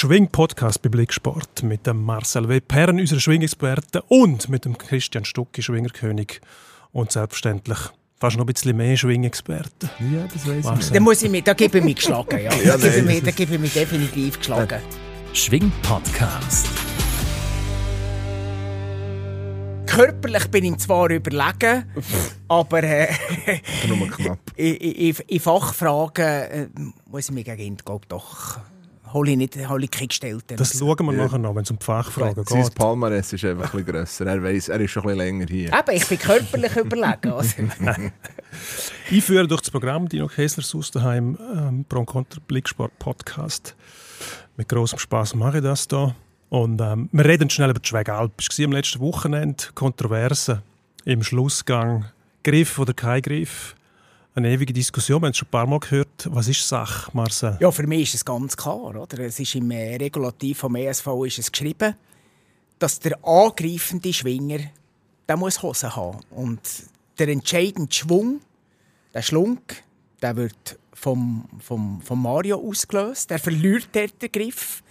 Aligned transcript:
Schwing-Podcast 0.00 0.80
bei 0.80 0.88
Blicksport 0.88 1.62
mit 1.62 1.86
dem 1.86 2.02
Marcel 2.02 2.48
W. 2.48 2.60
Perren, 2.60 2.98
unserer 2.98 3.20
Schwingexperte, 3.20 4.00
und 4.08 4.48
mit 4.48 4.64
dem 4.64 4.78
Christian 4.78 5.26
Stucki, 5.26 5.62
Schwingerkönig. 5.62 6.40
Und 6.90 7.12
selbstverständlich 7.12 7.78
fast 8.18 8.38
noch 8.38 8.44
ein 8.44 8.46
bisschen 8.46 8.78
mehr 8.78 8.96
Schwingexperten. 8.96 9.90
Ja, 10.10 10.26
das 10.32 10.48
weiß 10.48 10.84
ich. 10.86 10.92
Da, 10.92 11.00
muss 11.00 11.20
ich 11.20 11.30
mich, 11.30 11.44
da 11.44 11.52
gebe 11.52 11.76
ich 11.76 11.84
mich 11.84 11.96
geschlagen. 11.96 12.42
Ja. 12.42 12.50
ja 12.64 12.78
da, 12.78 12.88
gebe 12.88 12.96
ich 12.96 13.04
mich, 13.04 13.22
da 13.22 13.30
gebe 13.30 13.54
ich 13.56 13.60
mich 13.60 13.74
definitiv 13.74 14.38
geschlagen. 14.38 14.80
Schwing-Podcast. 15.34 16.66
Körperlich 19.84 20.46
bin 20.46 20.64
ich 20.64 20.78
zwar 20.78 21.10
überlegen, 21.10 21.84
aber 22.48 22.82
äh, 22.82 23.08
nur 23.86 24.08
knapp. 24.08 24.38
in, 24.56 24.76
in, 24.76 25.16
in 25.26 25.40
Fachfragen 25.40 26.24
äh, 26.24 26.68
muss 27.04 27.28
ich 27.28 27.34
mich 27.34 27.44
gegen 27.44 27.60
ihn, 27.60 27.76
glaube 27.76 28.06
doch 28.08 28.60
hole 29.12 29.30
ich, 29.30 29.36
nicht, 29.36 29.68
hole 29.68 29.84
ich 29.84 29.90
keine 29.90 30.08
gestellten. 30.08 30.56
Das 30.56 30.78
schauen 30.78 31.06
wir 31.06 31.12
ja. 31.14 31.24
nachher 31.24 31.38
noch, 31.38 31.54
wenn 31.54 31.62
es 31.62 31.70
um 31.70 31.78
die 31.78 31.84
Fachfragen 31.84 32.44
geht. 32.44 32.48
Sein 32.48 32.74
Palmares 32.74 33.32
ist 33.32 33.44
einfach 33.44 33.74
ein 33.74 33.84
bisschen 33.84 33.94
grösser. 33.94 34.26
Er 34.26 34.42
weiss, 34.42 34.68
er 34.68 34.80
ist 34.80 34.90
schon 34.90 35.02
ein 35.02 35.16
bisschen 35.16 35.18
länger 35.18 35.46
hier. 35.46 35.72
Eben, 35.72 35.96
ich 35.96 36.06
bin 36.06 36.18
körperlich 36.18 36.76
überlegen. 36.76 37.32
Also. 37.40 37.62
Einführen 39.10 39.48
durch 39.48 39.60
das 39.62 39.70
Programm 39.70 40.08
Dino 40.08 40.26
Kessler 40.26 40.62
Susterheim 40.62 41.38
ähm, 41.56 41.84
Pro 41.88 42.04
Contra 42.04 42.40
Blicksport 42.46 42.98
Podcast. 42.98 43.74
Mit 44.56 44.68
großem 44.68 44.98
Spaß 44.98 45.34
mache 45.34 45.58
ich 45.58 45.64
das 45.64 45.86
hier. 45.88 46.14
Und 46.48 46.80
ähm, 46.80 47.08
wir 47.12 47.24
reden 47.24 47.48
schnell 47.48 47.70
über 47.70 47.80
die 47.80 47.88
Schwegalp. 47.88 48.32
Es 48.38 48.58
war 48.58 48.66
am 48.66 48.72
letzten 48.72 49.00
Wochenende 49.00 49.64
Kontroverse 49.74 50.62
im 51.04 51.22
Schlussgang. 51.22 52.06
Griff 52.42 52.78
oder 52.78 52.92
kein 52.92 53.22
Griff? 53.22 53.74
Eine 54.44 54.54
ewige 54.54 54.72
Diskussion. 54.72 55.20
Wir 55.20 55.26
haben 55.26 55.30
es 55.32 55.36
schon 55.36 55.48
ein 55.48 55.50
paar 55.50 55.66
Mal 55.66 55.80
gehört. 55.80 56.28
Was 56.30 56.48
ist 56.48 56.66
Sache, 56.66 57.10
Marcel? 57.14 57.56
Ja, 57.60 57.70
für 57.70 57.86
mich 57.86 58.02
ist 58.02 58.14
es 58.14 58.24
ganz 58.24 58.56
klar. 58.56 58.96
Oder? 58.96 59.18
Es 59.20 59.38
ist 59.38 59.54
im 59.54 59.70
äh, 59.70 59.96
Regulativ 59.96 60.58
vom 60.58 60.76
ESV 60.76 61.06
ist 61.26 61.38
es 61.38 61.52
geschrieben, 61.52 61.94
dass 62.78 62.98
der 62.98 63.22
angreifende 63.24 64.12
Schwinger 64.12 64.60
der 65.28 65.36
muss 65.36 65.62
Hosen 65.62 65.94
haben. 65.94 66.18
Und 66.30 66.60
der 67.18 67.28
entscheidende 67.28 67.94
Schwung, 67.94 68.40
der 69.14 69.22
Schlunk, 69.22 69.84
der 70.20 70.36
wird 70.36 70.78
vom, 70.92 71.48
vom, 71.60 72.00
vom 72.02 72.22
Mario 72.22 72.58
ausgelöst. 72.58 73.30
Der 73.30 73.38
verliert 73.38 73.94
den 73.94 74.32
Griff. 74.32 74.82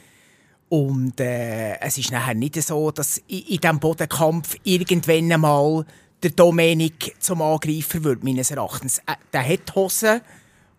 Und 0.69 1.19
äh, 1.19 1.80
es 1.80 1.97
ist 1.97 2.11
nachher 2.11 2.36
nicht 2.36 2.61
so, 2.61 2.91
dass 2.91 3.17
in, 3.28 3.39
in 3.39 3.58
diesem 3.58 3.80
Bodenkampf 3.80 4.56
irgendwann 4.63 5.31
einmal 5.31 5.86
der 6.22 6.31
Domenik 6.31 7.16
zum 7.20 7.42
Angreifer 7.42 8.03
wird, 8.03 8.23
meines 8.23 8.52
Erachtens. 8.52 9.00
Äh, 9.00 9.16
der 9.31 9.48
hat 9.48 9.75
Hosen, 9.75 10.22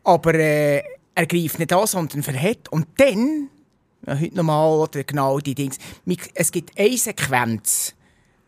aber 0.05 0.35
äh, 0.35 0.83
er 1.15 1.27
greift 1.27 1.59
nicht 1.59 1.73
an, 1.73 1.87
sondern 1.87 2.23
verhält. 2.23 2.69
Und 2.71 2.87
dann, 2.97 3.49
ja, 4.07 4.19
heute 4.19 4.37
nochmal, 4.37 4.79
oder 4.79 5.05
genau 5.05 5.39
die 5.39 5.55
Dings, 5.55 5.79
es 6.35 6.53
gibt 6.53 6.79
eine 6.79 6.97
Sequenz, 6.97 7.95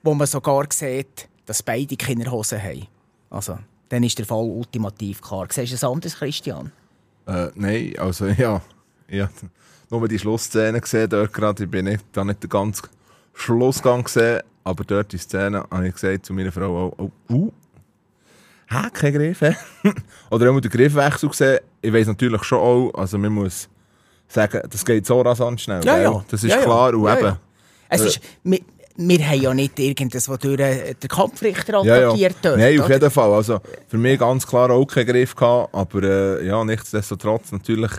wo 0.03 0.15
man 0.15 0.27
sogar 0.27 0.67
sieht, 0.71 1.29
dass 1.47 1.63
beide 1.63 1.97
keine 1.97 2.31
Hosen 2.31 2.63
haben. 2.63 2.87
Also, 3.31 3.59
dann 3.89 4.03
ist 4.03 4.19
der 4.19 4.27
Fall 4.27 4.45
ultimativ 4.45 5.21
klar. 5.21 5.47
Siehst 5.51 5.73
du 5.73 5.77
es 5.77 5.85
anders, 5.85 6.17
Christian? 6.17 6.73
Äh, 7.27 7.49
nein, 7.55 7.95
also 7.99 8.27
ja. 8.39 8.61
ja. 9.09 9.31
Nur 9.91 10.09
die 10.09 10.19
Schlussszene 10.19 10.81
gesehen 10.81 11.11
dort 11.11 11.33
gerade. 11.33 11.65
Ich 11.65 11.71
bin 11.71 11.85
nicht, 11.85 12.05
da 12.13 12.25
nicht 12.25 12.49
ganzen 12.49 12.89
Schlussgang 13.35 14.05
gesehen. 14.05 14.43
Aber 14.65 14.85
dort 14.85 15.13
in 15.13 15.19
der 15.19 15.21
Szene 15.21 15.65
habe 15.71 15.89
ich 15.89 15.95
gesagt 15.95 16.27
zu 16.27 16.33
meiner 16.33 16.53
Frau 16.53 16.87
auch, 16.87 16.93
oh, 16.99 17.11
uh, 17.33 17.53
hä, 18.69 18.89
kein 18.93 19.13
Griff, 19.13 19.41
Oder 20.31 20.51
auch 20.51 20.61
den 20.61 20.71
Griffwechsel 20.71 21.29
gesehen. 21.29 21.59
Ich 21.81 21.93
weiß 21.93 22.07
natürlich 22.07 22.45
schon 22.45 22.59
auch, 22.59 22.93
also 22.95 23.19
man 23.19 23.33
muss 23.33 23.69
sagen, 24.29 24.61
das 24.71 24.85
geht 24.85 25.07
so 25.07 25.21
rasant 25.21 25.61
schnell. 25.61 25.85
Ja, 25.85 25.99
ja. 25.99 26.25
Das 26.29 26.45
ist 26.45 26.51
ja, 26.51 26.59
klar. 26.59 26.95
Und 26.95 27.05
ja, 27.05 27.19
eben, 27.19 27.37
Es 27.89 28.01
äh, 28.01 28.07
ist, 28.07 28.21
wir, 28.45 28.61
wir 28.97 29.29
haben 29.29 29.41
ja 29.41 29.55
nicht 29.55 29.79
irgendwas, 29.79 30.29
wo 30.29 30.37
durch 30.37 30.57
den 30.57 31.09
Kampfrichter 31.09 31.81
attackiert 31.81 32.37
ja, 32.43 32.51
ja. 32.51 32.57
Nein, 32.57 32.81
auf 32.81 32.89
jeden 32.89 33.11
Fall. 33.11 33.33
Also, 33.33 33.61
für 33.89 33.99
mich 33.99 34.19
ganz 34.19 34.47
klar 34.47 34.71
auch 34.71 34.87
keinen 34.87 35.07
Griff 35.07 35.35
gehabt, 35.35 35.75
aber 35.75 36.03
äh, 36.03 36.47
ja, 36.47 36.65
nichtsdestotrotz 36.65 37.53
natürlich 37.53 37.93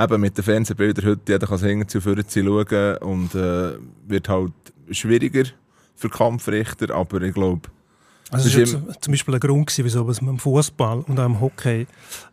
eben 0.00 0.20
mit 0.20 0.36
den 0.36 0.44
Fernsehbildern 0.44 1.04
heute, 1.04 1.32
jeder 1.32 1.46
kann 1.46 1.58
sich 1.58 1.86
zu 1.88 2.00
vorne 2.00 2.24
schauen 2.28 2.96
und 2.98 3.34
äh, 3.34 3.72
wird 4.06 4.28
halt 4.28 4.52
schwieriger 4.90 5.44
für 5.94 6.08
Kampfrichter, 6.08 6.94
aber 6.94 7.22
ich 7.22 7.34
glaube... 7.34 7.68
Also 8.32 8.60
das 8.60 8.72
war 8.72 9.00
zum 9.00 9.10
Beispiel 9.12 9.34
ein 9.34 9.40
Grund, 9.40 9.76
wieso 9.76 10.04
man 10.04 10.16
im 10.20 10.38
Fußball 10.38 11.00
und 11.00 11.18
auch 11.18 11.26
im 11.26 11.40
Hockey 11.40 11.88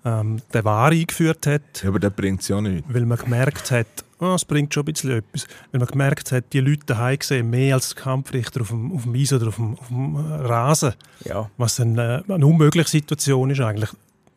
ähm, 0.05 0.37
den 0.53 0.63
War 0.63 0.91
eingeführt 0.91 1.47
hat. 1.47 1.81
Ja, 1.81 1.89
aber 1.89 1.97
das 1.97 2.13
bringt 2.13 2.41
es 2.41 2.47
ja 2.49 2.61
nicht. 2.61 2.85
Weil 2.87 3.07
man 3.07 3.17
gemerkt 3.17 3.71
hat, 3.71 3.87
oh, 4.19 4.35
es 4.35 4.45
bringt 4.45 4.75
schon 4.75 4.83
ein 4.83 4.93
bisschen 4.93 5.09
etwas. 5.09 5.47
Weil 5.71 5.79
man 5.79 5.87
gemerkt 5.87 6.31
hat, 6.31 6.53
die 6.53 6.59
Leute 6.59 6.85
daheim 6.85 7.17
sehen 7.21 7.49
mehr 7.49 7.73
als 7.73 7.95
Kampfrichter 7.95 8.61
auf 8.61 8.67
dem, 8.67 8.91
auf 8.91 9.03
dem 9.03 9.15
Eis 9.15 9.33
oder 9.33 9.47
auf 9.47 9.55
dem, 9.55 9.73
auf 9.73 9.87
dem 9.87 10.15
Rasen. 10.15 10.93
Ja. 11.25 11.49
Was 11.57 11.79
eine, 11.79 12.23
eine 12.27 12.45
unmögliche 12.45 12.89
Situation 12.89 13.49
ist 13.49 13.61
eigentlich. 13.61 13.89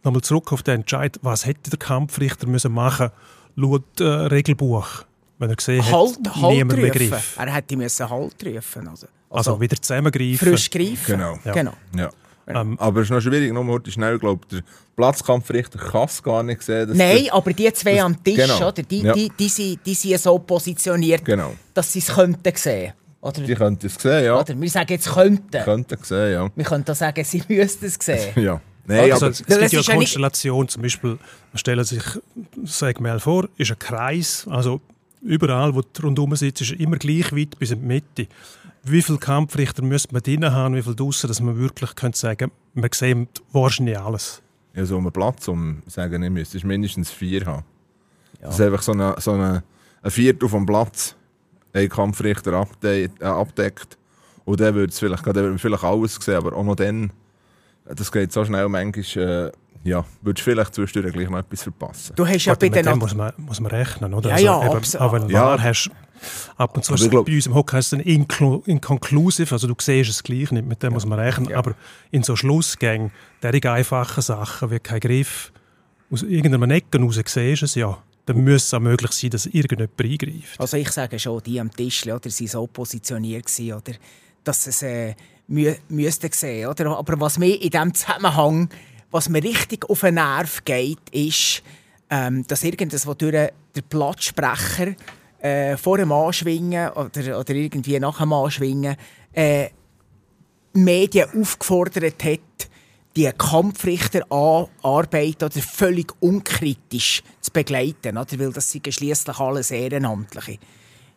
Nochmal 0.02 0.22
zurück 0.22 0.52
auf 0.52 0.62
den 0.62 0.80
Entscheid, 0.80 1.18
was 1.22 1.44
hätte 1.44 1.70
der 1.70 1.78
Kampfrichter 1.78 2.46
müssen 2.46 2.72
machen 2.72 3.10
laut 3.56 4.00
äh, 4.00 4.04
Regelbuch, 4.04 5.04
wenn 5.38 5.50
er 5.50 5.56
gesehen 5.56 5.84
halt, 5.84 6.18
hat, 6.26 6.36
halt 6.36 6.52
niemand 6.52 6.72
rufen. 6.78 6.92
Begriff. 6.92 7.36
Er 7.38 7.52
hätte 7.52 7.76
müssen 7.76 8.08
Halt 8.08 8.44
rufen 8.46 8.88
also. 8.88 9.06
Also, 9.28 9.50
also 9.52 9.60
wieder 9.60 9.80
zusammengreifen. 9.80 10.48
Frisch 10.48 10.70
greifen. 10.70 10.96
Genau. 11.06 11.38
Ja. 11.44 11.52
genau. 11.52 11.72
Ja. 11.94 12.10
Ähm, 12.48 12.76
aber 12.80 13.00
es 13.00 13.06
ist 13.06 13.10
noch 13.10 13.20
schwierig, 13.20 13.52
nur 13.52 13.64
heute 13.66 13.92
schnell, 13.92 14.18
glaube 14.18 14.44
der 14.50 14.62
Platzkampfrichter 14.96 15.78
kann 15.78 16.06
es 16.06 16.20
gar 16.20 16.42
nicht 16.42 16.62
sehen. 16.62 16.90
Nein, 16.94 17.24
der, 17.24 17.34
aber 17.34 17.52
die 17.52 17.72
zwei 17.72 17.94
das, 17.94 18.04
am 18.04 18.24
Tisch, 18.24 18.36
genau. 18.36 18.68
oder, 18.68 18.82
die, 18.82 19.02
ja. 19.02 19.12
die, 19.12 19.28
die, 19.28 19.36
die, 19.38 19.48
sind, 19.48 19.86
die 19.86 19.94
sind 19.94 20.18
so 20.18 20.38
positioniert, 20.38 21.24
genau. 21.24 21.54
dass 21.74 21.92
sie 21.92 22.00
es 22.00 22.08
könnten 22.08 22.52
sehen. 22.56 22.92
Oder, 23.20 23.40
die 23.42 23.54
könnten 23.54 23.86
es 23.86 23.94
sehen, 23.94 24.24
ja. 24.24 24.40
Oder 24.40 24.60
wir 24.60 24.70
sagen 24.70 24.92
jetzt 24.92 25.10
könnten. 25.12 25.62
Könnten 25.62 25.98
sehen, 26.02 26.32
ja. 26.32 26.50
Wir 26.52 26.64
könnten 26.64 26.90
auch 26.90 26.96
sagen, 26.96 27.22
sie 27.24 27.42
müssten 27.48 27.86
es 27.86 27.98
sehen. 28.00 28.42
ja. 28.42 28.60
Nein, 28.86 29.12
also, 29.12 29.26
aber 29.26 29.32
es 29.32 29.44
gibt 29.46 29.72
ja 29.72 29.80
eine 29.80 29.98
Konstellation, 29.98 30.68
zum 30.68 30.82
Beispiel, 30.82 31.10
man 31.10 31.58
stellt 31.58 31.86
sich, 31.86 32.02
sag 32.64 33.00
mal 33.00 33.20
vor, 33.20 33.48
ist 33.56 33.70
ein 33.70 33.78
Kreis, 33.78 34.46
also 34.50 34.80
überall, 35.22 35.74
wo 35.74 35.82
du 35.82 36.02
rundherum 36.02 36.34
sitzt, 36.36 36.62
ist 36.62 36.72
immer 36.72 36.96
gleich 36.96 37.34
weit 37.34 37.58
bis 37.58 37.70
in 37.70 37.80
die 37.80 37.86
Mitte. 37.86 38.26
Wie 38.82 39.02
viele 39.02 39.18
Kampfrichter 39.18 39.82
müsste 39.82 40.12
man 40.12 40.22
drinnen 40.22 40.52
haben, 40.52 40.74
wie 40.74 40.82
viele 40.82 40.96
draussen, 40.96 41.28
dass 41.28 41.40
man 41.40 41.58
wirklich 41.58 41.94
könnte 41.94 42.18
sagen 42.18 42.50
man 42.74 42.90
sieht 42.92 43.42
wahrscheinlich 43.52 43.98
alles? 43.98 44.42
Ja, 44.74 44.84
so 44.84 44.96
einen 44.96 45.10
Platz, 45.12 45.48
um 45.48 45.82
sagen, 45.86 46.22
ich 46.22 46.30
müsste 46.30 46.64
mindestens 46.66 47.10
vier 47.10 47.44
haben. 47.44 47.64
Ja. 48.40 48.46
Das 48.46 48.54
ist 48.54 48.60
einfach 48.60 48.82
so 48.82 48.92
eine, 48.92 49.14
so 49.18 49.32
eine, 49.32 49.62
ein 50.02 50.10
Viertel 50.10 50.48
vom 50.48 50.64
Platz, 50.64 51.16
ein 51.72 51.88
Kampfrichter 51.88 52.52
abdeckt, 52.54 53.20
äh, 53.20 53.24
abdeckt. 53.24 53.98
Und 54.44 54.60
dann 54.60 54.74
würde 54.74 54.92
es 54.92 54.98
vielleicht, 54.98 55.26
dann 55.26 55.58
vielleicht 55.58 55.84
alles 55.84 56.14
sehen, 56.14 56.36
aber 56.36 56.54
auch 56.56 56.64
noch 56.64 56.76
dann, 56.76 57.12
das 57.94 58.10
geht 58.12 58.32
so 58.32 58.44
schnell, 58.44 58.68
manchmal, 58.68 59.50
äh, 59.84 59.88
ja, 59.88 60.04
würdest 60.20 60.46
du 60.46 60.50
vielleicht 60.50 60.74
zwischendurch 60.74 61.14
gleich 61.14 61.30
noch 61.30 61.38
etwas 61.38 61.62
verpassen. 61.62 62.14
Du 62.14 62.26
hast 62.26 62.44
ja 62.44 62.52
Warte, 62.52 62.70
bei 62.70 62.82
den... 62.82 62.98
muss 62.98 63.14
man, 63.14 63.32
muss 63.38 63.60
man 63.60 63.70
rechnen, 63.70 64.12
oder? 64.12 64.28
Ja, 64.30 64.34
also, 64.34 64.46
ja, 64.46 64.66
eben, 64.66 64.76
absolut. 64.76 65.06
Auch 65.06 65.12
wenn 65.12 65.28
du 65.28 65.32
Ja. 65.32 65.62
hast, 65.62 65.90
ab 66.56 66.76
und 66.76 66.84
zu 66.84 66.94
ist 66.94 67.10
glaub- 67.10 67.26
bei 67.26 67.34
uns 67.34 67.46
im 67.46 67.54
Hockey 67.54 67.76
heißt 67.76 67.94
es 67.94 68.00
inconclusive, 68.02 69.54
also 69.54 69.66
du 69.66 69.74
siehst 69.80 70.10
es 70.10 70.22
gleich 70.22 70.50
nicht, 70.52 70.66
mit 70.66 70.82
dem 70.82 70.92
muss 70.92 71.06
man 71.06 71.18
rechnen. 71.18 71.48
Ja. 71.48 71.58
Aber 71.58 71.74
in 72.10 72.22
so 72.22 72.36
Schlussgängen, 72.36 73.10
derige 73.42 73.72
einfachen 73.72 74.22
Sachen 74.22 74.70
wie 74.70 74.80
kein 74.80 75.00
Griff, 75.00 75.52
aus 76.10 76.22
irgendeinem 76.22 76.70
Ecken 76.70 77.04
raus 77.04 77.14
siehst 77.24 77.62
du 77.62 77.64
es 77.64 77.74
ja, 77.74 77.96
dann 78.26 78.38
müsste 78.44 78.66
es 78.68 78.74
auch 78.74 78.82
möglich 78.82 79.12
sein, 79.12 79.30
dass 79.30 79.46
irgendjemand 79.46 79.98
eingreift. 79.98 80.60
Also 80.60 80.76
ich 80.76 80.90
sage 80.90 81.18
schon, 81.18 81.42
die 81.42 81.58
am 81.58 81.70
Tisch 81.70 82.06
oder, 82.06 82.28
sie 82.28 82.46
so 82.46 82.66
positioniert 82.66 83.46
gewesen, 83.46 83.72
oder, 83.72 83.92
dass 84.44 84.66
es 84.66 84.82
äh, 84.82 85.14
mü 85.50 85.74
müsste 85.88 86.30
sehen. 86.32 86.68
Oder? 86.68 86.96
Aber 86.96 87.20
was 87.20 87.38
mir 87.38 87.60
in 87.60 87.70
diesem 87.70 87.94
Zusammenhang, 87.94 88.70
was 89.10 89.28
mir 89.28 89.42
richtig 89.42 89.90
auf 89.90 90.00
den 90.00 90.14
Nerv 90.14 90.64
geht, 90.64 91.10
ist, 91.10 91.62
ähm, 92.08 92.46
dass 92.46 92.64
irgendwas, 92.64 93.06
wo 93.06 93.12
durch 93.14 93.50
den 93.74 93.82
Platzsprecher 93.88 94.94
äh, 95.40 95.76
vor 95.76 95.98
dem 95.98 96.12
Anschwingen 96.12 96.90
oder, 96.90 97.38
oder 97.38 97.54
irgendwie 97.54 97.98
nach 97.98 98.18
dem 98.18 98.32
Anschwingen 98.32 98.96
äh, 99.32 99.68
Medien 100.72 101.28
aufgefordert 101.40 102.24
hat, 102.24 102.38
die 103.16 103.28
Kampfrichterarbeit 103.36 105.42
oder 105.42 105.60
völlig 105.60 106.12
unkritisch 106.20 107.22
zu 107.40 107.50
begleiten, 107.50 108.16
oder? 108.16 108.38
weil 108.38 108.52
das 108.52 108.70
sind 108.70 108.92
schliesslich 108.92 109.38
alles 109.38 109.72
Ehrenamtliche. 109.72 110.58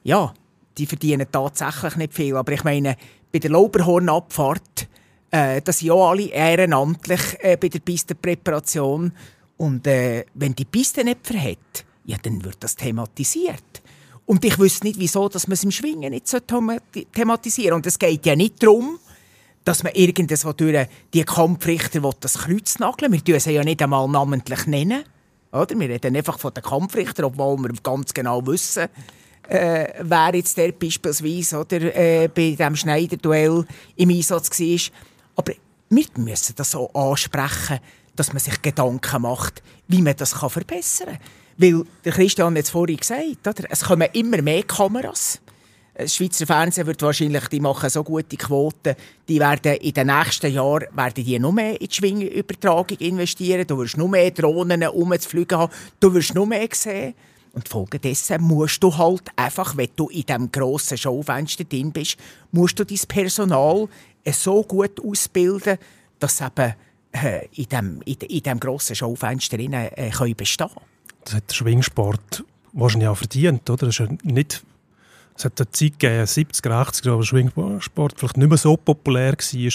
Ja, 0.04 0.34
die 0.78 0.88
verdienen 0.88 1.28
tatsächlich 1.32 1.96
nicht 1.98 2.16
viel, 2.16 2.36
aber 2.36 2.52
ich 2.52 2.64
meine, 2.64 2.98
bei 3.34 3.40
der 3.40 3.50
Lauberhornabfahrt, 3.50 4.88
äh, 5.32 5.62
das 5.62 5.80
sind 5.80 5.92
alle 5.92 6.28
ehrenamtlich 6.28 7.20
äh, 7.40 7.58
bei 7.58 7.68
der 7.68 7.80
Pistenpräparation 7.80 9.12
und 9.58 9.88
äh, 9.88 10.26
wenn 10.36 10.54
die 10.54 10.66
Piste 10.66 11.04
nicht 11.04 11.26
verhält, 11.26 11.86
ja, 12.06 12.18
dann 12.22 12.44
wird 12.46 12.58
das 12.60 12.76
thematisiert. 12.76 13.82
Und 14.28 14.46
ich 14.46 14.58
wüsste 14.60 14.86
nicht, 14.86 15.00
wieso 15.00 15.28
dass 15.30 15.48
man 15.48 15.54
es 15.54 15.64
im 15.64 15.72
Schwingen 15.72 16.12
nicht 16.12 16.28
so 16.28 16.38
themati- 16.38 17.08
thematisieren 17.12 17.76
Und 17.76 17.88
es 17.88 18.00
geht 18.00 18.26
ja 18.26 18.36
nicht 18.36 18.62
darum, 18.62 19.00
dass 19.66 19.84
man 19.84 19.94
irgendwas 19.94 20.42
durch 20.56 20.88
die 21.14 21.24
Kampfrichter 21.24 22.02
das 22.20 22.38
Kreuz 22.38 22.80
nageln 22.80 23.12
Wir 23.12 23.24
tun 23.24 23.40
sie 23.40 23.52
ja 23.52 23.64
nicht 23.64 23.82
einmal 23.82 24.08
namentlich 24.08 24.66
nennen. 24.68 25.04
Oder? 25.52 25.78
Wir 25.78 25.90
reden 25.90 26.16
einfach 26.16 26.40
von 26.40 26.54
den 26.54 26.64
Kampfrichtern, 26.64 27.26
obwohl 27.26 27.58
wir 27.58 27.74
ganz 27.82 28.14
genau 28.14 28.46
wissen, 28.46 28.88
äh, 29.50 29.94
wer 30.02 30.36
jetzt 30.36 30.58
der 30.58 30.72
beispielsweise 30.72 31.60
oder, 31.60 31.96
äh, 31.96 32.28
bei 32.28 32.52
diesem 32.52 32.76
Schneider-Duell 32.76 33.66
im 33.96 34.10
Einsatz 34.10 34.60
war. 34.60 34.94
Aber 35.36 35.54
wir 35.90 36.06
müssen 36.16 36.56
das 36.56 36.76
auch 36.76 36.94
ansprechen, 36.94 37.80
dass 38.16 38.34
man 38.34 38.40
sich 38.40 38.62
Gedanken 38.62 39.22
macht, 39.22 39.64
wie 39.88 40.02
man 40.02 40.16
das 40.16 40.36
kann 40.36 40.50
verbessern 40.50 41.18
kann. 41.18 41.20
Weil, 41.58 41.84
der 42.04 42.14
Christian 42.14 42.56
hat 42.56 42.64
es 42.64 42.70
vorhin 42.70 42.98
gesagt, 42.98 43.48
oder? 43.48 43.68
es 43.70 43.84
kommen 43.84 44.08
immer 44.14 44.42
mehr 44.42 44.64
Kameras. 44.64 45.40
Das 45.96 46.16
Schweizer 46.16 46.48
Fernsehen 46.48 46.88
wird 46.88 47.02
wahrscheinlich, 47.04 47.48
die 47.50 47.60
machen 47.60 47.88
so 47.88 48.04
gute 48.04 48.36
Quoten, 48.36 48.96
die 49.28 49.40
werden 49.40 49.76
in 49.76 49.94
den 49.94 50.08
nächsten 50.08 50.52
Jahren 50.52 50.88
werden 50.92 51.24
die 51.24 51.38
noch 51.38 51.52
mehr 51.52 51.80
in 51.80 51.88
die 51.88 51.94
Schwingenübertragung 51.94 52.98
investieren. 52.98 53.68
Du 53.68 53.78
wirst 53.78 53.98
noch 53.98 54.08
mehr 54.08 54.32
Drohnen 54.32 54.84
umzufliegen 54.88 55.60
haben, 55.60 55.72
du 56.00 56.12
wirst 56.12 56.34
noch 56.34 56.48
mehr 56.48 56.68
sehen. 56.72 57.14
Und 57.54 57.70
folgedessen 57.70 58.42
musst 58.42 58.82
du 58.82 58.98
halt 58.98 59.24
einfach, 59.36 59.78
wenn 59.78 59.90
du 59.96 60.10
in 60.10 60.24
diesem 60.24 60.52
grossen 60.52 60.98
Schaufenster 60.98 61.64
drin 61.64 61.92
bist, 61.92 62.18
musst 62.52 62.80
du 62.80 62.84
dein 62.84 63.00
Personal 63.08 63.88
so 64.32 64.64
gut 64.64 65.00
ausbilden, 65.00 65.78
dass 66.18 66.42
eben 66.42 66.74
äh, 67.12 67.46
in 67.54 67.66
diesem 67.66 68.02
in, 68.06 68.16
in 68.16 68.42
dem 68.42 68.60
grossen 68.60 68.96
Schaufenster 68.96 69.58
drin, 69.58 69.74
äh, 69.74 70.10
können 70.10 70.36
bestehen 70.36 70.70
Das 71.26 71.36
hat 71.36 71.50
der 71.50 71.54
Schwingsport 71.54 72.44
wahrscheinlich 72.72 73.10
auch 73.10 73.18
verdient, 73.18 73.70
oder? 73.70 73.86
Das 73.86 74.00
ist 74.00 74.00
ja 74.00 74.08
nicht 74.24 74.64
es 75.36 75.46
hat 75.46 75.60
eine 75.60 75.72
Zeit 75.72 76.00
gegeben, 76.00 76.26
70er, 76.26 76.70
80er, 76.70 77.18
wo 77.18 77.24
Schwingsport 77.24 78.20
vielleicht 78.20 78.38
nicht 78.38 78.50
mehr 78.50 78.58
so 78.58 78.78
populär 78.78 79.34
war 79.34 79.74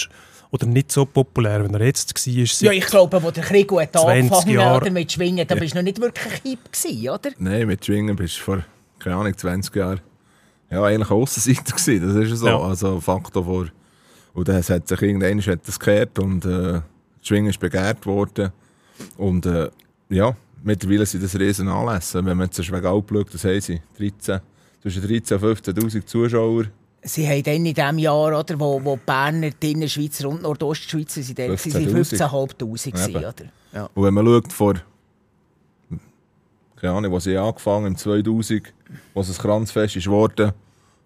oder 0.51 0.65
nicht 0.65 0.91
so 0.91 1.05
populär, 1.05 1.63
wenn 1.63 1.73
er 1.73 1.85
jetzt 1.85 2.13
war. 2.15 2.71
Ja, 2.71 2.71
ich 2.71 2.85
glaube, 2.85 3.21
wo 3.21 3.31
der 3.31 3.43
Krieg 3.43 3.71
hat 3.71 3.95
angefangen 3.95 4.59
hat 4.59 4.91
mit 4.91 5.11
Schwingen, 5.11 5.47
da 5.47 5.55
ja. 5.55 5.61
bist 5.61 5.73
du 5.73 5.77
noch 5.77 5.83
nicht 5.83 6.01
wirklich 6.01 6.41
hip 6.43 6.71
gewesen, 6.71 7.09
oder? 7.09 7.31
Nein, 7.37 7.67
mit 7.67 7.85
Schwingen 7.85 8.15
bist 8.15 8.39
du 8.39 8.41
vor, 8.41 8.65
keine 8.97 9.15
Ahnung, 9.15 9.37
20 9.37 9.75
Jahren 9.75 10.01
ja, 10.71 10.83
eigentlich 10.83 11.09
Aussenseiter 11.09 11.75
gewesen, 11.75 12.07
das 12.07 12.31
ist 12.31 12.39
so, 12.39 12.47
ja. 12.47 12.59
also 12.59 12.99
Faktor 12.99 13.45
vor. 13.45 13.67
Und 14.33 14.47
dann 14.47 14.63
hat 14.63 14.87
sich 14.87 15.01
irgendwann 15.01 15.41
hat 15.41 15.67
das 15.67 15.79
gekehrt 15.79 16.19
und 16.19 16.45
äh, 16.45 16.81
Schwingen 17.21 17.49
ist 17.49 17.59
begehrt 17.59 18.05
worden 18.05 18.51
und 19.17 19.45
äh, 19.45 19.69
ja, 20.09 20.35
mittlerweile 20.63 21.05
sind 21.05 21.23
das 21.23 21.37
riesen 21.37 21.67
Anlässe, 21.67 22.23
wenn 22.25 22.37
man 22.37 22.47
jetzt 22.47 22.63
Schwegalp 22.63 23.09
schaut, 23.11 23.33
das 23.33 23.43
haben 23.43 23.61
sie, 23.61 23.81
13 23.97 24.39
zwischen 24.81 25.03
13.000 25.03 25.33
und 25.33 25.89
15.000 25.91 26.05
Zuschauer. 26.05 26.65
Sie 27.01 27.27
haben 27.27 27.43
dann 27.43 27.65
in 27.65 27.73
diesem 27.73 27.97
Jahr, 27.97 28.39
oder, 28.39 28.59
wo, 28.59 28.83
wo 28.83 28.95
die 28.95 29.01
Berner, 29.05 29.49
die 29.51 29.71
Innerschweizer 29.71 30.27
und 30.27 30.41
Nordostschweizer 30.41 31.21
sind, 31.21 31.39
15.500 31.39 33.17
oder? 33.17 33.33
Ja. 33.73 33.89
Und 33.93 34.03
wenn 34.03 34.13
man 34.13 34.25
schaut, 34.25 34.51
vor, 34.51 34.73
keine 36.75 36.93
Ahnung, 36.93 37.11
wo 37.11 37.19
sie 37.19 37.37
angefangen 37.37 37.87
im 37.87 37.97
2000, 37.97 38.73
wo 39.13 39.21
es 39.21 39.29
ein 39.29 39.41
Kranzfest 39.41 39.95
ist 39.95 40.07
worden, 40.07 40.51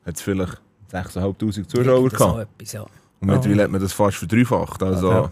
hat 0.05 0.15
es 0.15 0.21
vielleicht 0.21 0.59
6'500 0.91 1.67
Zuschauer 1.67 2.09
gehabt. 2.09 2.19
So 2.19 2.39
etwas, 2.39 2.71
ja. 2.71 2.81
Und 3.19 3.27
mittlerweile 3.29 3.63
hat 3.63 3.71
man 3.71 3.81
das 3.81 3.93
fast 3.93 4.17
verdreifacht. 4.17 4.81
Also, 4.81 5.11
ja 5.11 5.31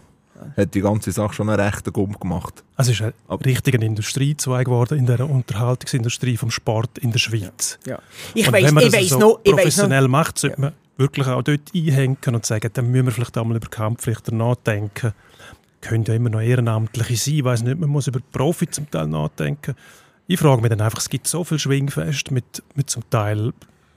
hat 0.56 0.74
die 0.74 0.80
ganze 0.80 1.12
Sache 1.12 1.34
schon 1.34 1.48
einen 1.48 1.60
rechten 1.60 1.92
Gumm 1.92 2.18
gemacht. 2.18 2.62
Es 2.76 2.88
ist 2.88 3.02
ein 3.02 3.12
richtiger 3.44 3.80
Industriezweig 3.80 4.66
geworden 4.66 4.98
in 4.98 5.06
der 5.06 5.28
Unterhaltungsindustrie 5.28 6.36
vom 6.36 6.50
Sport 6.50 6.98
in 6.98 7.12
der 7.12 7.18
Schweiz. 7.18 7.78
Ja. 7.86 7.98
Ich 8.34 8.50
weiss, 8.50 8.64
wenn 8.64 8.74
man 8.74 8.90
das 8.90 9.08
so 9.08 9.18
noch, 9.18 9.42
professionell 9.42 10.08
macht, 10.08 10.38
sollte 10.38 10.56
ja. 10.56 10.62
man 10.62 10.72
wirklich 10.96 11.26
auch 11.26 11.42
dort 11.42 11.74
einhängen 11.74 12.16
und 12.26 12.46
sagen, 12.46 12.70
dann 12.72 12.90
müssen 12.90 13.06
wir 13.06 13.12
vielleicht 13.12 13.36
einmal 13.38 13.56
über 13.56 13.68
Kampfrichter 13.68 14.34
nachdenken. 14.34 15.12
Können 15.80 16.04
ja 16.04 16.14
immer 16.14 16.30
noch 16.30 16.40
Ehrenamtliche 16.40 17.16
sein. 17.16 17.34
Ich 17.34 17.44
weiss 17.44 17.62
nicht, 17.62 17.78
man 17.78 17.88
muss 17.88 18.06
über 18.06 18.20
Profi 18.32 18.68
zum 18.70 18.90
Teil 18.90 19.08
nachdenken. 19.08 19.74
Ich 20.28 20.38
frage 20.38 20.62
mich 20.62 20.70
dann 20.70 20.80
einfach, 20.80 21.00
es 21.00 21.08
gibt 21.08 21.26
so 21.26 21.44
viel 21.44 21.58
Schwingfest 21.58 22.30
mit, 22.30 22.62
mit 22.74 22.88
zum 22.88 23.08
Teil, 23.10 23.52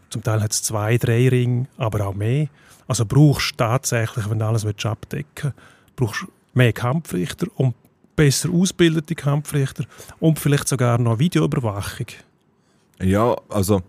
zum 0.10 0.24
Teil 0.24 0.42
hat 0.42 0.52
es 0.52 0.64
zwei, 0.64 0.98
drei 0.98 1.30
Ringe, 1.30 1.68
aber 1.78 2.08
auch 2.08 2.16
mehr. 2.16 2.48
Also 2.88 3.06
brauchst 3.06 3.52
du 3.52 3.58
tatsächlich, 3.58 4.30
wenn 4.30 4.40
du 4.40 4.46
alles 4.46 4.66
abdecken 4.66 5.54
willst, 5.54 5.75
brauchst 5.96 6.26
mehr 6.54 6.74
Kampfrichter 6.74 7.48
und 7.56 7.76
besser 8.16 8.50
ausgebildete 8.50 9.16
Kampfrichter 9.16 9.86
und 10.20 10.40
vielleicht 10.40 10.68
sogar 10.68 10.98
noch 10.98 11.20
Videoüberwachung. 11.20 12.08
Ja, 13.02 13.36
also 13.50 13.82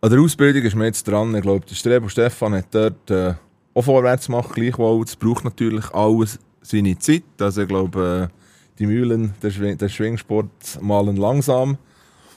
an 0.00 0.10
der 0.10 0.20
Ausbildung 0.20 0.62
ist 0.62 0.74
man 0.74 0.86
jetzt 0.86 1.06
dran. 1.06 1.34
Ich 1.34 1.42
glaube, 1.42 1.64
der 1.64 1.74
Strebo 1.74 2.08
Stefan 2.08 2.54
hat 2.54 2.66
dort 2.72 3.10
äh, 3.10 3.34
auch 3.72 3.82
vorwärts 3.82 4.26
gemacht, 4.26 4.52
gleichwohl. 4.52 5.04
Es 5.04 5.16
braucht 5.16 5.44
natürlich 5.44 5.88
alles 5.92 6.38
seine 6.60 6.98
Zeit. 6.98 7.22
Also 7.40 7.62
ich 7.62 7.68
glaube, 7.68 8.30
äh, 8.30 8.78
die 8.78 8.86
Mühlen, 8.86 9.34
der, 9.42 9.50
Schwing 9.50 9.78
der 9.78 9.88
Schwingsport 9.88 10.78
malen 10.80 11.16
langsam. 11.16 11.78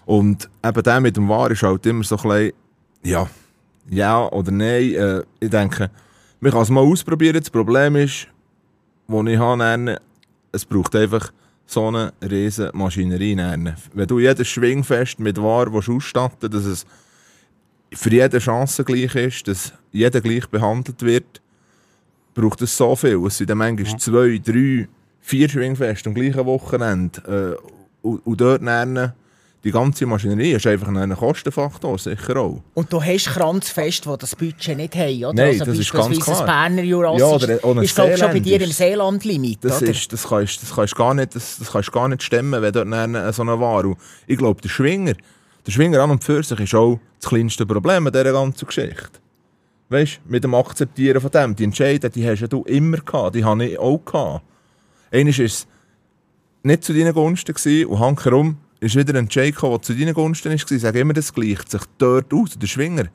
Und 0.06 0.50
eben 0.64 0.84
der 0.84 1.02
mit 1.02 1.18
dem 1.18 1.28
War 1.28 1.50
ist 1.50 1.64
halt 1.64 1.86
immer 1.86 2.04
so 2.04 2.18
ein 2.18 2.24
bisschen, 2.24 2.54
ja, 3.04 3.28
ja 3.90 4.32
oder 4.32 4.52
nein. 4.52 4.94
Äh, 4.94 5.24
ich 5.40 5.50
denke, 5.50 5.90
man 6.40 6.52
kann 6.52 6.62
es 6.62 6.70
mal 6.70 6.82
ausprobieren. 6.82 7.40
Das 7.40 7.50
Problem 7.50 7.96
ist, 7.96 8.28
das 9.08 9.26
ich 9.28 9.38
habe, 9.38 10.00
es 10.52 10.66
braucht 10.66 10.96
einfach 10.96 11.32
so 11.66 11.88
eine 11.88 12.14
riesige 12.22 12.72
Maschinerie. 12.74 13.36
Wenn 13.94 14.08
du 14.08 14.20
jedes 14.20 14.48
Schwingfest 14.48 15.20
mit 15.20 15.38
Ware 15.38 15.72
ausstatten 15.72 16.52
dass 16.52 16.66
es 16.66 16.86
für 17.94 18.12
jeden 18.12 18.40
Chance 18.40 18.84
gleich 18.84 19.16
ist, 19.16 19.48
dass 19.48 19.74
jeder 19.92 20.22
gleich 20.22 20.48
behandelt 20.48 21.02
wird, 21.02 21.42
braucht 22.34 22.62
es 22.62 22.76
so 22.76 22.96
viel. 22.96 23.26
Es 23.26 23.38
sind 23.38 23.50
dann 23.50 23.58
manchmal 23.58 23.92
ja. 23.92 23.98
zwei, 23.98 24.42
drei, 24.44 24.88
vier 25.22 25.50
Schwingfeste 25.50 26.10
am 26.10 26.14
gleichen 26.14 26.46
Wochenende. 26.46 27.58
Äh, 27.62 28.06
und, 28.06 28.26
und 28.26 28.42
dort 28.42 28.62
lernen 28.62 29.14
die 29.66 29.72
ganze 29.72 30.06
Maschinerie 30.06 30.52
ist 30.52 30.68
einfach 30.68 30.90
ein 30.90 31.16
Kostenfaktor, 31.16 31.98
sicher 31.98 32.38
auch. 32.38 32.62
Und 32.76 32.94
du 32.94 33.02
hast 33.02 33.26
Kranzfest, 33.26 34.06
die 34.06 34.18
das 34.20 34.36
Budget 34.36 34.78
nicht 34.78 34.96
haben, 34.96 35.26
oder? 35.26 35.34
Nein, 35.34 35.60
also 35.60 35.66
das 35.66 35.80
ist 35.80 35.92
ganz 35.92 36.20
klar. 36.20 36.38
das 36.38 36.46
Berner 36.46 36.84
Jurassisch 36.84 37.20
ja, 37.20 37.56
oder, 37.56 37.66
oder 37.66 37.82
ist, 37.82 37.96
glaube 37.96 38.16
schon 38.16 38.32
bei 38.32 38.40
dir 38.40 38.62
im 38.62 38.70
Seeland-Limit, 38.70 39.66
das? 39.66 39.82
Ist, 39.82 40.14
das, 40.14 40.28
kannst, 40.28 40.62
das, 40.62 40.76
kannst 40.76 40.96
gar 40.96 41.16
nicht, 41.16 41.34
das, 41.34 41.58
das 41.58 41.72
kannst 41.72 41.92
gar 41.92 42.08
nicht 42.08 42.22
stemmen, 42.22 42.62
wenn 42.62 42.72
dort 42.72 42.94
eine, 42.94 43.34
so 43.34 43.42
eine 43.42 43.60
Ware... 43.60 43.96
Ich 44.28 44.38
glaube, 44.38 44.62
der 44.62 44.70
Schwinger, 44.70 45.16
der 45.66 45.72
Schwinger 45.72 46.00
an 46.00 46.12
und 46.12 46.24
für 46.24 46.44
sich 46.44 46.60
ist 46.60 46.76
auch 46.76 47.00
das 47.20 47.28
kleinste 47.28 47.66
Problem 47.66 48.06
an 48.06 48.14
dieser 48.14 48.34
ganzen 48.34 48.68
Geschichte. 48.68 49.20
Weißt 49.90 50.20
du, 50.24 50.32
mit 50.32 50.44
dem 50.44 50.54
Akzeptieren 50.54 51.20
von 51.20 51.32
dem, 51.32 51.56
die 51.56 51.64
Entscheidungen, 51.64 52.14
die 52.14 52.30
hast 52.30 52.48
du 52.48 52.62
immer 52.66 52.98
gehabt, 52.98 53.36
die 53.36 53.44
habe 53.44 53.66
ich 53.66 53.80
auch 53.80 53.98
gehabt. 54.06 54.44
Einmal 55.12 55.36
war 55.36 55.46
es 55.46 55.66
nicht 56.62 56.84
zu 56.84 56.94
deinen 56.94 57.14
Gunsten 57.14 57.86
und 57.88 58.00
hankerum 58.00 58.58
ist 58.86 58.96
wieder 58.96 59.18
ein 59.18 59.28
Jake, 59.30 59.68
der 59.68 59.82
zu 59.82 59.94
deinen 59.94 60.14
Gunsten 60.14 60.50
war. 60.50 60.56
Ich 60.56 60.82
sage 60.82 61.00
immer, 61.00 61.14
das 61.14 61.34
gleicht 61.34 61.72
sich 61.72 61.82
dort 61.98 62.34
aus, 62.34 62.58
der 62.58 62.68
Schwinger. 62.68 63.06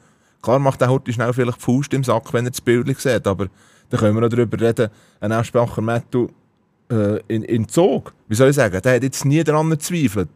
Klar 0.43 0.59
macht 0.59 0.81
er 0.81 0.89
heute 0.89 1.13
schnell 1.13 1.33
vielleicht 1.33 1.59
die 1.59 1.65
Faust 1.65 1.93
im 1.93 2.03
Sack, 2.03 2.33
wenn 2.33 2.47
er 2.47 2.51
das 2.51 2.61
Bild 2.61 2.99
sieht, 2.99 3.27
aber 3.27 3.49
da 3.91 3.99
können 3.99 4.15
wir 4.15 4.23
noch 4.23 4.29
darüber 4.29 4.59
reden, 4.61 4.89
ein 5.21 5.33
Ausspracher 5.33 5.83
Mattu 5.83 6.29
äh, 6.91 7.21
in, 7.29 7.43
in 7.43 7.69
Zug, 7.69 8.15
wie 8.29 8.35
soll 8.35 8.51
ich 8.51 8.57
sagen, 8.57 8.81
der 8.81 8.95
hat 8.95 9.03
jetzt 9.03 9.25
nie 9.25 9.45
daran 9.45 9.69
gezweifelt. 9.71 10.31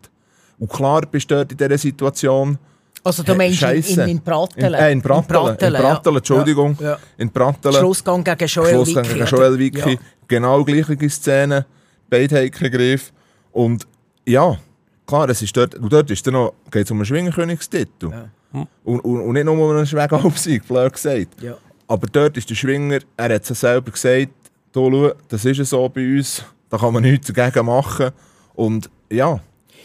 Und 0.59 0.71
klar 0.71 1.03
bist 1.03 1.31
du 1.31 1.37
dort 1.37 1.53
in 1.53 1.59
dieser 1.59 1.79
Situation, 1.79 2.59
also 3.03 3.23
du 3.23 3.35
meinst 3.35 3.63
in, 3.63 3.83
in, 3.83 4.09
in 4.09 4.21
Brattelen? 4.23 4.73
In, 4.73 4.81
äh, 4.81 4.93
in 4.93 5.03
Brattelen, 5.03 5.57
in. 5.59 6.17
Entschuldigung. 6.17 6.77
Ja, 6.81 6.93
ja. 6.93 6.99
In 7.19 7.31
Brattelen. 7.31 7.77
Schlussgang 7.77 8.25
gegen 8.25 8.47
Joel 8.47 8.71
Schlussgang 8.71 9.05
gegen 9.05 9.27
Joel 9.27 9.59
Wicki. 9.59 9.91
Ja. 9.91 9.99
Genau 10.27 10.65
gleiche 10.65 11.11
Szene. 11.11 11.67
Beide 12.09 12.37
haben 12.37 12.51
Griff. 12.51 13.13
Und 13.53 13.87
ja, 14.25 14.57
klar, 15.07 15.29
es 15.29 15.43
ist 15.43 15.57
dort, 15.57 15.75
und 15.75 15.93
dort 15.93 16.11
ist 16.11 16.27
dann 16.27 16.35
noch, 16.35 16.55
geht 16.71 16.85
es 16.85 16.91
um 16.91 16.99
einen 16.99 17.07
Schwingerkönigstitel. 17.07 18.11
Ja. 18.11 18.29
Hm. 18.53 18.67
Und, 18.85 19.01
und, 19.01 19.21
und, 19.21 19.33
nicht 19.33 19.45
nur 19.45 19.59
um 19.59 19.77
einen 19.77 19.87
Schwägalpsieg, 19.87 20.67
blöd 20.67 20.93
gesagt. 20.93 21.43
Ja. 21.43 21.57
Aber 21.87 22.07
dort 22.07 22.37
ist 22.37 22.49
der 22.49 22.55
Schwinger, 22.55 23.01
er 23.17 23.35
hat 23.35 23.51
es 23.51 23.61
selber 23.61 23.91
gesagt, 23.91 24.31
schau, 24.73 25.13
das 25.29 25.45
ist 25.45 25.69
so 25.69 25.89
bei 25.89 26.17
uns, 26.17 26.45
da 26.71 26.79
kann 26.79 26.93
man 26.93 27.03
nichts 27.03 27.33
dagegen 27.33 27.67
machen. 27.67 28.11
Und 28.55 28.89
ja. 29.11 29.41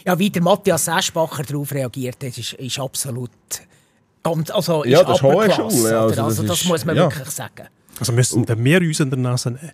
Ja, 0.06 0.18
wie 0.18 0.30
der 0.30 0.42
Matthias 0.42 0.88
Eschbacher 0.88 1.42
darauf 1.42 1.72
reagiert 1.72 2.16
hat, 2.24 2.38
ist, 2.38 2.54
ist 2.54 2.78
absolut 2.78 3.30
also 4.22 4.82
ist 4.82 4.90
ja, 4.90 5.02
das 5.02 5.16
ist 5.16 5.22
hohe 5.22 5.50
Schule. 5.50 5.90
Ja, 5.90 6.02
also, 6.02 6.22
also, 6.22 6.42
das, 6.42 6.58
das 6.60 6.68
muss 6.68 6.84
man 6.84 6.96
ja. 6.96 7.04
wirklich 7.04 7.30
sagen. 7.30 7.68
Also 7.98 8.12
müssen 8.12 8.46
wir 8.46 8.80
uns 8.80 9.00
in 9.00 9.10
der 9.10 9.18
Nase 9.18 9.50
nehmen. 9.50 9.72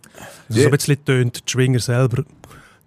Also, 0.49 0.61
so 0.61 0.67
ein 0.67 0.71
bisschen 0.73 1.05
tönt, 1.05 1.47
die 1.47 1.51
Schwinger 1.51 1.81
selber 1.81 2.25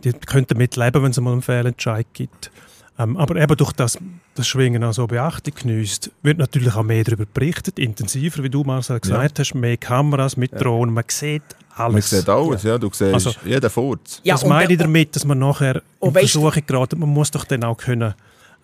die 0.03 0.13
könnten 0.13 0.55
damit 0.55 0.75
leben, 0.75 1.03
wenn 1.03 1.11
es 1.11 1.19
mal 1.19 1.31
einen 1.31 1.41
Fehlentscheid 1.41 2.07
gibt. 2.13 2.51
Ähm, 2.99 3.15
aber 3.15 3.37
eben 3.37 3.55
durch 3.55 3.71
das, 3.71 3.97
das 4.35 4.47
Schwingen 4.47 4.83
auch 4.83 4.91
so 4.91 5.07
Beachtung 5.07 5.53
genießt, 5.55 6.11
wird 6.21 6.37
natürlich 6.37 6.75
auch 6.75 6.83
mehr 6.83 7.03
darüber 7.05 7.25
berichtet, 7.25 7.79
intensiver, 7.79 8.43
wie 8.43 8.49
du 8.49 8.63
Marcel 8.63 8.99
gesagt 8.99 9.37
ja. 9.37 9.43
hast, 9.43 9.55
mehr 9.55 9.77
Kameras 9.77 10.35
mit 10.35 10.51
Drohnen, 10.59 10.93
man 10.93 11.05
sieht 11.07 11.41
alles. 11.75 11.93
Man 11.93 12.19
sieht 12.19 12.29
alles, 12.29 12.63
ja, 12.63 12.77
du 12.77 12.89
siehst 12.91 13.13
also, 13.13 13.31
jeden 13.45 13.69
Furz. 13.69 14.19
Ja, 14.23 14.33
das 14.33 14.45
meine 14.45 14.73
ich 14.73 14.79
damit, 14.79 15.15
dass 15.15 15.23
man 15.23 15.39
nachher 15.39 15.81
in 16.01 16.11
Versuche 16.11 16.61
geraten, 16.61 16.99
man 16.99 17.09
muss 17.09 17.31
doch 17.31 17.45
dann 17.45 17.63
auch 17.63 17.77
können, 17.77 18.13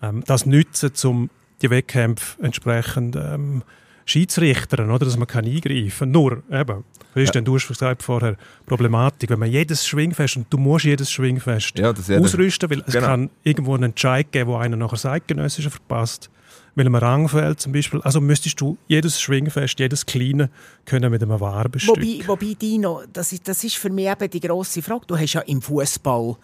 ähm, 0.02 0.22
das 0.26 0.44
nutzen, 0.44 0.92
um 1.04 1.30
die 1.62 1.70
Wettkämpfe 1.70 2.42
entsprechend 2.42 3.16
ähm, 3.16 3.62
Schiedsrichtern, 4.06 4.90
oder, 4.90 5.04
dass 5.04 5.16
man 5.16 5.26
kann 5.26 5.44
eingreifen 5.44 5.90
kann. 5.98 6.10
Nur, 6.12 6.42
eben, 6.50 6.84
Christian, 7.12 7.44
ja. 7.44 7.46
du 7.46 7.56
hast 7.56 7.66
gesagt 7.66 8.02
vorher, 8.02 8.36
Problematik, 8.64 9.30
wenn 9.30 9.40
man 9.40 9.50
jedes 9.50 9.86
Schwingfest, 9.86 10.36
und 10.36 10.46
du 10.48 10.58
musst 10.58 10.84
jedes 10.84 11.10
Schwingfest 11.10 11.78
ja, 11.78 11.92
ausrüsten, 11.92 12.70
weil 12.70 12.82
es 12.86 12.92
genau. 12.92 13.06
kann 13.06 13.30
irgendwo 13.42 13.74
einen 13.74 13.84
Entscheid 13.84 14.30
geben, 14.30 14.50
wo 14.50 14.56
einer 14.56 14.76
nachher 14.76 14.92
das 14.92 15.06
Eidgenössische 15.06 15.70
verpasst. 15.70 16.30
weil 16.76 16.86
einem 16.86 16.94
Rang 16.94 17.28
fehlt 17.28 17.58
zum 17.58 17.72
Beispiel. 17.72 18.00
Also 18.02 18.20
müsstest 18.20 18.60
du 18.60 18.78
jedes 18.86 19.20
Schwingfest, 19.20 19.78
jedes 19.80 20.06
kleine 20.06 20.50
können 20.84 21.10
mit 21.10 21.22
einem 21.22 21.40
Wahr 21.40 21.68
bestücken. 21.68 22.02
Wobei, 22.02 22.28
wobei 22.28 22.54
Dino, 22.54 23.02
das 23.12 23.32
ist, 23.32 23.48
das 23.48 23.64
ist 23.64 23.76
für 23.76 23.90
mich 23.90 24.08
eben 24.08 24.30
die 24.30 24.40
grosse 24.40 24.82
Frage. 24.82 25.06
Du 25.06 25.18
hast 25.18 25.32
ja 25.32 25.40
im 25.40 25.60
Fußball 25.60 26.36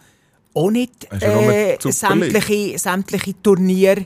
auch 0.55 0.71
nicht 0.71 1.07
äh, 1.11 1.77
sämtliche, 1.79 2.77
sämtliche 2.77 3.41
Turniere, 3.41 4.05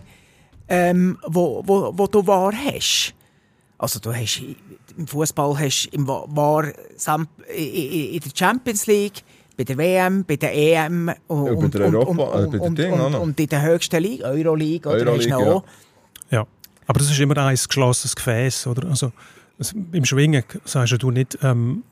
ähm, 0.67 1.17
wo, 1.25 1.63
wo, 1.65 1.93
wo 1.97 2.07
du 2.07 2.27
wahr 2.27 2.53
hast. 2.53 3.13
Also 3.77 4.00
du 4.00 4.13
hast 4.13 4.41
im 4.98 5.05
Fußball 5.07 5.57
hast 5.60 5.86
im 5.91 6.07
Wa- 6.07 6.25
wahr 6.29 6.65
sam- 6.96 7.27
i- 7.55 7.62
i- 7.62 8.15
in 8.15 8.22
der 8.22 8.31
Champions 8.36 8.88
League, 8.88 9.24
bei 9.55 9.63
der 9.63 9.77
WM, 9.77 10.24
bei 10.25 10.36
der 10.36 10.53
EM 10.55 11.12
und, 11.27 11.74
der 11.74 11.86
und, 13.22 13.39
in 13.39 13.48
der 13.48 13.62
höchsten 13.62 14.01
Liga, 14.01 14.29
Euroleague, 14.29 14.89
oder? 14.91 15.12
Euroleague, 15.12 15.17
hast 15.17 15.25
du 15.25 15.29
noch 15.29 15.46
ja. 15.46 15.51
auch. 15.53 15.63
Ja, 16.31 16.48
aber 16.88 17.00
das 17.00 17.12
ist 17.12 17.19
immer 17.19 17.38
ein 17.38 17.55
geschlossenes 17.55 18.15
Gefäß, 18.15 18.67
oder? 18.67 18.88
Also 18.89 19.12
im 19.91 20.05
Schwingen 20.05 20.43
sagst 20.65 20.91
ja 20.91 20.98
du 20.98 21.12
nicht, 21.12 21.38
ähm, 21.41 21.84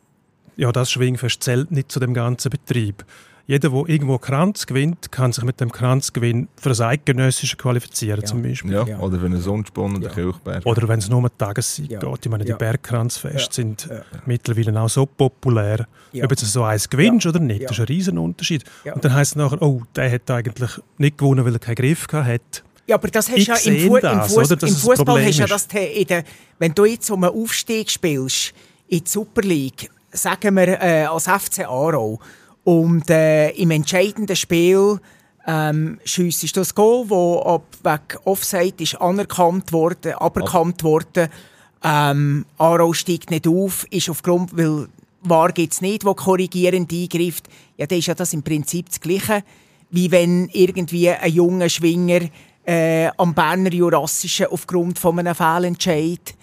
ja, 0.58 0.72
das 0.72 0.92
Schwingfest 0.92 1.44
zählt 1.44 1.72
nicht 1.72 1.92
zu 1.92 2.00
dem 2.00 2.14
ganzen 2.14 2.50
Betrieb. 2.50 3.04
Jeder, 3.48 3.70
der 3.70 3.84
irgendwo 3.88 4.18
Kranz 4.18 4.66
gewinnt, 4.66 5.12
kann 5.12 5.32
sich 5.32 5.44
mit 5.44 5.62
dem 5.62 5.72
Kranzgewinn 5.72 6.48
für 6.60 6.70
das 6.70 6.82
Eidgenössische 6.82 7.58
qualifizieren, 7.58 8.22
Ja. 8.22 8.26
zum 8.26 8.42
Beispiel. 8.42 8.72
Ja, 8.74 8.86
Ja. 8.88 9.00
oder 9.00 9.20
für 9.20 9.28
einen 9.28 9.40
Sonnenspunn 9.40 9.98
oder 9.98 10.08
Ja. 10.08 10.14
Kirchberg. 10.14 10.66
Oder 10.66 10.88
wenn 10.88 10.98
es 10.98 11.10
nur 11.10 11.20
um 11.20 11.26
einen 11.26 11.38
Tagessieg 11.38 11.92
Ja. 11.92 12.00
geht. 12.00 12.26
Ich 12.26 12.32
meine, 12.32 12.44
die. 12.44 12.54
Bergkranzfeste 12.54 13.40
Ja. 13.40 13.52
sind 13.52 13.88
Ja. 13.90 14.02
mittlerweile 14.26 14.82
auch 14.82 14.90
so 14.90 15.06
populär. 15.06 15.86
Ja. 16.12 16.26
Ob 16.26 16.32
jetzt 16.32 16.44
so 16.46 16.64
eins 16.64 16.90
gewinnst 16.90 17.28
oder 17.28 17.40
nicht, 17.40 17.62
Ja. 17.62 17.68
das 17.68 17.78
ist 17.78 17.82
ein 17.82 17.86
riesen 17.88 18.18
Unterschied. 18.18 18.64
Ja. 18.84 18.94
Und 18.94 19.06
dann 19.06 19.14
heisst 19.14 19.34
es 19.34 19.36
nachher, 19.36 19.62
oh, 19.62 19.84
der 19.96 20.12
hat 20.12 20.30
eigentlich 20.32 20.72
nicht 20.98 21.18
gewonnen, 21.18 21.46
weil 21.46 21.54
er 21.54 21.60
keinen 21.60 21.76
Griff 21.76 22.08
gehabt 22.08 22.28
hat. 22.28 22.64
Ja, 22.88 22.96
aber 22.96 23.08
das 23.10 23.30
hast 23.30 23.38
Ich 23.38 23.48
ja 23.48 23.56
im, 23.56 23.88
Fu 23.88 23.98
das, 24.00 24.36
im, 24.36 24.48
dass 24.48 24.52
im 24.64 24.70
es 24.70 24.82
Fußball 24.82 25.24
hast 25.24 25.38
ja 25.38 25.46
das 25.48 25.68
der, 25.68 26.24
wenn 26.60 26.74
du 26.74 26.86
jetzt 26.86 27.10
um 27.12 27.24
einen 27.24 27.34
Aufstieg 27.34 27.92
spielst 27.92 28.54
in 28.88 29.00
die 29.04 29.10
Super 29.10 29.42
League, 29.42 29.90
sagen 30.12 30.56
wir 30.56 30.82
äh, 30.82 31.06
als 31.06 31.26
FC 31.28 31.66
Aarau 31.66 32.20
und 32.66 33.10
äh, 33.12 33.52
im 33.52 33.72
entscheidenden 33.72 34.36
Spiel 34.36 35.00
ähm, 35.48 36.00
schiessest 36.04 36.56
du 36.58 36.62
das 36.62 36.74
Goal, 36.74 37.10
wo 37.10 37.40
ab 37.42 38.18
Offside 38.26 38.84
ist 38.84 39.00
anerkannt 39.00 39.72
worden, 39.72 40.14
aberkannt 40.14 40.84
worden. 40.84 41.30
Ähm, 41.84 42.46
Aarau 42.58 42.94
steigt 42.94 43.30
nicht 43.30 43.48
auf, 43.48 43.86
ist 43.92 44.10
aufgrund, 44.10 44.58
weil 44.58 44.88
VAR 45.22 45.52
gibt 45.52 45.74
es 45.74 45.82
nicht, 45.82 46.06
wo 46.06 46.16
korrigierend 46.16 46.92
eingreift. 46.92 47.48
Ja, 47.78 47.86
dann 47.86 48.00
ist 48.00 48.08
ja 48.08 48.16
das 48.16 48.34
im 48.34 48.42
Prinzip 48.42 48.88
das 48.88 49.00
Gleiche, 49.00 49.44
wie 49.92 50.10
wenn 50.10 50.50
irgendwie 50.52 51.12
ein 51.12 51.32
junger 51.32 51.70
Schwinger 51.70 52.22
äh, 52.66 53.10
am 53.18 53.36
Berner 53.36 53.72
Jurassischen 53.72 54.48
aufgrund 54.48 54.98
von 54.98 55.20
einem 55.20 55.36
Fehlentscheid 55.36 56.34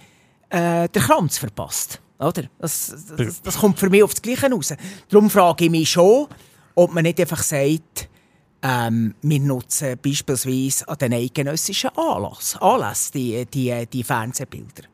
äh, 0.50 0.88
den 0.88 1.02
Kranz 1.02 1.38
verpasst. 1.38 2.01
Oder? 2.22 2.44
Das, 2.58 2.94
das, 3.16 3.42
das 3.42 3.56
kommt 3.58 3.78
für 3.78 3.90
mich 3.90 4.02
auf 4.02 4.12
das 4.14 4.22
Gleiche 4.22 4.50
raus. 4.50 4.72
Darum 5.08 5.28
frage 5.30 5.64
ich 5.66 5.70
mich 5.70 5.90
schon, 5.90 6.26
ob 6.74 6.92
man 6.94 7.02
nicht 7.02 7.20
einfach 7.20 7.42
sagt, 7.42 8.08
ähm, 8.62 9.14
wir 9.22 9.40
nutzen 9.40 9.98
beispielsweise 10.02 10.86
an 10.88 10.96
den 10.98 11.12
eidgenössischen 11.14 11.90
Anlass, 11.96 12.56
Anlass 12.60 13.10
die, 13.10 13.44
die, 13.46 13.86
die 13.92 14.04
Fernsehbilder. 14.04 14.84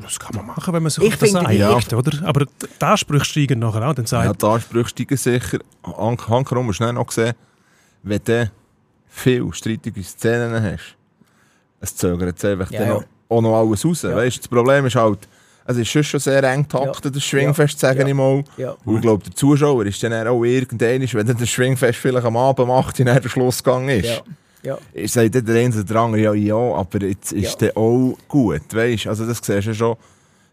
Das 0.00 0.18
kann 0.20 0.36
man 0.36 0.46
machen, 0.46 0.72
wenn 0.74 0.82
man 0.82 0.90
sich 0.90 1.02
Ich 1.04 1.14
auf 1.14 1.18
das 1.20 1.30
finde, 1.30 1.46
einigt, 1.46 1.92
oder? 1.92 2.26
Aber 2.28 2.44
die 2.44 2.84
Ansprüche 2.84 3.24
steigen 3.24 3.58
nachher 3.58 3.88
auch. 3.88 3.94
Dann 3.94 4.04
sagt 4.06 4.26
Ja, 4.26 4.32
die 4.34 4.44
Ansprüche 4.46 4.90
steigen 4.90 5.16
sicher. 5.16 5.58
Han- 5.84 6.18
Hankerum 6.28 6.68
hast 6.68 6.80
du 6.80 6.92
noch 6.92 7.06
gesehen, 7.06 7.32
wenn 8.02 8.20
du 8.22 8.50
viele 9.08 9.52
streitige 9.54 10.02
Szenen 10.04 10.62
hast, 10.62 10.96
es 11.80 11.96
zögert 11.96 12.36
es 12.38 12.44
einfach 12.44 12.70
Ja, 12.70 12.78
dann 12.80 12.88
ja. 12.88 12.94
Noch, 12.94 13.04
auch 13.28 13.40
noch 13.40 13.58
alles 13.58 13.84
raus. 13.84 14.02
Ja. 14.02 14.14
Weißt, 14.14 14.38
das 14.38 14.48
Problem 14.48 14.84
ist 14.86 14.94
halt, 14.96 15.26
es 15.66 15.76
ist 15.78 15.88
schon 16.06 16.20
sehr 16.20 16.42
eng 16.44 16.68
taktet, 16.68 17.04
Ja. 17.06 17.10
das 17.10 17.22
Schwingfest, 17.24 17.78
sage 17.78 18.00
Ja. 18.00 18.06
ich 18.06 18.14
mal. 18.14 18.44
Ja. 18.56 18.76
Und 18.84 18.96
ich 18.96 19.02
glaube, 19.02 19.24
der 19.24 19.34
Zuschauer 19.34 19.84
ist 19.86 20.02
dann 20.02 20.26
auch 20.26 20.44
irgendwann, 20.44 21.00
wenn 21.12 21.26
dann 21.26 21.36
das 21.38 21.48
Schwingfest 21.48 21.98
vielleicht 21.98 22.26
am 22.26 22.36
Abend 22.36 22.68
macht, 22.68 22.98
in 23.00 23.06
der 23.06 23.22
Schlussgang 23.28 23.88
ist. 23.88 24.06
Ja. 24.06 24.20
Ja. 24.62 24.78
Ich 24.92 25.12
sage 25.12 25.30
dann 25.30 25.44
der 25.46 25.56
eine 25.64 25.74
oder 25.74 25.84
der 25.84 25.96
andere, 25.96 26.20
ja, 26.22 26.34
ja, 26.34 26.56
aber 26.56 27.02
jetzt 27.02 27.32
ist 27.32 27.60
Ja. 27.60 27.68
der 27.68 27.76
auch 27.76 28.16
gut, 28.26 28.62
weißt 28.74 29.06
Also 29.06 29.24
das 29.26 29.38
siehst 29.42 29.66
du 29.68 29.74
schon 29.74 29.96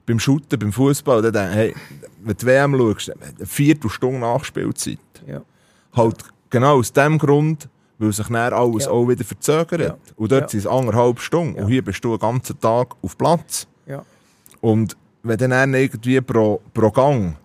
beim 0.05 0.19
Shooten, 0.19 0.59
beim 0.59 0.71
Fußball, 0.71 1.31
dann 1.31 1.51
hey, 1.51 1.73
wenn 2.23 2.35
du 2.37 2.45
WM 2.45 2.77
schaust, 2.77 3.11
eine 3.11 3.45
Viertelstunde 3.47 4.19
Nachspielzeit. 4.19 4.97
Ja. 5.25 5.41
Halt 5.95 6.17
genau 6.49 6.77
aus 6.77 6.93
dem 6.93 7.17
Grund, 7.17 7.67
weil 7.97 8.11
sich 8.11 8.27
dann 8.27 8.35
alles 8.53 8.85
Ja. 8.85 8.91
auch 8.91 9.07
wieder 9.07 9.23
verzögert. 9.23 9.79
Ja. 9.81 9.97
Und 10.15 10.31
dort 10.31 10.41
Ja. 10.43 10.49
sind 10.49 10.59
es 10.59 10.67
anderthalb 10.67 11.19
Stunden. 11.19 11.63
Und 11.63 11.69
hier 11.69 11.81
bist 11.83 12.03
du 12.03 12.11
den 12.11 12.19
ganzen 12.19 12.59
Tag 12.59 12.95
auf 13.01 13.17
Platz. 13.17 13.67
Und 14.61 14.95
wenn 15.23 15.37
du 15.37 15.47
dann 15.49 15.73
irgendwie 15.73 16.19
pro, 16.21 16.61
pro 16.73 16.91
Gang 16.91 17.35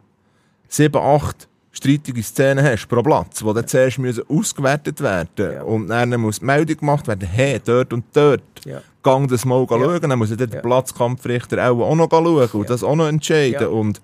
sieben, 0.68 1.00
acht 1.00 1.48
streitige 1.70 2.22
Szenen 2.22 2.64
hast 2.64 2.88
pro 2.88 3.02
Platz, 3.02 3.38
die 3.38 3.54
dann 3.54 3.66
zuerst 3.66 3.98
müssen 3.98 4.24
ausgewertet 4.28 5.00
werden 5.00 5.52
Ja. 5.52 5.62
und 5.62 5.88
dann 5.88 6.20
muss 6.20 6.40
die 6.40 6.44
Meldung 6.44 6.76
gemacht 6.78 7.06
werden, 7.06 7.26
hey, 7.28 7.60
dort 7.64 7.92
und 7.92 8.04
dort, 8.12 8.42
Ja. 8.64 8.80
gang 9.02 9.28
das 9.28 9.44
mal 9.44 9.60
Ja. 9.62 9.68
schauen, 9.68 10.00
dann 10.10 10.18
muss 10.18 10.30
dann 10.30 10.38
Ja. 10.40 10.46
der 10.46 10.60
Platzkampfrichter 10.60 11.70
auch, 11.70 11.80
auch 11.80 11.94
noch 11.94 12.10
schauen 12.10 12.48
und 12.52 12.68
das 12.70 12.82
auch 12.82 12.96
noch 12.96 13.06
entscheiden. 13.06 13.68
Und 13.68 14.00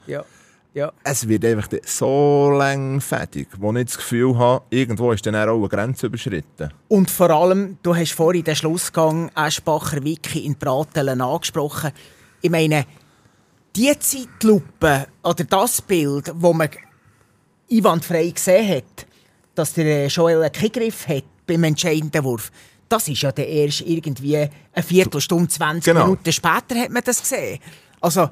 es 1.05 1.29
wird 1.29 1.45
einfach 1.45 1.69
so 1.85 2.51
langfädig, 2.57 3.49
wo 3.59 3.73
ich 3.75 3.87
das 3.87 3.97
Gefühl 3.97 4.39
habe, 4.39 4.65
irgendwo 4.71 5.11
ist 5.13 5.27
dann 5.27 5.35
auch 5.35 5.59
eine 5.59 5.69
Grenze 5.69 6.07
überschritten. 6.07 6.71
Und 6.89 7.11
vor 7.11 7.31
allem, 7.31 7.79
du 7.83 7.95
hast 7.95 8.13
vorhin 8.13 8.45
den 8.45 8.55
Schlussgang 8.57 9.31
Eschbacher 9.35 10.03
Wiki 10.05 10.41
in 10.47 10.55
Bratelen 10.57 11.21
angesprochen. 11.21 11.91
Ich 12.41 12.51
meine, 12.51 12.85
die 13.77 13.93
Zeitlupe 13.99 15.07
oder 15.23 15.45
das 15.45 15.83
Bild, 15.83 16.31
wo 16.35 16.53
man 16.53 16.69
einwandfrei 17.71 18.31
gesehen 18.31 18.77
hat, 18.77 19.07
dass 19.55 19.73
der 19.75 19.87
äh, 19.87 20.07
Joel 20.07 20.43
einen 20.43 20.53
Kickgriff 20.53 21.09
hat 21.09 21.25
beim 21.47 21.65
entscheidenden 21.65 22.25
Wurf, 22.25 22.51
das 22.89 23.09
ist 23.09 23.23
ja 23.23 23.33
der 23.33 23.49
erst 23.49 23.81
irgendwie 23.81 24.37
eine 24.37 24.83
Viertelstunde, 24.87 25.49
20 25.49 25.85
Genau. 25.93 26.05
Minuten 26.05 26.33
später 26.33 26.77
hat 26.77 26.91
man 26.91 27.03
das 27.05 27.21
gesehen. 27.21 27.59
Also 28.01 28.29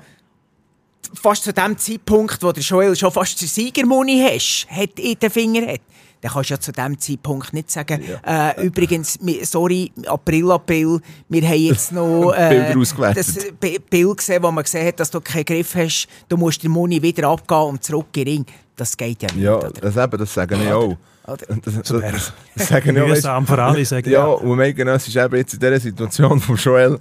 fast 1.14 1.44
zu 1.44 1.52
dem 1.52 1.76
Zeitpunkt, 1.76 2.42
wo 2.42 2.52
der 2.52 2.62
Joel 2.62 2.94
schon 2.94 3.10
fast 3.10 3.40
den 3.40 3.48
Siegermuni 3.48 4.22
hast, 4.30 4.66
hat 4.70 4.98
in 4.98 5.18
den 5.18 5.30
Finger 5.30 5.66
hat, 5.72 5.80
dann 6.22 6.32
kannst 6.32 6.48
du 6.50 6.54
ja 6.54 6.60
zu 6.60 6.72
dem 6.72 6.98
Zeitpunkt 6.98 7.52
nicht 7.52 7.70
sagen, 7.70 8.00
äh, 8.26 8.64
übrigens, 8.64 9.18
sorry, 9.42 9.92
April, 10.06 10.52
April, 10.52 11.00
wir 11.28 11.42
haben 11.46 11.60
jetzt 11.60 11.92
noch 11.92 12.32
äh, 12.32 12.48
Bilder 12.48 12.80
ausgewertet. 12.80 13.18
das 13.26 13.46
Bild 13.90 14.16
gesehen, 14.16 14.42
wo 14.42 14.50
man 14.50 14.64
gesehen 14.64 14.86
hat, 14.86 14.98
dass 15.00 15.10
du 15.10 15.20
keinen 15.20 15.44
Griff 15.44 15.74
hast, 15.74 16.06
du 16.28 16.36
musst 16.36 16.62
den 16.62 16.70
Muni 16.70 17.02
wieder 17.02 17.28
abgehen 17.28 17.58
und 17.58 17.84
zurück 17.84 18.06
in 18.16 18.24
den 18.24 18.34
Ring. 18.36 18.46
Das 18.76 18.96
geht 18.96 19.20
ja 19.22 19.28
nicht, 19.34 19.42
Ja, 19.44 19.56
oder? 19.56 19.70
das, 19.72 19.96
eben, 19.96 20.16
das 20.18 20.32
sage 20.32 20.56
ich 20.56 20.72
auch. 20.72 20.96
Oder? 21.26 21.36
Das, 21.64 21.74
das, 21.74 21.82
das, 22.00 22.32
das 22.56 22.68
sage 22.68 22.90
ich 22.90 22.98
auch. 22.98 23.02
weisst- 23.04 23.08
mühsam 23.16 23.46
für 23.46 23.62
alle, 23.62 23.84
sagen 23.84 24.10
Ja, 24.10 24.24
und 24.26 24.56
Megan, 24.56 24.88
ist 24.88 25.16
eben 25.16 25.36
jetzt 25.36 25.54
in 25.54 25.60
dieser 25.60 25.78
Situation 25.80 26.40
von 26.40 26.56
Joel, 26.56 26.98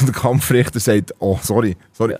der 0.00 0.12
Kampfrichter 0.12 0.78
sagt, 0.80 1.12
oh, 1.18 1.38
sorry, 1.42 1.76
sorry, 1.92 2.16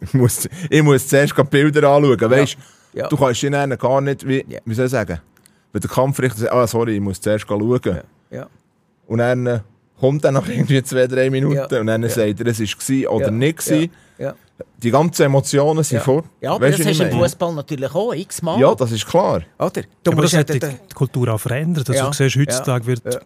ich, 0.00 0.14
muss, 0.14 0.48
ich 0.70 0.82
muss 0.82 1.06
zuerst 1.08 1.34
Bilder 1.50 1.88
anschauen, 1.88 2.30
weißt 2.30 2.56
Ja. 2.94 3.08
du, 3.08 3.16
kannst 3.16 3.42
ihn 3.42 3.52
gar 3.78 4.00
nicht, 4.00 4.26
wie, 4.26 4.44
Ja. 4.48 4.60
wie 4.64 4.74
soll 4.74 4.86
ich 4.86 4.90
sagen, 4.92 5.20
wenn 5.72 5.80
der 5.80 5.90
Kampfrichter 5.90 6.38
sagt, 6.40 6.52
ah, 6.52 6.66
sorry, 6.66 6.94
ich 6.96 7.00
muss 7.00 7.20
zuerst 7.20 7.46
schauen, 7.48 7.80
Ja. 8.30 8.46
und 9.06 9.18
dann 9.18 9.46
äh, 9.46 9.60
kommt 10.00 10.24
dann 10.24 10.34
nach 10.34 10.48
irgendwie 10.48 10.82
zwei, 10.82 11.06
drei 11.06 11.30
Minuten 11.30 11.56
Ja. 11.56 11.80
und 11.80 11.86
dann 11.86 12.02
Ja. 12.02 12.08
sagt 12.08 12.40
er, 12.40 12.46
es 12.46 12.60
war 12.60 13.12
oder 13.12 13.26
Ja. 13.26 13.30
nicht 13.30 13.58
gewesen. 13.64 13.90
Ja. 14.18 14.34
Die 14.78 14.90
ganzen 14.90 15.22
Emotionen 15.24 15.84
sind 15.84 15.98
Ja. 15.98 16.04
fort. 16.04 16.24
Ja, 16.40 16.52
aber 16.52 16.66
Weisst 16.66 16.78
du, 16.78 16.84
das 16.84 16.96
du 16.96 17.04
im? 17.04 17.10
Fußball 17.18 17.54
natürlich 17.54 17.94
auch 17.94 18.14
x-mal. 18.14 18.58
Ja, 18.58 18.74
das 18.74 18.90
ist 18.92 19.06
klar. 19.06 19.42
oder? 19.58 19.82
Du 20.02 20.12
aber 20.12 20.22
das 20.22 20.32
ja 20.32 20.38
hat 20.40 20.48
die, 20.48 20.58
die 20.58 20.94
Kultur 20.94 21.28
auch 21.34 21.40
verändert. 21.40 21.88
Also 21.90 22.00
Ja. 22.02 22.06
du 22.08 22.12
siehst, 22.14 22.36
heutzutage 22.36 22.86
wird 22.86 23.02
Ja. 23.04 23.20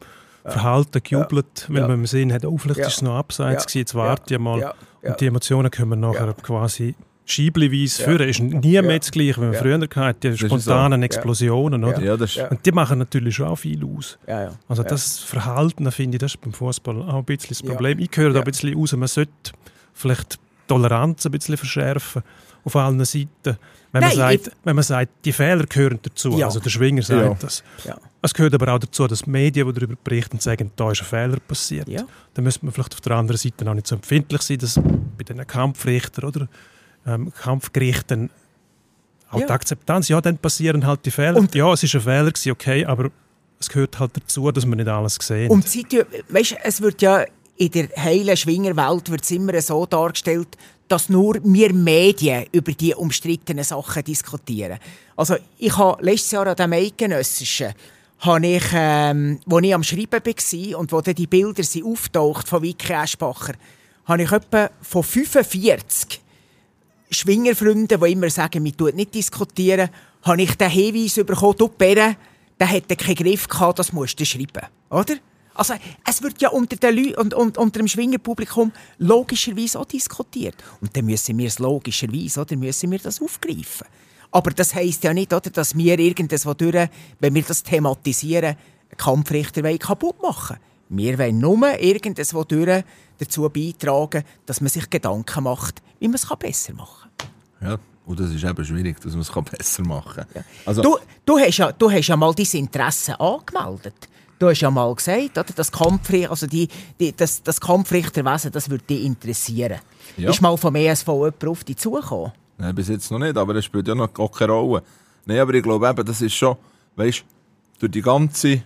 Verhalten 0.51 1.01
gejubelt, 1.03 1.67
weil 1.69 1.83
Ja. 1.83 1.87
man 1.89 1.99
im 2.01 2.07
Sinn 2.07 2.33
hat, 2.33 2.45
oh, 2.45 2.57
vielleicht 2.59 2.81
Ja. 2.81 2.87
ist 2.89 2.95
es 2.97 3.03
noch 3.03 3.15
abseits 3.15 3.63
Ja. 3.63 3.67
gewesen, 3.67 3.79
jetzt 3.79 3.95
warte 3.95 4.35
ich 4.35 4.41
mal. 4.41 4.59
Ja. 4.59 4.75
Ja. 5.03 5.11
Und 5.13 5.21
die 5.21 5.27
Emotionen 5.27 5.71
können 5.71 6.01
nachher 6.01 6.27
Ja. 6.27 6.33
quasi 6.33 6.95
scheibliweise 7.27 8.03
Ja. 8.03 8.09
führen. 8.09 8.29
Ist 8.29 8.41
nie 8.41 8.73
Ja. 8.73 8.83
mehr 8.83 8.99
das 8.99 9.11
Gleiche, 9.11 9.37
wie 9.37 9.41
man 9.45 9.53
Ja. 9.53 9.61
früher 9.61 9.81
hatte, 9.97 10.31
die 10.31 10.37
so. 10.37 10.47
spontanen 10.47 11.01
Ja. 11.01 11.05
Explosionen. 11.07 11.85
Oder? 11.85 12.03
Ja, 12.03 12.17
das. 12.17 12.37
Und 12.37 12.65
die 12.65 12.73
machen 12.73 12.99
natürlich 12.99 13.37
schon 13.37 13.47
auch 13.49 13.57
viel 13.57 13.85
aus. 13.85 14.19
Also 14.69 14.83
das 14.83 15.21
Verhalten, 15.21 15.91
finde 15.93 16.17
ich, 16.17 16.21
das 16.21 16.35
ist 16.35 16.41
beim 16.41 16.53
Fußball 16.53 17.03
auch 17.03 17.15
ein 17.19 17.25
bisschen 17.25 17.49
das. 17.51 17.63
Problem. 17.63 17.99
Ich 17.99 18.11
höre 18.15 18.33
da 18.33 18.41
ein 18.41 18.45
bisschen 18.45 18.75
raus, 18.77 18.93
man 18.93 19.09
sollte 19.09 19.33
vielleicht 19.95 20.35
die 20.35 20.39
Toleranz 20.69 21.27
ein 21.27 21.33
bisschen 21.33 21.57
verschärfen 21.57 22.23
auf 22.65 22.77
allen 22.77 23.05
Seiten. 23.05 23.57
Wenn 23.93 24.03
man, 24.03 24.11
Nein, 24.17 24.39
sagt, 24.39 24.53
wenn 24.63 24.77
man 24.77 24.85
sagt, 24.85 25.11
die 25.25 25.33
Fehler 25.33 25.65
gehören 25.67 25.99
dazu, 26.01 26.39
Ja. 26.39 26.47
also 26.47 26.61
der 26.61 26.71
Schwinger 26.71 27.03
sagt 27.03 27.23
Ja. 27.23 27.35
das. 27.41 27.65
Ja. 27.85 27.97
Es 28.23 28.33
gehört 28.33 28.55
aber 28.55 28.73
auch 28.75 28.79
dazu, 28.79 29.09
dass 29.09 29.23
die 29.23 29.31
Medien, 29.31 29.67
die 29.67 29.73
darüber 29.73 29.97
berichten, 30.05 30.39
sagen, 30.39 30.71
da 30.77 30.93
ist 30.93 31.01
ein 31.01 31.07
Fehler 31.07 31.39
passiert. 31.41 31.89
Dann 32.35 32.45
müsste 32.45 32.65
man 32.65 32.73
vielleicht 32.73 32.95
auf 32.95 33.01
der 33.01 33.13
anderen 33.17 33.37
Seite 33.39 33.69
auch 33.69 33.75
nicht 33.75 33.89
so 33.89 33.97
empfindlich 33.97 34.43
sein, 34.43 34.59
dass 34.59 34.77
bei 34.77 35.25
den 35.27 35.45
Kampfrichtern 35.45 36.25
oder 36.27 36.49
ähm, 37.07 37.33
Kampfgerichten 37.33 38.31
auch 39.31 39.41
Ja. 39.41 39.47
die 39.47 39.53
Akzeptanz, 39.53 40.09
ja, 40.09 40.21
dann 40.21 40.39
passieren 40.39 40.87
halt 40.87 41.07
die 41.07 41.11
Fehler. 41.11 41.37
Und- 41.37 41.55
ja, 41.55 41.73
es 41.73 41.83
ist 41.83 41.95
ein 41.95 42.01
Fehler 42.01 42.33
okay, 42.53 42.85
aber 42.85 43.11
es 43.61 43.69
gehört 43.69 43.99
halt 43.99 44.17
dazu, 44.17 44.51
dass 44.51 44.67
man 44.67 44.79
nicht 44.79 44.89
alles 44.89 45.19
gesehen 45.19 45.51
Und 45.51 45.69
Zeit, 45.69 46.07
weißt, 46.29 46.57
es 46.65 46.81
wird 46.81 47.01
ja 47.03 47.25
in 47.57 47.71
der 47.71 47.89
heilen 47.97 48.37
Schwingerwelt 48.37 49.11
wird 49.11 49.23
es 49.23 49.31
immer 49.33 49.61
so 49.61 49.85
dargestellt, 49.85 50.49
dass 50.89 51.09
nur 51.11 51.39
wir 51.45 51.73
Medien 51.75 52.47
über 52.53 52.73
die 52.73 52.95
umstrittenen 52.95 53.63
Sachen 53.65 54.03
diskutieren. 54.03 54.79
Also 55.15 55.37
ich 55.59 55.77
habe 55.77 56.03
letztes 56.03 56.31
Jahr 56.33 56.47
an 56.47 56.57
dem 56.57 56.73
Eidgenössischen 56.73 57.75
habe 58.21 58.47
ich, 58.47 58.65
ähm, 58.73 59.41
wo 59.47 59.59
ich 59.61 59.75
am 59.75 59.83
Schreiben 59.83 60.25
war 60.25 60.79
und 60.79 60.91
wo 60.93 61.01
dann 61.03 61.15
die 61.15 61.27
Bilder 61.27 61.63
sind 61.63 61.85
auftaucht 61.85 62.49
von 62.49 62.63
Vicky 62.63 62.93
Eschbacher, 62.93 63.55
habe 64.07 64.23
ich 64.23 64.33
etwa 64.33 64.71
von 64.83 65.03
45 65.03 66.21
Schwingerfreunden, 67.11 68.01
die 68.01 68.13
immer 68.13 68.31
sagen, 68.31 68.65
wir 68.65 68.77
tun 68.77 68.95
nicht 68.95 69.15
diskutieren, 69.15 69.91
habe 70.23 70.43
ich 70.43 70.55
den 70.55 70.71
Hinweis 70.71 71.15
bekommen, 71.15 71.57
du 71.59 71.69
Bären, 71.69 72.17
der 72.59 72.67
hätte 72.67 72.97
keinen 72.97 73.17
Griff 73.17 73.49
gehabt, 73.49 73.79
das 73.79 73.93
musst 73.93 74.21
du 74.21 74.25
schreiben. 74.25 74.67
Oder? 74.91 75.17
Also, 75.55 75.75
es 76.09 76.23
wird 76.23 76.41
ja 76.41 76.51
unter, 76.51 76.77
den 76.77 77.15
und, 77.17 77.35
und 77.35 77.59
unter 77.59 77.81
dem 77.81 77.89
Schwingerpublikum 77.89 78.73
logischerweise 78.99 79.81
auch 79.81 79.85
diskutiert. 79.85 80.55
Und 80.81 80.97
dann 80.97 81.05
müssen 81.05 81.37
wir 81.37 81.49
es 81.49 81.59
logischerweise, 81.59 82.41
oder 82.41 82.57
müssen 82.57 82.91
wir 82.91 82.99
das 82.99 83.21
aufgreifen. 83.21 83.87
Aber 84.31 84.53
das 84.53 84.75
heisst 84.75 85.03
ja 85.05 85.13
nicht, 85.13 85.33
oder, 85.33 85.51
dass 85.51 85.77
wir 85.77 85.99
irgendwas 85.99 86.43
durch, 86.57 86.89
wenn 87.19 87.35
wir 87.35 87.43
das 87.43 87.63
thematisieren, 87.63 88.57
Kampfrichter 88.97 89.63
kaputt 89.79 90.21
machen 90.23 90.57
Wir 90.89 91.19
wollen 91.19 91.39
nur 91.39 91.79
irgendwas 91.79 92.35
durch 92.49 92.85
dazu 93.19 93.49
beitragen, 93.49 94.25
dass 94.47 94.61
man 94.61 94.69
sich 94.69 94.89
Gedanken 94.89 95.45
macht, 95.45 95.83
wie 95.99 96.09
man 96.09 96.15
es 96.15 96.27
besser 96.39 96.75
machen 96.75 96.89
kann. 97.00 97.00
Ja, 97.61 97.79
und 98.07 98.19
das 98.19 98.31
ist 98.31 98.43
eben 98.43 98.65
schwierig, 98.65 99.01
dass 99.01 99.13
man 99.13 99.21
es 99.21 99.31
besser 99.59 99.83
machen 99.83 100.17
kann. 100.17 100.27
Ja. 100.35 100.43
Also, 100.67 100.83
du, 100.83 100.99
du, 101.25 101.39
hast 101.39 101.59
ja, 101.59 101.73
du 101.73 101.91
hast 101.91 102.09
ja 102.09 102.17
mal 102.17 102.35
dein 102.35 102.47
Interesse 102.53 103.19
angemeldet. 103.21 104.09
Du 104.39 104.49
hast 104.49 104.61
ja 104.61 104.71
mal 104.71 104.95
gesagt, 104.95 105.37
oder, 105.37 105.45
das, 105.55 105.71
Kampfrichter, 105.71 106.31
also 106.31 106.47
die, 106.47 106.67
die, 106.99 107.15
das, 107.15 107.43
das 107.43 107.61
Kampfrichterwesen 107.61 108.51
das 108.51 108.71
würde 108.71 108.85
dich 108.85 109.05
interessieren. 109.05 109.81
Ja. 110.17 110.31
Ist 110.31 110.41
mal 110.41 110.57
vom 110.57 110.75
ESV 110.75 111.07
jemand 111.09 111.45
auf 111.47 111.63
dich 111.63 111.77
zugekommen? 111.77 112.33
Nein, 112.57 112.75
bis 112.75 112.89
jetzt 112.89 113.11
noch 113.11 113.19
nicht, 113.19 113.37
aber 113.37 113.53
das 113.53 113.67
spielt 113.67 113.87
ja 113.87 113.95
noch 113.95 114.13
gar 114.13 114.31
keine 114.31 114.53
Rolle. 114.53 114.83
Nein, 115.27 115.39
aber 115.39 115.53
ich 115.53 115.63
glaube 115.63 115.87
eben, 115.87 116.05
das 116.07 116.23
ist 116.23 116.35
schon, 116.35 116.57
weißt 116.97 117.23
durch 117.81 117.93
die 117.93 118.03
ganze 118.03 118.63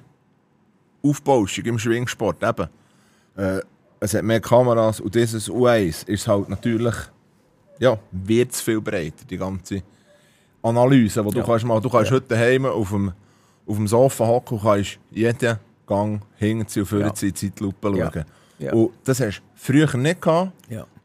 Aufbauschung 1.02 1.64
im 1.64 1.78
Schwingsport 1.78 2.42
eben, 2.42 2.68
äh, 3.36 3.60
es 4.00 4.14
hat 4.14 4.22
mehr 4.22 4.40
Kameras 4.40 5.00
und 5.00 5.14
dieses 5.14 5.50
U1 5.50 6.06
ist 6.06 6.28
halt 6.28 6.48
natürlich, 6.48 6.94
ja, 7.78 7.98
wird 8.12 8.52
es 8.52 8.60
viel 8.60 8.80
breiter, 8.80 9.24
die 9.28 9.36
ganze 9.36 9.82
Analyse, 10.62 11.24
wo 11.24 11.30
du 11.30 11.38
Ja. 11.38 11.44
kannst 11.44 11.64
machen, 11.64 11.82
du 11.82 11.90
kannst 11.90 12.10
Ja. 12.10 12.16
heute 12.16 12.26
daheim 12.28 12.66
auf 12.66 12.90
dem, 12.90 13.12
auf 13.66 13.76
dem 13.76 13.86
Sofa 13.88 14.26
hocken 14.26 14.58
und 14.58 14.64
kannst 14.64 14.98
jeden 15.10 15.58
Gang 15.86 16.22
hinten 16.36 16.80
und 16.80 16.86
vorne 16.86 17.04
Ja. 17.06 17.10
in 17.10 17.14
die 17.14 17.34
Zeitlupe 17.34 17.88
schauen. 17.88 18.24
Ja. 18.58 18.72
Und 18.72 18.92
das 19.04 19.20
hast 19.20 19.38
du 19.40 19.42
früher 19.54 19.96
nicht 19.96 20.20
gehabt. 20.22 20.52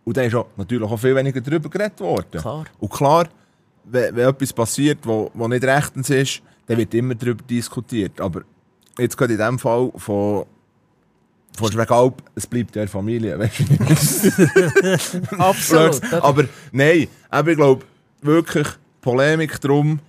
Und 0.05 0.17
da 0.17 0.21
ist 0.23 0.33
auch 0.33 0.47
natürlich 0.57 0.89
auch 0.89 0.97
viel 0.97 1.15
weniger 1.15 1.39
darüber 1.41 1.69
geredet 1.69 1.99
worden. 1.99 2.39
Klar. 2.41 2.65
Und 2.79 2.89
klar, 2.91 3.27
wenn, 3.83 4.15
wenn 4.15 4.29
etwas 4.29 4.51
passiert, 4.53 4.99
wo, 5.03 5.29
wo 5.33 5.47
nicht 5.47 5.63
rechtens 5.63 6.09
ist, 6.09 6.41
dann 6.65 6.77
wird 6.77 6.93
immer 6.93 7.13
darüber 7.15 7.43
diskutiert. 7.43 8.19
Aber 8.21 8.41
jetzt 8.97 9.15
gerade 9.17 9.33
in 9.33 9.39
dem 9.39 9.59
Fall 9.59 9.91
von, 9.97 10.45
von 11.57 11.71
Schwegalp, 11.71 12.23
es 12.35 12.47
bleibt 12.47 12.75
ja 12.75 12.87
Familie. 12.87 13.37
Weißt 13.37 13.59
du? 13.59 15.37
Absolut. 15.37 16.13
Aber 16.13 16.45
nein, 16.71 17.07
aber 17.29 17.51
ich 17.51 17.57
glaube 17.57 17.85
wirklich, 18.21 18.67
Polemik 19.01 19.59
darum 19.61 19.99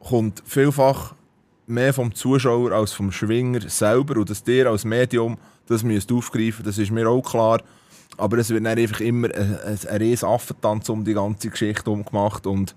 kommt 0.00 0.42
vielfach 0.46 1.14
mehr 1.66 1.92
vom 1.92 2.14
Zuschauer 2.14 2.72
als 2.72 2.92
vom 2.92 3.12
Schwinger 3.12 3.68
selber. 3.68 4.18
Und 4.18 4.30
dass 4.30 4.42
dir 4.42 4.68
als 4.68 4.84
Medium 4.84 5.38
das 5.66 5.82
müsst 5.82 6.10
aufgreifen 6.10 6.64
das 6.64 6.78
ist 6.78 6.90
mir 6.90 7.08
auch 7.08 7.22
klar. 7.22 7.62
Aber 8.16 8.38
es 8.38 8.50
wird 8.50 8.64
dann 8.64 8.78
einfach 8.78 9.00
immer 9.00 9.28
ein, 9.34 9.58
ein, 9.60 9.78
ein 9.88 9.96
riesen 9.98 10.28
Affentanz 10.28 10.88
um 10.88 11.04
die 11.04 11.14
ganze 11.14 11.50
Geschichte 11.50 11.90
umgemacht. 11.90 12.46
Und 12.46 12.74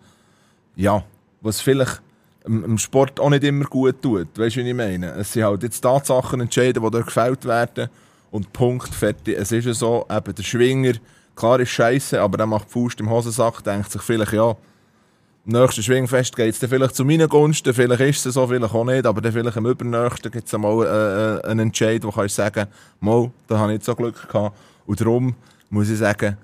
ja, 0.75 1.03
was 1.41 1.61
vielleicht 1.61 2.01
im, 2.45 2.77
Sport 2.77 3.19
auch 3.19 3.29
nicht 3.29 3.43
immer 3.43 3.65
gut 3.65 4.01
tut. 4.01 4.27
Weißt 4.37 4.55
du, 4.55 4.63
wie 4.63 4.69
ich 4.69 4.75
meine? 4.75 5.11
Es 5.13 5.33
sind 5.33 5.43
halt 5.43 5.63
jetzt 5.63 5.81
Tatsachen 5.81 6.41
entscheiden, 6.41 6.83
die 6.83 6.91
dort 6.91 7.05
gefällt 7.05 7.45
werden. 7.45 7.89
Und 8.31 8.53
Punkt, 8.53 8.95
fertig. 8.95 9.37
Es 9.37 9.51
ist 9.51 9.65
ja 9.65 9.73
so, 9.73 10.05
eben 10.09 10.35
der 10.35 10.43
Schwinger, 10.43 10.93
klar 11.35 11.59
ist 11.59 11.69
scheiße, 11.69 12.19
aber 12.19 12.37
der 12.37 12.47
macht 12.47 12.71
Faust 12.71 12.99
im 12.99 13.09
Hosensack, 13.09 13.63
denkt 13.63 13.91
sich 13.91 14.01
vielleicht, 14.01 14.33
ja, 14.33 14.55
im 15.43 15.53
nächsten 15.53 15.81
Schwingfest 15.81 16.35
geht 16.35 16.53
es 16.53 16.59
dann 16.59 16.69
vielleicht 16.69 16.95
zu 16.95 17.03
meinen 17.03 17.27
Gunsten, 17.27 17.73
vielleicht 17.73 18.01
ist 18.01 18.25
es 18.25 18.35
so, 18.35 18.47
vielleicht 18.47 18.73
auch 18.73 18.85
nicht, 18.85 19.05
aber 19.05 19.21
dann 19.21 19.33
vielleicht 19.33 19.57
im 19.57 19.65
übernächsten 19.65 20.31
gibt 20.31 20.45
es 20.45 20.57
mal 20.57 20.85
äh, 20.85 21.47
äh, 21.47 21.51
einen 21.51 21.67
Entscheid, 21.67 22.03
wo 22.03 22.11
kannst 22.11 22.37
du 22.37 22.43
sagen, 22.43 22.67
mal, 22.99 23.31
da 23.47 23.57
habe 23.57 23.71
ich 23.71 23.79
nicht 23.79 23.85
so 23.85 23.95
Glück 23.95 24.29
gehabt. 24.29 24.55
Und 24.85 25.01
darum 25.01 25.35
muss 25.69 25.89
ich 25.89 25.97
sagen, 25.97 26.37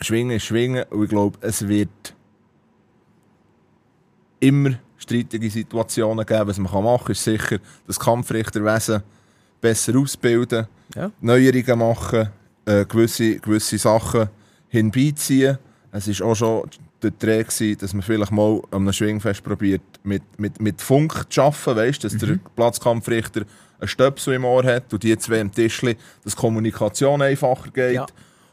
Schwingen 0.00 0.36
ist 0.36 0.44
Schwingen 0.44 0.84
und 0.90 1.04
ich 1.04 1.10
glaube, 1.10 1.38
es 1.40 1.66
wird 1.66 2.14
immer 4.38 4.74
streitige 4.96 5.50
Situationen 5.50 6.24
geben. 6.24 6.46
Was 6.46 6.58
man 6.58 6.84
machen 6.84 7.04
kann, 7.04 7.12
ist 7.12 7.24
sicher 7.24 7.58
das 7.86 7.98
Kampfrichterwesen 7.98 9.02
besser 9.60 9.98
ausbilden, 9.98 10.66
Ja. 10.94 11.10
Neuerungen 11.20 11.78
machen, 11.78 12.30
äh, 12.64 12.84
gewisse, 12.84 13.38
gewisse 13.38 13.78
Sachen 13.78 14.28
hinbeiziehen. 14.68 15.58
Es 15.92 16.20
war 16.20 16.28
auch 16.28 16.34
schon 16.34 16.70
der 17.02 17.10
Dreh, 17.10 17.74
dass 17.76 17.92
man 17.92 18.02
vielleicht 18.02 18.32
mal 18.32 18.60
an 18.70 18.82
einem 18.82 18.92
Schwingfest 18.92 19.42
probiert, 19.42 19.82
mit, 20.02 20.22
mit, 20.38 20.60
mit 20.60 20.80
Funk 20.80 21.26
zu 21.30 21.42
arbeiten, 21.42 21.76
weißt, 21.76 22.04
dass 22.04 22.16
der 22.16 22.38
Platzkampfrichter 22.54 23.42
einen 23.78 23.88
Stöpsel 23.88 24.34
im 24.34 24.44
Ohr 24.44 24.64
hat 24.64 24.92
und 24.92 25.02
die 25.02 25.16
zwei 25.18 25.40
am 25.40 25.52
Tischli, 25.52 25.96
dass 26.24 26.34
die 26.34 26.40
Kommunikation 26.40 27.20
einfacher 27.22 27.70
geht. 27.70 27.94
Ja. 27.94 28.06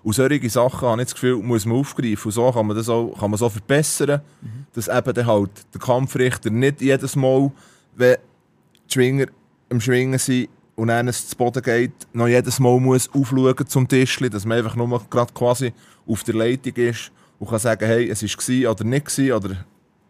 Und 0.04 0.14
solche 0.14 0.50
Sachen, 0.50 0.88
habe 0.88 1.02
ich 1.02 1.08
das 1.08 1.14
Gefühl, 1.14 1.38
muss 1.38 1.66
man 1.66 1.78
aufgreifen. 1.78 2.26
Und 2.26 2.32
so 2.32 2.52
kann 2.52 2.68
man 2.68 2.76
das 2.76 2.90
auch 2.90 3.18
kann 3.18 3.32
man 3.32 3.38
so 3.38 3.48
verbessern, 3.48 4.22
dass 4.74 4.90
eben 4.90 5.14
dann 5.14 5.26
halt 5.26 5.52
der 5.74 5.80
Kampfrichter 5.80 6.50
nicht 6.50 6.82
jedes 6.82 7.16
Mal, 7.16 7.52
wenn 7.96 8.18
die 8.90 8.94
Schwinger 8.94 9.28
am 9.70 9.80
Schwingen 9.80 10.20
sind 10.20 10.50
und 10.76 10.88
dann 10.88 11.08
es 11.08 11.28
zu 11.28 11.36
Boden 11.36 11.62
geht, 11.62 11.92
noch 12.14 12.28
jedes 12.28 12.60
Mal 12.60 12.80
muss 12.80 13.10
aufschauen 13.14 13.68
zum 13.68 13.88
Tischli, 13.88 14.30
dass 14.30 14.46
man 14.46 14.58
einfach 14.58 14.76
nur 14.76 15.02
gerade 15.10 15.34
quasi 15.34 15.74
auf 16.08 16.24
der 16.24 16.36
Leitung 16.36 16.76
ist 16.76 17.12
und 17.40 17.50
kann 17.50 17.60
sagen, 17.60 17.86
hey, 17.86 18.10
es 18.10 18.24
war 18.24 18.72
oder 18.72 18.84
nicht 18.84 19.06
gewesen, 19.06 19.34
oder 19.34 19.66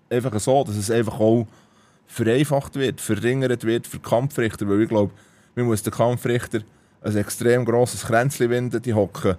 einfach 0.09 0.39
so, 0.39 0.63
dass 0.63 0.75
es 0.75 0.91
einfach 0.91 1.19
auch 1.19 1.47
vereinfacht 2.07 2.75
wird, 2.75 3.01
verringert 3.01 3.63
wird 3.63 3.87
für 3.87 3.99
Kampfrichter, 3.99 4.67
weil 4.69 4.83
ich 4.83 4.89
glaube, 4.89 5.11
man 5.55 5.65
muss 5.65 5.83
den 5.83 5.93
Kampfrichter 5.93 6.61
ein 7.01 7.17
extrem 7.17 7.65
grosses 7.65 8.05
Kränzchen 8.05 8.49
winden, 8.49 8.81
die 8.81 8.93
hocken. 8.93 9.35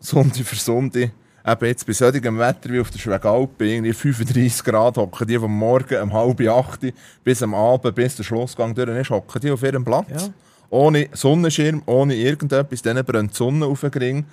Sonntag 0.00 0.44
für 0.44 0.56
Sonntag, 0.56 1.12
eben 1.46 1.66
jetzt 1.66 1.86
bei 1.86 1.92
solchem 1.92 2.38
Wetter 2.38 2.70
wie 2.70 2.80
auf 2.80 2.90
der 2.90 2.98
Schwegalp, 2.98 3.58
bei 3.58 3.66
irgendwie 3.66 3.92
35 3.92 4.64
Grad, 4.64 4.96
hocken 4.96 5.26
die 5.26 5.38
vom 5.38 5.56
Morgen 5.56 6.02
um 6.02 6.12
halb 6.12 6.40
acht 6.48 6.80
bis 7.22 7.42
am 7.42 7.54
Abend, 7.54 7.94
bis 7.94 8.16
der 8.16 8.24
Schlussgang 8.24 8.74
durch 8.74 8.88
ist, 8.88 9.10
hocken 9.10 9.40
die 9.40 9.50
auf 9.50 9.62
ihrem 9.62 9.84
Platz. 9.84 10.06
Ja. 10.10 10.28
Ohne 10.70 11.08
Sonnenschirm, 11.12 11.82
ohne 11.86 12.14
irgendetwas, 12.14 12.82
denen 12.82 13.04
brennt 13.04 13.32
die 13.32 13.36
Sonne 13.36 13.66
auf 13.66 13.80
den 13.80 13.90
Gring. 13.90 14.24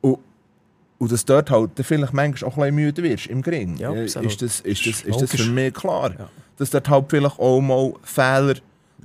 Und, 0.00 0.18
und 0.98 1.12
dass 1.12 1.24
dort 1.24 1.50
halt 1.50 1.72
dann 1.74 1.84
vielleicht 1.84 2.12
manchmal 2.12 2.50
auch 2.50 2.56
ein 2.56 2.60
bisschen 2.62 2.74
müde 2.76 3.02
wirst 3.02 3.26
im 3.26 3.42
Gring. 3.42 3.76
Ja, 3.76 3.92
Äh, 3.92 4.04
ist, 4.04 4.16
das, 4.16 4.60
ist, 4.60 4.86
das, 4.86 5.02
ist 5.02 5.20
das 5.20 5.30
für 5.30 5.50
mich 5.50 5.74
klar. 5.74 6.12
Ja. 6.16 6.30
Dass 6.56 6.70
dort 6.70 6.88
halt 6.88 7.06
vielleicht 7.08 7.38
auch 7.38 7.60
mal 7.60 7.92
Fehler 8.02 8.54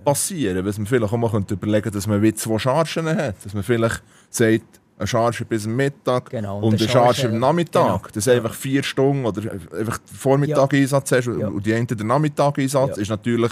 passieren. 0.06 0.64
Was 0.66 0.78
man 0.78 0.88
vielleicht 0.88 1.12
auch 1.12 1.18
mal 1.18 1.32
könnte 1.32 1.56
überlegen 1.56 1.92
dass 1.92 2.08
man 2.08 2.22
wie 2.22 2.34
zwei 2.34 2.60
Chargen 2.60 3.08
hat. 3.08 3.44
Dass 3.44 3.54
man 3.54 3.64
vielleicht 3.64 4.04
sagt, 4.30 4.80
eine 5.04 5.08
Charge 5.08 5.46
bis 5.46 5.66
am 5.66 5.76
Mittag 5.76 6.30
Genau, 6.30 6.58
und 6.58 6.64
und 6.64 6.74
eine 6.74 6.82
eine 6.82 6.90
Charge 6.90 7.22
Charge- 7.22 7.34
am 7.36 7.40
Nachmittag. 7.40 7.84
genau. 7.86 8.02
Dass 8.14 8.24
du 8.26 8.32
einfach 8.32 8.54
vier 8.54 8.84
Stunden 8.84 9.26
oder 9.26 9.42
einfach 9.78 10.00
Vormittag 10.18 10.74
Einsatz 10.74 11.12
hast 11.12 11.26
Ja. 11.28 11.48
und 11.48 11.66
die 11.66 11.74
einen 11.74 11.88
den 11.88 12.08
Nachmittag 12.08 12.58
Einsatz 12.60 12.98
ist 12.98 13.10
natürlich 13.10 13.52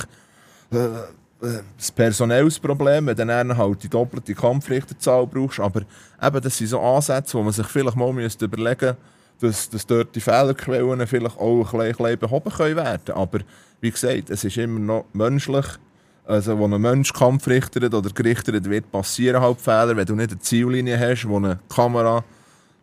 äh, 0.71 0.77
äh, 0.77 1.59
das 1.77 1.91
personelles 1.91 2.59
Problem, 2.59 3.07
wenn 3.07 3.15
du 3.15 3.25
dann 3.25 3.57
halt 3.57 3.83
die 3.83 3.89
doppelte 3.89 4.33
Kampfrichterzahl 4.33 5.27
brauchst. 5.27 5.59
Aber 5.59 5.81
eben, 6.21 6.41
das 6.41 6.57
sind 6.57 6.67
so 6.67 6.79
Ansätze, 6.79 7.37
wo 7.37 7.43
man 7.43 7.51
sich 7.53 7.65
vielleicht 7.67 7.97
mal 7.97 8.13
müsste 8.13 8.45
überlegen 8.45 8.95
dass, 9.39 9.67
dass 9.71 9.87
dort 9.87 10.15
die 10.15 10.21
Fehlerquellen 10.21 11.07
vielleicht 11.07 11.35
auch 11.39 11.57
ein 11.59 11.63
bisschen, 11.63 11.81
ein 11.81 11.95
bisschen 11.95 12.19
behoben 12.19 12.51
können 12.51 12.75
werden 12.75 13.15
Aber 13.15 13.39
wie 13.79 13.89
gesagt, 13.89 14.29
es 14.29 14.43
ist 14.43 14.55
immer 14.57 14.79
noch 14.79 15.05
menschlich. 15.13 15.65
Also, 16.25 16.57
wo 16.57 16.65
ein 16.67 16.79
Mensch 16.81 17.11
kampfrichtert 17.11 17.93
oder 17.93 18.09
gerichtet 18.11 18.69
wird, 18.69 18.91
passieren 18.91 19.41
halt 19.41 19.59
Fehler. 19.59 19.95
Wenn 19.97 20.05
du 20.05 20.15
nicht 20.15 20.31
eine 20.31 20.39
Ziellinie 20.39 20.97
hast, 20.99 21.27
wo 21.27 21.37
eine 21.37 21.59
Kamera 21.67 22.23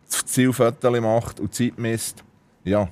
das 0.09 0.25
Zielfotos 0.25 0.99
macht 0.99 1.39
und 1.39 1.53
Zeit 1.53 1.77
misst, 1.77 2.23
ja, 2.63 2.87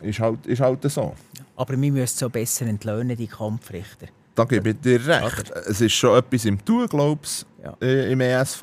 ist 0.00 0.20
halt, 0.20 0.46
ist 0.46 0.60
halt 0.60 0.82
so. 0.90 1.14
Aber 1.56 1.78
wir 1.80 1.92
müssen 1.92 2.16
so 2.16 2.28
besser 2.30 2.66
entlöhnen, 2.66 3.16
die 3.16 3.26
Kampfrichter. 3.26 4.06
Da 4.34 4.44
gebe 4.44 4.70
ich 4.70 4.80
dir 4.80 5.04
recht. 5.06 5.50
Es 5.66 5.80
ist 5.80 5.92
schon 5.92 6.16
etwas 6.16 6.44
im 6.44 6.64
Tun, 6.64 6.86
glaube 6.86 7.20
ich, 7.24 7.44
Ja. 7.62 7.76
äh, 7.82 8.12
im 8.12 8.20
ESV. 8.20 8.62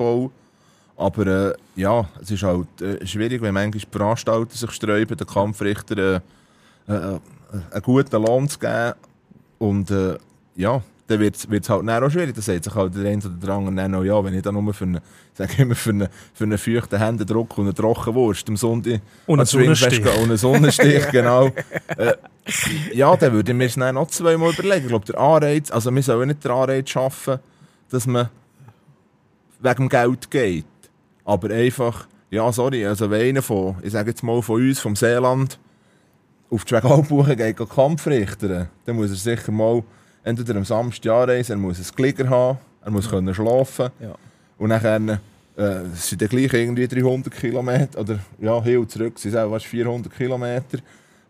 Aber 0.96 1.26
äh, 1.26 1.54
ja, 1.76 2.08
es 2.20 2.30
ist 2.32 2.42
halt 2.42 2.66
äh, 2.80 3.06
schwierig, 3.06 3.40
wenn 3.42 3.54
manchmal 3.54 3.80
die 3.80 3.86
Veranstalter 3.98 4.56
sich 4.56 4.70
sträuben, 4.72 5.16
den 5.16 5.26
Kampfrichter 5.26 5.96
äh, 5.98 6.20
äh, 6.88 6.92
äh, 6.92 7.18
einen 7.72 7.82
guten 7.82 8.22
Lohn 8.24 8.48
zu 8.48 8.58
geben. 8.58 8.94
Und 9.58 9.92
ja, 10.56 10.82
dann 11.08 11.20
wird 11.20 11.36
es 11.36 11.48
halt 11.48 11.88
dann 11.88 12.04
auch 12.04 12.10
schwierig. 12.10 12.34
Dann 12.34 12.42
sagt 12.42 12.64
sich 12.64 12.74
halt 12.74 12.94
der 12.94 13.10
eine 13.10 13.18
oder 13.18 13.30
der 13.30 13.48
andere 13.50 13.74
dann 13.74 13.94
auch, 13.94 14.04
ja, 14.04 14.22
wenn 14.22 14.34
ich 14.34 14.42
dann 14.42 14.62
nur 14.62 14.74
für 14.74 14.84
einen, 14.84 15.00
sag 15.32 15.58
immer, 15.58 15.74
für 15.74 15.90
einen, 15.90 16.08
für 16.34 16.44
einen 16.44 16.58
feuchten 16.58 16.98
Händedruck 16.98 17.56
und 17.56 17.64
eine 17.64 17.74
Trockenwurst 17.74 18.48
am 18.48 18.56
Sonntag 18.56 19.00
Und 19.26 19.40
einen 19.40 19.46
Sonnenstich. 19.46 20.00
und 20.00 20.24
einen 20.24 20.36
Sonnenstich, 20.36 21.08
genau. 21.12 21.46
Äh, 21.96 22.14
ja, 22.92 23.16
dann 23.16 23.32
würde 23.32 23.52
ich 23.52 23.56
mir 23.56 23.64
es 23.64 23.74
dann 23.74 23.94
noch 23.94 24.08
zweimal 24.08 24.52
überlegen. 24.52 24.82
Ich 24.82 24.88
glaube, 24.88 25.06
der 25.06 25.18
Anreiz, 25.18 25.70
also 25.70 25.94
wir 25.94 26.02
sollen 26.02 26.28
nicht 26.28 26.44
den 26.44 26.50
Anreiz 26.50 26.90
schaffen, 26.90 27.38
dass 27.90 28.06
man 28.06 28.28
wegen 29.60 29.76
dem 29.76 29.88
Geld 29.88 30.30
geht. 30.30 30.66
Aber 31.24 31.50
einfach, 31.50 32.06
ja, 32.30 32.52
sorry, 32.52 32.84
also 32.86 33.10
wenn 33.10 33.28
einer 33.28 33.42
von, 33.42 33.76
ich 33.82 33.92
sage 33.92 34.10
jetzt 34.10 34.22
mal 34.22 34.42
von 34.42 34.60
uns, 34.60 34.78
vom 34.78 34.94
Seeland, 34.94 35.58
auf 36.50 36.64
die 36.64 36.68
Schwegalbuche 36.68 37.34
geht, 37.36 37.56
geht 37.56 37.70
Kampf 37.70 38.06
richten, 38.06 38.68
dann 38.84 38.96
muss 38.96 39.10
er 39.10 39.16
sicher 39.16 39.52
mal 39.52 39.82
entweder 40.28 40.56
am 40.56 40.64
Samstag 40.64 41.10
anreisen, 41.12 41.52
er 41.52 41.58
muss 41.58 41.78
ein 41.78 41.94
Glieder 41.96 42.28
haben, 42.28 42.58
er 42.84 42.90
muss 42.90 43.08
können 43.08 43.34
schlafen 43.34 43.90
Ja. 44.00 44.14
und 44.58 44.68
nachher 44.68 45.20
äh, 45.56 45.80
sind 45.94 46.22
dann 46.22 46.28
gleich 46.28 46.52
irgendwie 46.52 46.86
300 46.86 47.34
Kilometer, 47.34 48.00
oder 48.00 48.18
ja, 48.40 48.62
hin 48.62 48.78
und 48.78 48.90
zurück 48.90 49.18
sind 49.18 49.34
es 49.34 49.36
auch 49.36 49.50
fast 49.50 49.66
400 49.66 50.14
Kilometer. 50.16 50.78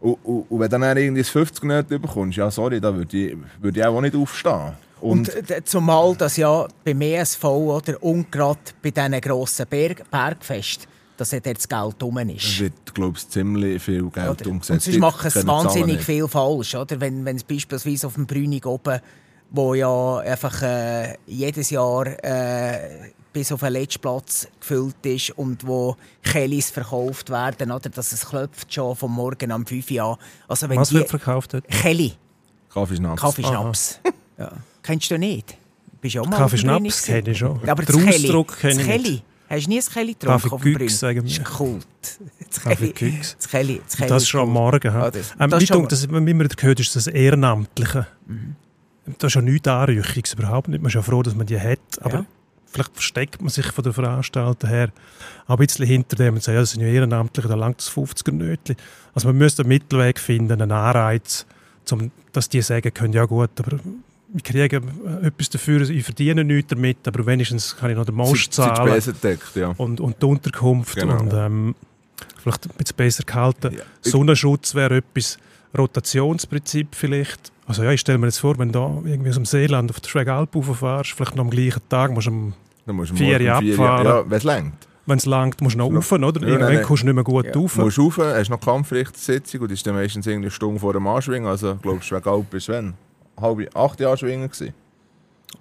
Und, 0.01 0.19
und, 0.25 0.51
und 0.51 0.61
wenn 0.61 0.71
du 0.71 0.79
dann 0.79 0.97
irgendwie 0.97 1.23
das 1.23 1.31
50 1.31 1.65
nicht 1.65 1.89
bekommst, 1.89 2.37
ja 2.37 2.51
sorry, 2.51 2.81
da 2.81 2.95
würde 2.95 3.17
ich, 3.17 3.37
würd 3.61 3.77
ich 3.77 3.85
auch 3.85 4.01
nicht 4.01 4.15
aufstehen. 4.15 4.73
Und, 5.01 5.35
Und, 5.35 5.51
äh, 5.51 5.65
zumal 5.65 6.15
das 6.17 6.37
ja 6.37 6.67
beim 6.85 7.01
ESV 7.01 7.45
oder, 7.45 8.03
und 8.03 8.31
gerade 8.31 8.59
bei 8.83 8.91
diesen 8.91 9.21
grossen 9.21 9.67
Berg 9.69 10.09
Bergfest, 10.11 10.87
dass 11.19 11.33
ja 11.33 11.41
dort 11.41 11.59
das 11.59 11.69
Geld 11.69 12.03
rum 12.03 12.17
es 12.19 12.45
ist. 12.45 12.61
wird, 12.61 12.95
glaube 12.95 13.19
ich, 13.19 13.29
ziemlich 13.29 13.83
viel 13.83 14.09
Geld 14.09 14.17
Oder? 14.17 14.47
Und 14.47 14.47
umgesetzt. 14.47 14.85
sonst 14.87 14.99
machen 14.99 15.27
es 15.27 15.47
wahnsinnig 15.47 16.01
viel 16.03 16.27
falsch. 16.29 16.75
Oder? 16.75 17.01
Wenn, 17.01 17.25
wenn 17.25 17.37
es 17.37 17.45
beispielsweise 17.45 18.07
auf 18.07 18.15
dem 18.15 18.27
Brünig 18.27 18.65
oben, 18.65 19.01
wo 19.51 19.75
ja 19.75 20.19
einfach 20.19 20.63
äh, 20.63 21.17
jedes 21.27 21.71
Jahr 21.71 22.07
äh, 22.25 23.11
bis 23.33 23.51
auf 23.53 23.61
den 23.61 23.73
letzten 23.73 24.01
Platz 24.01 24.49
gefüllt 24.61 25.05
ist 25.05 25.31
und 25.31 25.67
wo 25.67 25.97
Kellys 26.23 26.71
verkauft 26.71 27.31
werden, 27.31 27.71
oder? 27.73 27.91
dass 27.91 28.13
es 28.13 28.27
klopft 28.27 28.73
schon 28.73 28.95
vom 28.97 29.13
Morgen 29.15 29.51
am 29.53 29.67
5 29.67 29.91
Uhr 29.91 30.03
an. 30.03 30.17
Also 30.49 30.69
wenn 30.69 30.79
Was 30.79 30.93
wird 30.93 31.09
verkauft 31.09 31.55
dort? 31.55 31.67
Kelly, 31.69 32.13
Kaffeeschnaps. 32.73 33.21
Kaffeeschnaps. 33.21 34.01
ja. 34.39 34.53
Kennst 34.83 35.11
du 35.11 35.19
nicht? 35.19 35.57
Bist 36.01 36.15
du 36.15 36.21
auch 36.21 36.27
mal 36.27 36.37
Kaffeeschnaps 36.37 37.03
kenne 37.03 37.31
ich 37.31 37.39
schon. 37.39 37.61
Ja, 37.65 37.73
aber 37.73 37.83
Den 37.85 37.97
das 37.97 38.05
Kelly, 38.05 38.25
Ausdruck 38.29 38.59
kenne 38.59 38.81
ich 38.83 39.03
nicht. 39.03 39.25
Hast 39.49 39.67
du 39.67 39.71
nie 39.71 39.79
ein 39.79 39.85
Kelly 39.85 40.13
getrunken 40.15 40.51
auf 40.51 40.63
dem 40.63 40.89
sagen 40.91 41.23
Das 41.23 41.33
ist 41.33 41.45
Kult. 41.45 41.87
Das 42.51 42.61
Kelly-. 42.63 42.93
Das 43.39 43.49
Kelly, 43.49 43.81
das 43.85 43.97
Kelly 43.97 44.09
Das 44.09 44.23
ist 44.23 44.29
schon 44.29 44.41
am. 44.43 44.51
Morgen. 44.51 44.89
Ah, 44.93 45.05
Ja. 45.05 45.11
das- 45.11 45.35
Ähm, 45.39 45.51
das 45.51 45.65
schon- 45.65 45.89
das, 45.89 46.03
was 46.03 46.11
man 46.11 46.25
gehört, 46.57 46.81
ist 46.81 46.95
das 46.97 47.07
Ehrenamtliche. 47.07 48.07
Mhm. 48.27 48.57
Das 49.19 49.31
ist 49.31 49.35
ja 49.37 49.41
nichts 49.43 49.67
Anrüchiges 49.69 50.35
überhaupt 50.35 50.69
nicht. 50.69 50.83
Man 50.83 50.89
ist 50.89 50.95
ja 50.95 51.03
froh, 51.03 51.23
dass 51.23 51.35
man 51.35 51.47
die 51.47 51.59
hat. 51.59 51.79
Aber 52.03 52.19
Ja. 52.19 52.25
vielleicht 52.71 52.93
versteckt 52.93 53.41
man 53.41 53.49
sich 53.49 53.67
von 53.67 53.83
den 53.85 53.95
Veranstaltern 53.95 54.69
her 54.69 54.93
ein 55.47 55.57
bisschen 55.57 55.87
hinter 55.87 56.17
dem 56.17 56.35
und 56.35 56.43
sagt, 56.43 56.55
ja, 56.55 56.61
das 56.61 56.73
sind 56.73 56.83
ja 56.83 56.89
Ehrenamtliche, 56.89 57.49
da 57.49 57.55
langt 57.55 57.79
das 57.79 57.89
50er 57.89 58.33
Nötli. 58.33 58.77
Also 59.15 59.29
man 59.29 59.39
müsste 59.39 59.63
einen 59.63 59.71
Mittelweg 59.71 60.19
finden, 60.19 60.61
einen 60.61 60.73
Anreiz, 60.73 61.47
um, 61.91 62.11
dass 62.33 62.51
die 62.51 62.61
sagen 62.61 62.93
können, 62.93 63.15
ja 63.15 63.25
gut, 63.25 63.49
aber 63.59 63.79
wir 64.33 64.43
kriegen 64.43 64.88
äh, 65.23 65.27
etwas 65.29 65.49
dafür, 65.51 65.88
ich 65.88 66.05
verdiene 66.05 66.45
nichts 66.45 66.69
damit, 66.71 66.99
aber 67.07 67.25
wenigstens 67.27 67.77
kann 67.77 67.91
ich 67.91 67.97
noch 67.97 68.05
den 68.05 68.14
Most 68.14 68.53
zahlen 68.53 69.01
gedeckt, 69.03 69.57
ja. 69.57 69.75
und, 69.77 70.01
und 70.01 70.21
die 70.23 70.27
Unterkunft 70.27 70.97
Genau. 70.97 71.19
und 71.21 71.33
ähm, 71.33 71.75
vielleicht 72.37 72.67
ein 72.67 72.73
bisschen 72.77 72.97
besser 72.97 73.25
gehalten. 73.25 73.75
Ja. 73.75 73.83
Ich- 74.05 74.11
Sonnenschutz 74.12 74.75
wäre 74.75 74.97
etwas, 74.99 75.38
Rotationsprinzip 75.77 76.95
vielleicht. 76.95 77.53
Also 77.67 77.83
ja, 77.85 77.91
ich 77.93 78.01
stelle 78.01 78.19
mir 78.19 78.27
jetzt 78.27 78.38
vor, 78.38 78.59
wenn 78.59 78.73
du 78.73 78.79
da 78.79 79.09
irgendwie 79.09 79.29
aus 79.31 79.35
dem 79.37 79.45
Seeland 79.45 79.91
auf 79.91 80.01
der 80.01 80.09
Schwegalp 80.09 80.55
rauffährst, 80.57 81.12
vielleicht 81.12 81.37
noch 81.37 81.45
am 81.45 81.51
gleichen 81.51 81.83
Tag, 81.88 82.11
musst 82.12 82.27
du 82.29 82.53
Dann 82.87 82.97
musst 82.97 83.11
du 83.12 83.17
Vier 83.17 83.37
um 83.37 83.61
vier 83.62 83.75
abfahren. 83.77 84.07
Ja, 84.07 84.31
wenn 84.31 84.38
es 84.38 84.45
längt. 84.45 84.73
wenn 85.07 85.19
es 85.19 85.27
langt, 85.27 85.61
musst 85.61 85.75
du 85.75 85.79
noch 85.79 85.93
rauf, 85.95 86.11
oder? 86.12 86.41
Ja, 86.41 86.47
Irgendwann 86.49 86.75
nein. 86.75 86.83
kommst 86.83 87.03
du 87.03 87.07
nicht 87.07 87.14
mehr 87.14 87.25
gut 87.25 87.45
Ja. 87.47 87.53
rauf. 87.53 87.75
Du 87.75 87.83
musst 87.83 87.99
rauf, 87.99 88.19
hast 88.19 88.49
noch 88.49 88.61
Kampfrichtersitzung 88.61 89.61
und 89.62 89.73
ist 89.73 89.87
dann 89.87 89.95
meistens 89.95 90.27
irgendwie 90.27 90.47
eine 90.47 90.51
Stunde 90.51 90.81
vor 90.81 90.93
dem 90.95 91.07
Anschwingen. 91.07 91.47
Also, 91.49 91.73
ich 91.75 91.83
glaube, 91.83 92.03
Schwegalp 92.03 92.55
ist 92.55 92.69
wenn? 92.69 92.95
Halb 93.40 93.77
acht 93.77 94.01
Jahre 94.01 94.16
schwingen 94.16 94.48
gewesen. 94.51 94.74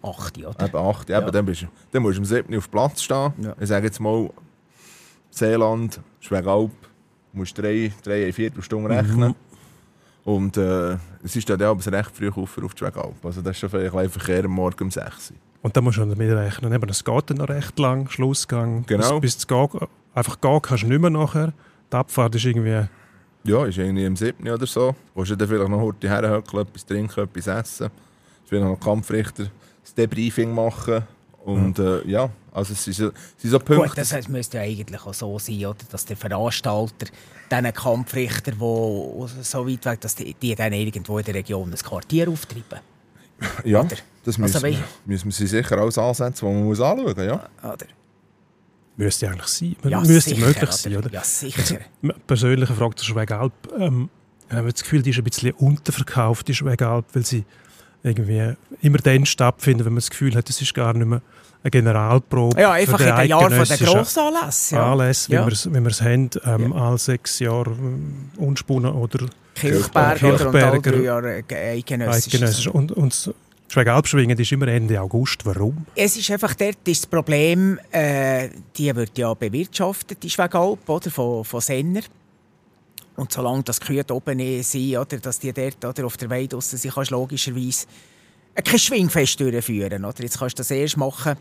Acht, 0.01 0.37
oder? 0.37 0.65
Eben 0.65 0.75
acht, 0.77 1.09
Ja. 1.09 1.19
eben, 1.21 1.31
dann, 1.31 1.45
bist, 1.45 1.61
du- 1.63 1.67
dann 1.91 2.01
musst 2.03 2.17
du 2.17 2.21
um 2.21 2.25
7 2.25 2.51
Uhr 2.51 2.57
auf 2.59 2.69
Platz 2.69 3.01
stehen. 3.01 3.31
Ja. 3.41 3.55
Ich 3.59 3.67
sage 3.69 3.85
jetzt 3.87 3.99
mal, 3.99 4.29
Seeland, 5.29 5.99
Schwegalp, 6.19 6.71
musst 7.33 7.57
drei, 7.57 7.91
drei, 8.03 8.23
eine 8.23 8.33
Viertelstunde 8.33 8.89
rechnen. 8.89 9.35
Und 10.23 10.57
äh, 10.57 10.97
es 11.23 11.35
ist 11.35 11.49
dann 11.49 11.61
aber 11.61 11.79
recht 11.91 12.11
früh 12.15 12.29
auf, 12.29 12.57
auf 12.57 12.73
die 12.73 12.79
Schwegalp. 12.79 13.23
Also 13.25 13.41
das 13.41 13.51
ist 13.51 13.59
schon 13.59 13.69
vielleicht 13.69 13.95
ein 13.95 14.09
Verkehr 14.09 14.43
am 14.45 14.51
Morgen 14.51 14.83
um 14.85 14.91
6 14.91 15.31
Uhr. 15.31 15.37
Und 15.61 15.75
dann 15.75 15.83
musst 15.83 15.97
du 15.97 16.05
damit 16.05 16.31
rechnen. 16.31 16.73
Eben, 16.73 16.89
es 16.89 17.03
geht 17.03 17.29
dann 17.29 17.37
noch 17.37 17.49
recht 17.49 17.77
lang, 17.79 18.09
Schlussgang. 18.09 18.85
Genau. 18.85 19.19
Bis, 19.19 19.35
bis 19.35 19.47
geht, 19.47 19.69
einfach 20.13 20.41
gehen 20.41 20.61
kannst 20.61 20.83
du 20.83 20.87
nicht 20.87 20.99
mehr 21.01 21.09
nachher. 21.09 21.53
Die 21.91 21.95
Abfahrt 21.95 22.35
ist 22.35 22.45
irgendwie... 22.45 22.87
Ja, 23.43 23.65
ist 23.65 23.77
irgendwie 23.77 24.05
am 24.05 24.15
7. 24.15 24.47
oder 24.49 24.65
so. 24.67 24.95
Wo 25.15 25.23
du 25.23 25.35
dann 25.37 25.47
vielleicht 25.47 25.69
noch 25.69 25.79
heute 25.79 26.09
herhöckeln, 26.09 26.67
etwas 26.67 26.85
trinken, 26.85 27.19
etwas 27.23 27.47
essen. 27.47 27.89
Vielleicht 28.45 28.65
noch 28.65 28.79
Kampfrichter 28.79 29.47
das 29.83 29.93
Debriefing 29.93 30.53
machen. 30.53 31.03
Und 31.45 31.79
äh, 31.79 32.05
ja, 32.05 32.29
also 32.51 32.73
es 32.73 32.83
sind 32.83 32.93
so, 32.93 33.07
es 33.07 33.13
sind 33.41 33.51
so 33.51 33.59
Punkte. 33.59 33.87
Gut, 33.87 33.97
das 33.97 34.11
heißt, 34.11 34.27
müsste 34.27 34.57
ja 34.57 34.63
eigentlich 34.63 35.01
auch 35.05 35.13
so 35.13 35.39
sein, 35.39 35.65
oder? 35.65 35.77
dass 35.89 36.05
der 36.05 36.17
Veranstalter 36.17 37.05
diesen 37.49 37.73
Kampfrichter, 37.73 38.51
die 38.51 38.57
so 39.43 39.65
weit 39.67 39.85
weg 39.85 40.01
dass 40.01 40.15
die, 40.15 40.33
die 40.33 40.55
dann 40.55 40.73
irgendwo 40.73 41.17
in 41.19 41.23
der 41.23 41.35
Region 41.35 41.69
ein 41.71 41.77
Quartier 41.77 42.27
auftreiben. 42.29 42.79
ja, 43.63 43.79
oder? 43.79 43.95
das 44.25 44.37
Also 44.37 44.41
müssen, 44.41 44.61
wenn- 44.63 44.83
müssen 45.05 45.25
wir 45.39 45.47
sicher 45.47 45.77
alles 45.77 45.97
ansetzen, 45.97 46.45
die 46.45 46.53
man 46.53 46.63
muss 46.65 46.81
anschauen 46.81 47.13
muss. 47.15 47.23
Ja? 47.25 47.47
Oder? 47.63 47.85
Müsste 48.97 49.29
eigentlich 49.29 49.47
sein. 49.47 49.75
Ja, 49.83 49.99
müsste 50.01 50.31
sicher, 50.31 50.45
möglich 50.47 50.71
sein, 50.71 50.97
oder? 50.97 51.11
Ja, 51.11 51.23
sicher. 51.23 51.77
Persönliche 52.25 52.73
Frage 52.73 52.95
zur 52.95 53.05
Schwegalp. 53.05 53.53
Ähm, 53.79 54.09
ich 54.49 54.55
habe 54.55 54.71
das 54.71 54.81
Gefühl, 54.81 55.01
die 55.03 55.11
ist 55.11 55.17
ein 55.17 55.23
bisschen 55.23 55.51
unterverkauft, 55.51 56.47
die 56.47 56.55
Schwegalp, 56.55 57.05
weil 57.13 57.25
sie 57.25 57.45
irgendwie 58.03 58.53
immer 58.81 58.97
dann 58.97 59.25
stattfindet, 59.25 59.85
wenn 59.85 59.93
man 59.93 59.99
das 59.99 60.09
Gefühl 60.09 60.35
hat, 60.35 60.49
es 60.49 60.61
ist 60.61 60.73
gar 60.73 60.93
nicht 60.93 61.05
mehr 61.05 61.21
eine 61.63 61.71
Generalprobe. 61.71 62.59
Ja, 62.59 62.71
einfach 62.71 62.99
in 62.99 63.15
den 63.15 63.27
Jahren 63.27 63.51
von 63.51 63.65
der 63.65 63.77
Grossanlässe. 63.77 64.75
Ja. 64.75 64.91
Anlässe, 64.91 65.29
wie 65.29 65.35
Ja. 65.35 65.45
wir 65.45 65.87
es 65.87 66.01
haben, 66.01 66.29
ähm, 66.45 66.73
alle 66.73 66.97
sechs 66.97 67.39
Jahre 67.39 67.71
ähm, 67.71 68.29
unspunnen 68.37 68.91
oder 68.93 69.25
Kilchberg 69.55 70.23
oder 70.23 70.49
und 70.49 70.55
alle 70.55 70.81
drei 70.81 71.01
Jahre 71.01 71.43
eidgenössisch. 71.51 72.33
eidgenössisch. 72.33 72.67
Und, 72.67 72.91
und 72.91 73.33
das 73.67 73.73
Schwegalp 73.73 74.07
schwingen 74.07 74.39
ist 74.39 74.51
immer 74.53 74.69
Ende 74.69 74.99
August. 75.01 75.45
Warum? 75.45 75.85
Es 75.93 76.15
ist 76.15 76.31
einfach 76.31 76.55
dort 76.55 76.87
ist 76.87 77.03
das 77.03 77.05
Problem, 77.05 77.77
äh, 77.91 78.47
die 78.77 78.95
wird 78.95 79.17
ja 79.17 79.33
bewirtschaftet, 79.33 80.23
die 80.23 80.29
Schwegalp, 80.29 80.87
oder, 80.87 81.11
von, 81.11 81.43
von 81.43 81.59
Senner. 81.59 82.01
Und 83.17 83.33
solange 83.33 83.63
das 83.63 83.81
Kühe 83.81 84.05
oben 84.09 84.63
sind, 84.63 84.97
oder, 84.97 85.17
dass 85.17 85.39
die 85.39 85.51
dort 85.51 85.83
oder, 85.83 86.05
auf 86.05 86.15
der 86.15 86.29
Weide 86.29 86.49
draussen 86.49 86.77
sind, 86.77 86.93
kannst 86.93 87.11
du 87.11 87.15
logischerweise 87.15 87.87
kein 88.55 88.79
Schwingfest 88.79 89.37
durchführen. 89.41 90.05
Oder? 90.05 90.23
Jetzt 90.23 90.39
kannst 90.39 90.57
du 90.57 90.61
das 90.61 90.71
erst 90.71 90.95
machen, 90.95 91.35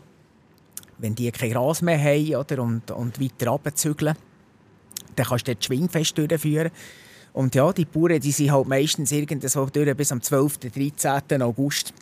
wenn 0.97 1.15
die 1.15 1.31
kein 1.31 1.51
Gras 1.51 1.81
mehr 1.81 1.99
haben 1.99 2.35
oder, 2.35 2.61
und, 2.61 2.91
und 2.91 3.21
weiter 3.21 3.51
runterzügeln. 3.51 4.17
Dann 5.15 5.25
kannst 5.25 5.47
du 5.47 5.53
dort 5.53 5.63
Schwingfest 5.63 6.17
durchführen. 6.17 6.71
Und 7.31 7.55
ja, 7.55 7.71
die 7.71 7.85
Bauern 7.85 8.19
die 8.19 8.31
sind 8.33 8.51
halt 8.51 8.67
meistens 8.67 9.13
irgendwo 9.13 9.65
durch 9.67 9.95
bis 9.95 10.11
am 10.11 10.21
12. 10.21 10.57
13. 10.57 11.41
August 11.41 11.93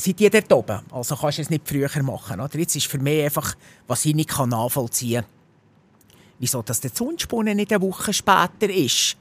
sind 0.00 0.20
die 0.20 0.30
dort 0.30 0.52
oben. 0.52 0.80
Also 0.92 1.16
kannst 1.16 1.38
du 1.38 1.42
es 1.42 1.50
nicht 1.50 1.68
früher 1.68 1.90
machen. 2.02 2.40
Oder? 2.40 2.58
Jetzt 2.58 2.76
ist 2.76 2.86
für 2.86 2.98
mich 2.98 3.24
einfach, 3.24 3.54
was 3.86 4.04
ich 4.04 4.14
nicht 4.14 4.28
kann 4.30 4.48
nachvollziehen 4.50 5.22
kann, 5.22 5.30
wieso 6.38 6.62
dass 6.62 6.80
der 6.80 6.90
Unspunnen 7.00 7.56
nicht 7.56 7.72
eine 7.72 7.82
Woche 7.82 8.12
später 8.12 8.70
ist. 8.70 9.16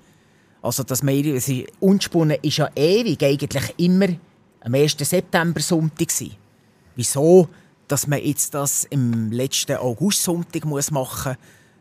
Also, 0.62 0.84
dass 0.84 1.02
man, 1.04 1.14
ist- 1.16 1.52
Unspunnen 1.80 2.38
ist 2.42 2.58
ja 2.58 2.70
ewig 2.76 3.24
eigentlich 3.24 3.74
immer 3.78 4.08
am 4.62 4.74
1. 4.74 4.98
September 5.00 5.60
Sonntag 5.62 6.08
gewesen. 6.10 6.36
Wieso, 6.96 7.48
dass 7.88 8.06
man 8.08 8.20
jetzt 8.24 8.54
das 8.54 8.84
im 8.86 9.32
letzten 9.32 9.78
August-Sonntag 9.78 10.66
muss 10.66 10.92
machen 10.92 11.38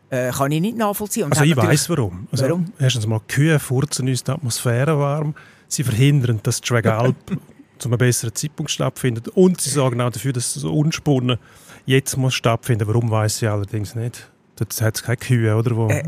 muss, 0.09 0.17
äh, 0.17 0.31
kann 0.31 0.51
ich 0.51 0.61
nicht 0.61 0.77
nachvollziehen. 0.77 1.23
Und 1.25 1.33
Also 1.33 1.43
ich 1.43 1.55
weiß 1.57 1.89
warum. 1.89 2.27
Also, 2.31 2.45
Warum? 2.45 2.71
Erstens 2.79 3.05
mal, 3.07 3.19
Kühe 3.27 3.59
furzen 3.59 4.07
uns 4.07 4.23
die 4.23 4.31
Atmosphäre 4.31 4.97
warm. 4.97 5.35
Sie 5.67 5.83
verhindern, 5.83 6.39
dass 6.43 6.61
die 6.61 6.67
Schwegalp 6.67 7.15
zu 7.79 7.89
einem 7.89 7.97
besseren 7.97 8.35
Zeitpunkt 8.35 8.71
stattfindet. 8.71 9.29
Und 9.29 9.61
sie 9.61 9.69
sorgen 9.69 10.01
auch 10.01 10.09
dafür, 10.09 10.33
dass 10.33 10.53
das 10.53 10.63
Unspunnen 10.63 11.37
jetzt 11.85 12.17
muss 12.17 12.33
stattfinden. 12.33 12.87
Warum 12.87 13.09
weiß 13.09 13.41
ich 13.41 13.49
allerdings 13.49 13.95
nicht. 13.95 14.29
Dort 14.55 14.79
hat 14.81 14.95
es 14.95 15.03
keine 15.03 15.17
Kühe, 15.17 15.55
oder? 15.55 15.75
Wo, 15.75 15.87
Äh, 15.87 16.03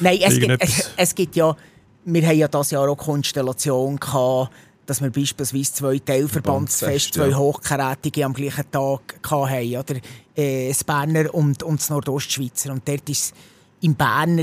Nein, 0.00 0.18
es 0.22 0.38
gibt, 0.38 0.62
es, 0.62 0.90
es 0.96 1.14
gibt 1.14 1.36
ja, 1.36 1.56
wir 2.04 2.26
haben 2.26 2.38
ja 2.38 2.48
das 2.48 2.70
Jahr 2.70 2.88
auch 2.88 2.96
Konstellation 2.96 3.96
gehabt, 3.96 4.50
dass 4.86 5.00
wir 5.00 5.10
beispielsweise 5.10 5.72
zwei 5.72 5.98
Teilverbandsfeste, 5.98 6.84
Verbandsfest, 6.84 7.14
zwei 7.14 7.28
ja. 7.28 7.36
Hochkarätige 7.36 8.24
am 8.24 8.34
gleichen 8.34 8.70
Tag 8.70 9.18
hatten, 9.22 9.76
oder? 9.76 9.96
Äh, 10.36 10.68
das 10.68 10.84
Berner 10.84 11.34
und, 11.34 11.62
und 11.62 11.80
das 11.80 11.90
Nordostschweizer. 11.90 12.72
Und 12.72 12.86
dort 12.86 13.08
ist 13.08 13.34
im 13.80 13.94
Berner, 13.94 14.42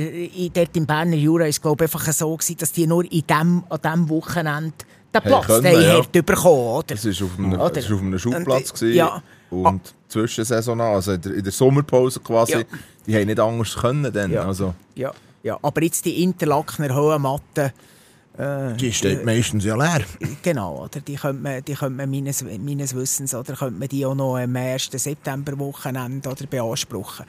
dort 0.53 0.77
im 0.77 0.85
Berner 0.85 1.15
Jura 1.15 1.45
ist 1.45 1.61
glaube 1.61 1.85
ich 1.85 1.93
einfach 1.93 2.11
so 2.13 2.35
gewesen, 2.35 2.57
dass 2.57 2.71
die 2.71 2.87
nur 2.87 3.03
in 3.11 3.23
dem, 3.27 3.63
an 3.69 3.81
diesem 3.83 4.09
Wochenende 4.09 4.73
den 5.13 5.21
Platz, 5.21 5.45
können, 5.45 5.63
den 5.63 5.81
ja. 5.81 5.97
hat 5.97 6.11
bekommen, 6.11 6.67
oder? 6.67 6.95
Das 6.95 7.05
war 7.05 7.27
auf 7.27 7.39
einem, 7.39 7.53
Oder? 7.53 7.63
auf 7.65 8.01
einem 8.01 8.19
Schulplatz. 8.19 8.81
Und, 8.81 8.93
ja. 8.93 9.21
Und 9.49 9.93
Zwischensaison, 10.07 10.79
also 10.79 11.13
in 11.13 11.21
der, 11.21 11.33
in 11.35 11.43
der 11.43 11.51
Sommerpause 11.51 12.19
quasi, 12.19 12.53
Ja. 12.53 12.63
die 13.05 13.15
haben 13.15 13.25
nicht 13.25 13.39
anders 13.39 13.75
können. 13.75 14.11
Dann. 14.11 14.31
Ja. 14.31 14.45
Also, 14.45 14.73
Ja, 14.95 15.11
ja. 15.43 15.57
Aber 15.61 15.83
jetzt 15.83 16.05
die 16.05 16.23
Interlakener 16.23 16.95
Höhenmatte, 16.95 17.73
äh, 18.37 18.73
die 18.77 18.93
steht 18.93 19.25
meistens 19.25 19.65
ja 19.65 19.75
leer. 19.75 20.05
genau, 20.41 20.83
oder? 20.85 21.01
Die 21.01 21.15
könnte 21.15 21.41
man, 21.41 21.63
die 21.63 21.73
könnte 21.73 21.95
man 21.95 22.09
meines, 22.09 22.43
meines 22.43 22.95
Wissens 22.95 23.35
oder 23.35 23.53
könnte 23.55 23.79
man 23.79 23.89
die 23.89 24.05
auch 24.05 24.15
noch 24.15 24.37
am 24.37 24.55
1. 24.55 24.89
Septemberwochenende 24.93 26.29
oder 26.29 26.45
beanspruchen. 26.47 27.25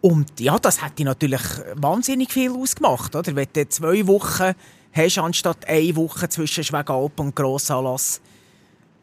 Und 0.00 0.38
ja, 0.38 0.58
das 0.58 0.84
hätte 0.84 1.04
natürlich 1.04 1.42
wahnsinnig 1.74 2.32
viel 2.32 2.52
ausgemacht, 2.52 3.16
oder? 3.16 3.34
Wenn 3.34 3.48
du 3.52 3.68
zwei 3.68 4.06
Wochen 4.06 4.54
hast, 4.96 5.18
anstatt 5.18 5.66
eine 5.68 5.94
Woche 5.96 6.28
zwischen 6.28 6.64
Schwegalp 6.64 7.20
und 7.20 7.36
Grossanlass, 7.36 8.20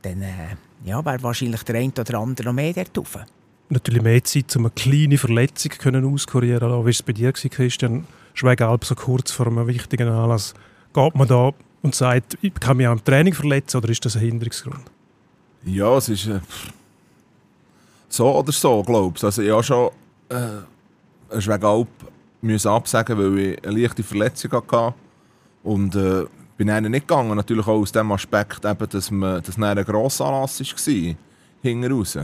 dann 0.01 0.21
äh, 0.21 0.55
ja, 0.85 1.03
wäre 1.03 1.23
wahrscheinlich 1.23 1.63
der 1.63 1.75
eine 1.75 1.91
oder 1.97 2.19
andere 2.19 2.47
noch 2.47 2.53
mehr 2.53 2.73
dort 2.73 2.97
rauf. 2.97 3.19
Natürlich 3.69 4.01
mehr 4.01 4.23
Zeit, 4.23 4.55
um 4.55 4.65
eine 4.65 4.71
kleine 4.71 5.17
Verletzung 5.17 5.71
können 5.71 6.05
auskurieren 6.05 6.59
zu. 6.59 6.65
Wie 6.67 6.83
war 6.83 6.87
es 6.87 7.01
bei 7.01 7.13
dir, 7.13 7.31
Christian? 7.31 8.05
Schwegalp 8.33 8.83
so 8.85 8.95
kurz 8.95 9.31
vor 9.31 9.47
einem 9.47 9.67
wichtigen 9.67 10.09
Anlass. 10.09 10.53
Geht 10.93 11.15
man 11.15 11.27
da 11.27 11.51
und 11.81 11.95
sagt, 11.95 12.37
ich 12.41 12.53
kann 12.55 12.77
mich 12.77 12.87
auch 12.87 12.93
im 12.93 13.03
Training 13.03 13.33
verletzen 13.33 13.77
oder 13.77 13.89
ist 13.89 14.03
das 14.05 14.15
ein 14.15 14.21
Hinderungsgrund? 14.21 14.83
Ja, 15.65 15.95
es 15.97 16.09
ist 16.09 16.27
äh, 16.27 16.39
so 18.09 18.37
oder 18.37 18.51
so, 18.51 18.83
glaube 18.83 19.13
ich. 19.17 19.23
Also 19.23 19.41
ich 19.41 19.51
habe 19.51 19.63
schon 19.63 19.91
äh, 20.29 20.35
einen 21.29 21.41
Schwegalp 21.41 21.87
müssen 22.41 22.67
absagen, 22.67 23.17
weil 23.17 23.39
ich 23.39 23.63
eine 23.65 23.79
leichte 23.79 24.03
Verletzung 24.03 24.51
hatte. 24.51 24.93
Und 25.63 25.95
äh, 25.95 26.25
bin 26.57 26.67
dann 26.67 26.83
nicht 26.83 27.07
gegangen. 27.07 27.35
Natürlich 27.35 27.67
auch 27.67 27.79
aus 27.79 27.91
dem 27.91 28.11
Aspekt, 28.11 28.65
eben, 28.65 28.89
dass 28.89 29.09
dann 29.09 29.63
ein 29.63 29.85
Grossanlass 29.85 30.59
war, 30.59 31.15
hinten 31.61 31.91
raus. 31.91 32.17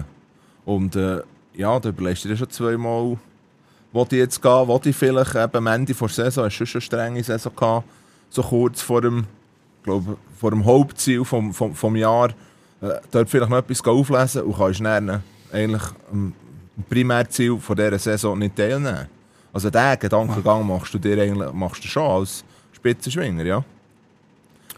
Und 0.66 0.96
äh, 0.96 1.22
ja, 1.54 1.80
da 1.80 1.90
überlegst 1.90 2.26
du 2.26 2.30
dir 2.30 2.38
schon 2.38 2.50
zweimal, 2.50 3.18
wo 3.92 4.06
die 4.06 4.18
jetzt 4.18 4.42
gehen, 4.42 4.68
wo 4.68 4.78
die 4.78 4.94
vielleicht 4.94 5.36
eben 5.36 5.56
am 5.56 5.68
Ende 5.68 5.94
der 5.94 6.08
Saison, 6.08 6.46
hast 6.46 6.60
du 6.60 6.66
schon 6.66 6.80
eine 6.80 6.82
strenge 6.82 7.24
Saison 7.24 7.56
gehabt, 7.56 7.88
so 8.30 8.44
kurz 8.44 8.82
vor 8.82 9.02
dem, 9.02 9.26
glaube, 9.84 10.18
vor 10.38 10.52
dem 10.52 10.66
Hauptziel 10.66 11.26
vom, 11.26 11.54
vom, 11.54 11.74
vom 11.74 11.96
Jahr, 11.96 12.30
äh, 12.82 13.00
dort 13.12 13.30
vielleicht 13.30 13.50
noch 13.50 13.58
etwas 13.58 13.84
auflesen 13.84 14.44
und 14.44 14.56
kannst 14.58 14.82
dann 14.82 15.24
eigentlich 15.52 15.84
am 16.12 16.34
Primärziel 16.90 17.58
von 17.58 17.76
dieser 17.76 18.00
Saison 18.00 18.38
nicht 18.38 18.56
teilnehmen. 18.56 19.08
Also 19.52 19.70
diesen 19.70 20.00
Gedankengang 20.00 20.68
machst 20.68 20.94
du 20.94 21.00
dir 21.00 21.22
eigentlich 21.22 21.52
machst 21.52 21.84
du 21.84 21.88
schon 21.88 22.04
als 22.04 22.44
Spitzenschwinger, 22.80 23.46
ja? 23.46 23.64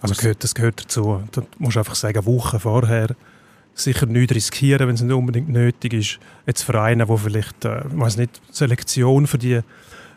Also 0.01 0.15
gehört, 0.15 0.43
das 0.43 0.55
gehört 0.55 0.81
dazu. 0.81 1.23
Da 1.31 1.43
musst 1.59 1.77
einfach 1.77 1.95
sagen, 1.95 2.25
Wochen 2.25 2.59
vorher 2.59 3.15
sicher 3.75 4.05
nichts 4.05 4.35
riskieren, 4.35 4.87
wenn 4.87 4.95
es 4.95 5.01
nicht 5.01 5.13
unbedingt 5.13 5.49
nötig 5.49 5.93
ist. 5.93 6.19
Jetzt 6.45 6.63
Vereine, 6.63 7.05
die 7.05 7.17
vielleicht, 7.17 7.65
äh, 7.65 7.81
weiss 7.85 8.17
nicht, 8.17 8.41
Selektion 8.51 9.27
für 9.27 9.37
die, 9.37 9.61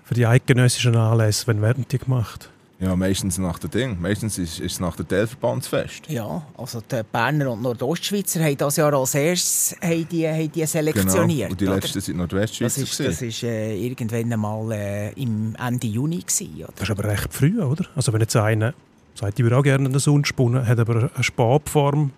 für 0.04 0.14
die 0.14 0.26
eidgenössischen 0.26 0.96
Anlässe, 0.96 1.46
wann 1.46 1.62
werden 1.62 1.84
die 1.90 1.98
gemacht? 1.98 2.50
Ja, 2.80 2.96
meistens 2.96 3.38
nach 3.38 3.58
dem 3.60 3.70
Ding. 3.70 4.00
Meistens 4.00 4.36
ist, 4.36 4.58
ist 4.58 4.72
es 4.72 4.80
nach 4.80 4.96
dem 4.96 5.06
Teilverbandsfest. 5.06 6.08
Ja, 6.08 6.42
also 6.56 6.80
die 6.80 7.00
Berner 7.10 7.52
und 7.52 7.62
Nordostschweizer 7.62 8.42
haben 8.42 8.56
das 8.56 8.76
Jahr 8.76 8.92
als 8.92 9.14
erstes 9.14 9.76
haben 9.80 10.08
die, 10.08 10.26
haben 10.28 10.40
die 10.50 10.60
Genau. 10.60 10.66
selektioniert. 10.66 11.50
Und 11.52 11.60
die 11.60 11.66
oder? 11.66 11.76
letzten 11.76 12.00
sind 12.00 12.14
Das 12.16 12.18
Nordwestschweizer. 12.18 12.82
ist, 12.82 13.00
das 13.00 13.22
ist 13.22 13.42
äh, 13.44 13.76
irgendwann 13.76 14.32
einmal 14.32 14.72
äh, 14.72 15.12
im 15.12 15.54
Ende 15.56 15.86
Juni 15.86 16.18
gewesen, 16.18 16.54
oder? 16.64 16.72
Das 16.76 16.88
ist 16.88 16.90
aber 16.90 17.04
recht 17.08 17.32
früh, 17.32 17.62
oder? 17.62 17.86
Also 17.94 18.12
wenn 18.12 18.20
jetzt 18.20 18.34
einer 18.36 18.74
sagt, 19.14 19.38
ich 19.38 19.44
würde 19.44 19.56
auch 19.56 19.62
gerne 19.62 19.88
eine 19.88 20.00
Sonne 20.00 20.24
spunnen, 20.26 20.66
hat 20.66 20.78
aber 20.80 21.10
eine 21.14 21.22
Stabform 21.24 22.10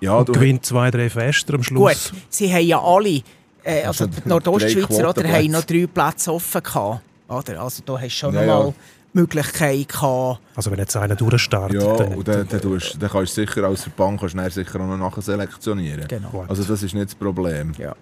ja, 0.00 0.14
und 0.18 0.32
gewinnt 0.32 0.64
zwei, 0.64 0.92
drei 0.92 1.10
Fester 1.10 1.54
am 1.54 1.62
Schluss. 1.64 2.10
Gut, 2.12 2.20
sie 2.28 2.52
haben 2.54 2.64
ja 2.66 2.80
alle, 2.80 3.20
äh, 3.64 3.82
also 3.84 4.04
Also 4.04 4.06
die 4.06 4.28
Nordostschweizer, 4.28 5.10
oder, 5.10 5.28
haben 5.28 5.50
noch 5.50 5.64
drei 5.64 5.86
Plätze 5.88 6.32
offen 6.32 6.62
gehabt. 6.62 7.00
Oder? 7.26 7.60
Also 7.62 7.82
da 7.84 7.94
hast 7.94 8.04
du 8.04 8.10
schon 8.10 8.34
Ja, 8.34 8.46
noch 8.46 8.66
ja. 8.68 8.74
Möglichkeit 9.14 9.88
gehabt. 9.88 10.40
Also 10.54 10.70
wenn 10.70 10.78
jetzt 10.78 10.96
einer 10.96 11.14
durchstartet, 11.16 11.80
ja, 11.80 11.96
dann, 11.96 12.14
und 12.14 12.28
dann, 12.28 12.46
dann, 12.48 12.60
tust, 12.60 12.96
dann 13.00 13.10
kannst 13.10 13.36
du 13.36 13.46
sicher 13.46 13.64
als 13.64 13.82
Verband 13.82 14.20
kannst 14.20 14.34
du 14.34 14.38
dann 14.38 14.50
sicher 14.50 14.80
auch 14.80 14.86
noch 14.86 14.96
nachher 14.96 15.22
selektionieren. 15.22 16.06
Genau. 16.08 16.44
Also 16.48 16.64
das 16.64 16.82
ist 16.82 16.94
nicht 16.94 17.06
das 17.06 17.14
Problem. 17.14 17.72
Ja. 17.78 17.94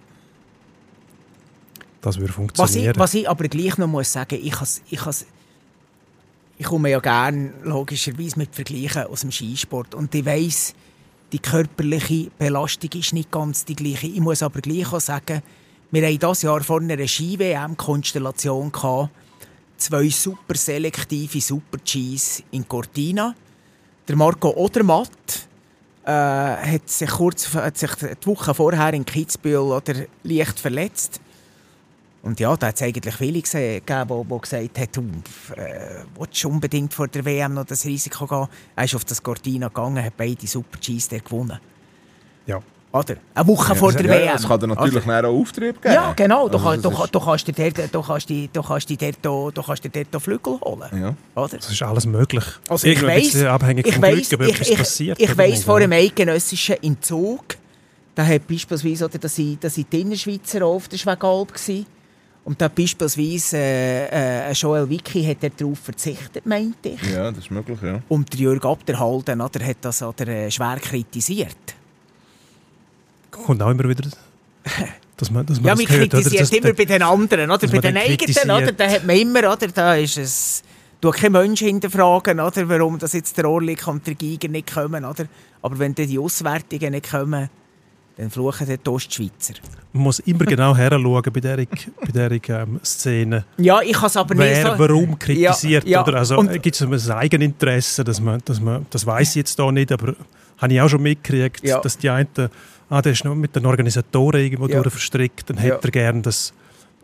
das 2.01 2.17
würde 2.17 2.29
Was 2.29 2.35
funktionieren. 2.35 2.91
ich, 2.91 2.99
was 2.99 3.13
ich 3.13 3.29
aber 3.29 3.47
gleich 3.47 3.77
noch 3.77 3.87
muss 3.87 4.11
sagen, 4.11 4.39
ich 4.41 4.59
has, 4.59 4.81
ich 4.89 5.05
has, 5.05 5.25
ich 6.57 6.65
komme 6.65 6.89
ja 6.89 6.99
gerne 6.99 7.53
logischerweise 7.63 8.37
mit 8.37 8.53
Vergleichen 8.53 9.03
aus 9.03 9.21
dem 9.21 9.31
Skisport 9.31 9.95
und 9.95 10.13
ich 10.13 10.25
weiss, 10.25 10.73
die 11.31 11.39
körperliche 11.39 12.29
Belastung 12.37 12.91
ist 12.93 13.13
nicht 13.13 13.31
ganz 13.31 13.65
die 13.65 13.75
gleiche. 13.75 14.07
Ich 14.07 14.19
muss 14.19 14.43
aber 14.43 14.61
gleich 14.61 14.91
auch 14.93 14.99
sagen, 14.99 15.41
wir 15.91 16.05
haben 16.05 16.19
dieses 16.19 16.41
Jahr 16.43 16.61
vor 16.61 16.79
einer 16.79 17.07
Ski-WM-Konstellation 17.07 18.71
gehabt, 18.71 19.09
zwei 19.83 20.09
super 20.09 20.55
selektive 20.55 21.41
Super-Gs 21.41 22.43
in 22.51 22.67
Cortina. 22.67 23.35
Der 24.07 24.15
Marco 24.15 24.49
Odermatt 24.55 25.47
äh, 26.05 26.09
hat 26.09 26.89
sich 26.89 27.09
kurz 27.09 27.53
hat 27.53 27.77
sich 27.77 27.91
die 27.95 28.27
Woche 28.27 28.53
vorher 28.53 28.93
in 28.93 29.05
Kitzbühel 29.05 29.57
oder 29.57 30.05
leicht 30.23 30.59
verletzt. 30.59 31.19
Und 32.21 32.39
ja, 32.39 32.55
da 32.55 32.67
hat 32.67 32.75
es 32.75 32.81
eigentlich 32.81 33.15
viele 33.15 33.41
gegeben, 33.41 34.27
die, 34.29 34.39
gesagt 34.39 34.79
haben, 34.79 35.23
du 35.53 35.61
äh, 35.61 36.03
du 36.15 36.47
unbedingt 36.47 36.93
vor 36.93 37.09
der 37.09 37.25
WM 37.25 37.53
noch 37.53 37.65
das 37.65 37.83
Risiko 37.83 38.25
gehen. 38.25 38.47
Er 38.77 38.85
ist 38.85 38.95
auf 38.95 39.03
das 39.03 39.21
Cortina 39.21 39.67
gegangen, 39.67 40.03
hat 40.03 40.15
beide 40.15 40.47
dort 40.47 41.25
gewonnen. 41.25 41.59
ja. 42.45 42.61
Oder? 42.93 43.15
Eine 43.33 43.47
Woche 43.47 43.75
vor 43.75 43.91
der 43.91 44.05
ja, 44.05 44.11
WM. 44.11 44.25
ja, 44.27 44.33
Es 44.35 44.47
kann 44.47 44.59
dir 44.59 44.67
natürlich 44.67 45.03
dann 45.03 45.25
auch 45.25 45.29
Auftrieb 45.41 45.81
geben. 45.81 45.95
Ja, 45.95 46.13
genau. 46.15 46.47
Du, 46.47 46.57
Also 46.57 46.69
kannst, 46.69 46.85
das 46.85 46.93
du, 46.93 47.03
ist- 47.03 47.15
du 47.15 47.19
kannst 47.19 47.47
dir 47.47 47.53
dort, 47.71 47.95
du 47.95 48.01
kannst 48.03 48.29
dir, 48.29 48.47
du 48.53 48.61
kannst 48.61 48.89
dir 48.89 48.97
dort, 48.97 49.27
auch- 49.27 49.51
du 49.51 49.63
kannst 49.63 49.83
dir 49.83 49.89
dort 49.89 50.23
Flügel 50.23 50.59
holen. 50.61 51.01
Ja. 51.01 51.41
Oder? 51.41 51.57
Das 51.57 51.71
ist 51.71 51.81
alles 51.81 52.05
möglich. 52.05 52.43
Also 52.69 52.85
ich 52.87 52.99
bisschen 53.01 53.47
abhängig 53.47 53.87
ich 53.87 53.93
vom 53.95 54.03
weiss, 54.03 54.29
Glück, 54.29 54.41
ob 54.41 54.47
ich, 54.47 54.53
etwas 54.53 54.69
ich, 54.69 54.77
passiert. 54.77 55.19
ich 55.19 55.27
oder 55.29 55.37
weiss 55.39 55.65
ja. 55.65 55.79
dem 55.79 55.91
eidgenössischen 55.91 56.83
Entzug, 56.83 57.43
da 58.13 58.23
hat 58.23 58.47
beispielsweise, 58.47 59.05
oder, 59.05 59.17
dass 59.17 59.39
ich, 59.39 59.57
dass 59.59 59.75
ich 59.75 59.87
die 59.87 60.01
Innerschweizer 60.01 60.63
auf 60.63 60.87
der 60.87 60.97
Schwegalp 60.97 61.51
war. 61.51 61.75
Und 62.45 62.61
da 62.61 62.65
hat 62.65 62.75
beispielsweise 62.75 63.57
äh, 63.57 64.49
äh, 64.49 64.51
Joel 64.51 64.87
Wicki 64.87 65.23
hat 65.23 65.49
darauf 65.59 65.79
verzichtet, 65.79 66.45
meinte 66.45 66.89
ich. 66.89 67.01
ja, 67.11 67.31
das 67.31 67.45
ist 67.45 67.49
möglich, 67.51 67.79
ja. 67.81 68.01
Und 68.09 68.31
der 68.33 68.39
Jürg 68.39 68.63
Abderhalden 68.65 69.41
oder, 69.41 69.65
hat 69.65 69.77
das 69.81 70.03
oder, 70.03 70.27
äh, 70.27 70.51
schwer 70.51 70.77
kritisiert. 70.79 71.55
Kommt 73.33 73.61
auch 73.61 73.71
immer 73.71 73.89
wieder, 73.89 74.09
dass 75.17 75.31
man, 75.31 75.45
dass 75.45 75.59
man 75.59 75.67
Ja, 75.67 75.75
man 75.75 75.87
hört, 75.87 76.13
oder? 76.13 76.21
kritisiert 76.21 76.41
Dass 76.41 76.51
immer 76.51 76.73
bei 76.73 76.85
den 76.85 77.01
anderen, 77.01 77.51
oder? 77.51 77.67
Bei 77.67 77.79
den 77.79 77.97
eigenen, 77.97 78.51
oder? 78.51 78.71
Da 78.71 78.89
hat 78.89 79.05
man 79.05 79.17
immer, 79.17 79.39
oder? 79.39 79.67
Da 79.67 79.95
ist 79.95 80.17
es... 80.17 80.63
Du 81.01 81.11
kein 81.11 81.33
Mensch 81.33 81.59
hinterfragen, 81.59 82.39
oder? 82.39 82.69
Warum 82.69 82.97
das 82.97 83.11
jetzt 83.11 83.37
der 83.37 83.49
Orlik 83.49 83.85
und 83.87 84.07
der 84.07 84.15
Giger 84.15 84.47
nicht 84.47 84.73
kommen, 84.73 85.03
oder? 85.03 85.25
Aber 85.61 85.77
wenn 85.77 85.93
die 85.93 86.17
Auswertungen 86.17 86.91
nicht 86.91 87.11
kommen, 87.11 87.49
dann 88.15 88.29
fluchen 88.29 88.67
die 88.67 88.89
Ostschweizer. 88.89 89.55
Man 89.91 90.03
muss 90.03 90.19
immer 90.19 90.45
genau 90.45 90.75
heranschauen 90.75 91.23
bei 91.23 91.39
dieser, 91.41 91.57
bei 91.57 92.37
dieser 92.39 92.61
ähm, 92.61 92.79
Szene. 92.83 93.43
Ja, 93.57 93.81
ich 93.81 93.93
kann 93.93 94.05
es 94.05 94.15
aber 94.15 94.35
nicht 94.35 94.45
Wer 94.45 94.71
so... 94.71 94.79
warum 94.79 95.19
kritisiert. 95.19 95.83
Ja, 95.83 95.91
ja. 95.91 96.03
Oder? 96.03 96.19
Also, 96.19 96.37
Gibt 96.37 96.79
es 96.81 97.09
ein 97.09 97.17
Eigeninteresse, 97.17 98.03
dass 98.03 98.21
man, 98.21 98.41
dass 98.45 98.61
man, 98.61 98.85
das 98.89 99.05
weiß 99.05 99.29
ich 99.31 99.35
jetzt 99.35 99.57
da 99.59 99.71
nicht, 99.71 99.91
aber 99.91 100.15
habe 100.63 100.73
ich 100.73 100.81
auch 100.81 100.89
schon 100.89 101.01
mitgekriegt, 101.03 101.63
Ja. 101.63 101.79
dass 101.81 101.97
die 101.97 102.09
einen, 102.09 102.27
ah, 102.89 103.01
der 103.01 103.11
ist 103.11 103.23
noch 103.25 103.35
mit 103.35 103.55
den 103.55 103.65
Organisatoren 103.65 104.41
irgendwo 104.41 104.67
Ja. 104.67 104.81
verstrickt, 104.83 105.49
dann 105.49 105.57
Ja. 105.57 105.63
hätte 105.63 105.87
er 105.87 105.91
gern, 105.91 106.21
dass 106.23 106.53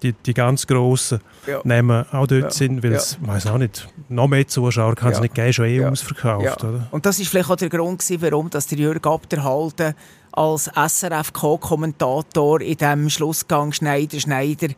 die, 0.02 0.14
die 0.14 0.34
ganz 0.34 0.66
Grossen 0.66 1.20
Ja. 1.46 1.60
Namen 1.66 2.06
auch 2.14 2.26
dort 2.26 2.42
Ja. 2.44 2.50
sind, 2.52 2.82
weil 2.84 2.92
Ja. 2.94 2.98
es, 2.98 3.18
weiß 3.22 3.48
auch 3.48 3.58
nicht, 3.58 3.90
noch 4.08 4.28
mehr 4.28 4.48
Zuschauer 4.48 4.96
kann 4.96 5.12
es 5.12 5.18
Ja. 5.18 5.22
nicht 5.24 5.36
geben, 5.36 5.52
schon 5.54 5.66
eh 5.66 5.76
Ja. 5.82 5.90
ausverkauft. 5.90 6.46
Ja. 6.64 6.70
Oder? 6.70 6.88
Und 6.92 7.06
das 7.06 7.20
ist 7.20 7.28
vielleicht 7.28 7.50
auch 7.50 7.58
der 7.58 7.68
Grund, 7.70 8.00
gewesen, 8.00 8.22
warum 8.22 8.50
dass 8.50 8.66
der 8.68 8.78
Jürg 8.78 9.06
Abderhalden 9.06 9.94
als 10.32 10.70
SRF-Co-Kommentator 10.74 12.62
in 12.62 12.78
dem 12.78 13.10
Schlussgang 13.10 13.72
Schneider 13.74 14.20
Schneider 14.20 14.70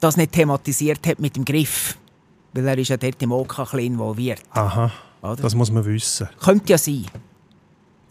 das 0.00 0.16
nicht 0.16 0.32
thematisiert 0.32 1.06
hat 1.06 1.20
mit 1.20 1.36
dem 1.36 1.44
Griff. 1.44 1.96
Weil 2.52 2.66
er 2.68 2.78
ist 2.78 2.88
ja 2.88 2.96
dort 2.96 3.22
im 3.22 3.32
OK 3.32 3.58
ein 3.58 3.64
bisschen 3.64 3.78
involviert. 3.80 4.40
Aha, 4.50 4.90
Oder? 5.22 5.36
das 5.36 5.54
muss 5.54 5.70
man 5.70 5.84
wissen. 5.84 6.28
Könnte 6.42 6.72
ja 6.72 6.78
sein. 6.78 7.06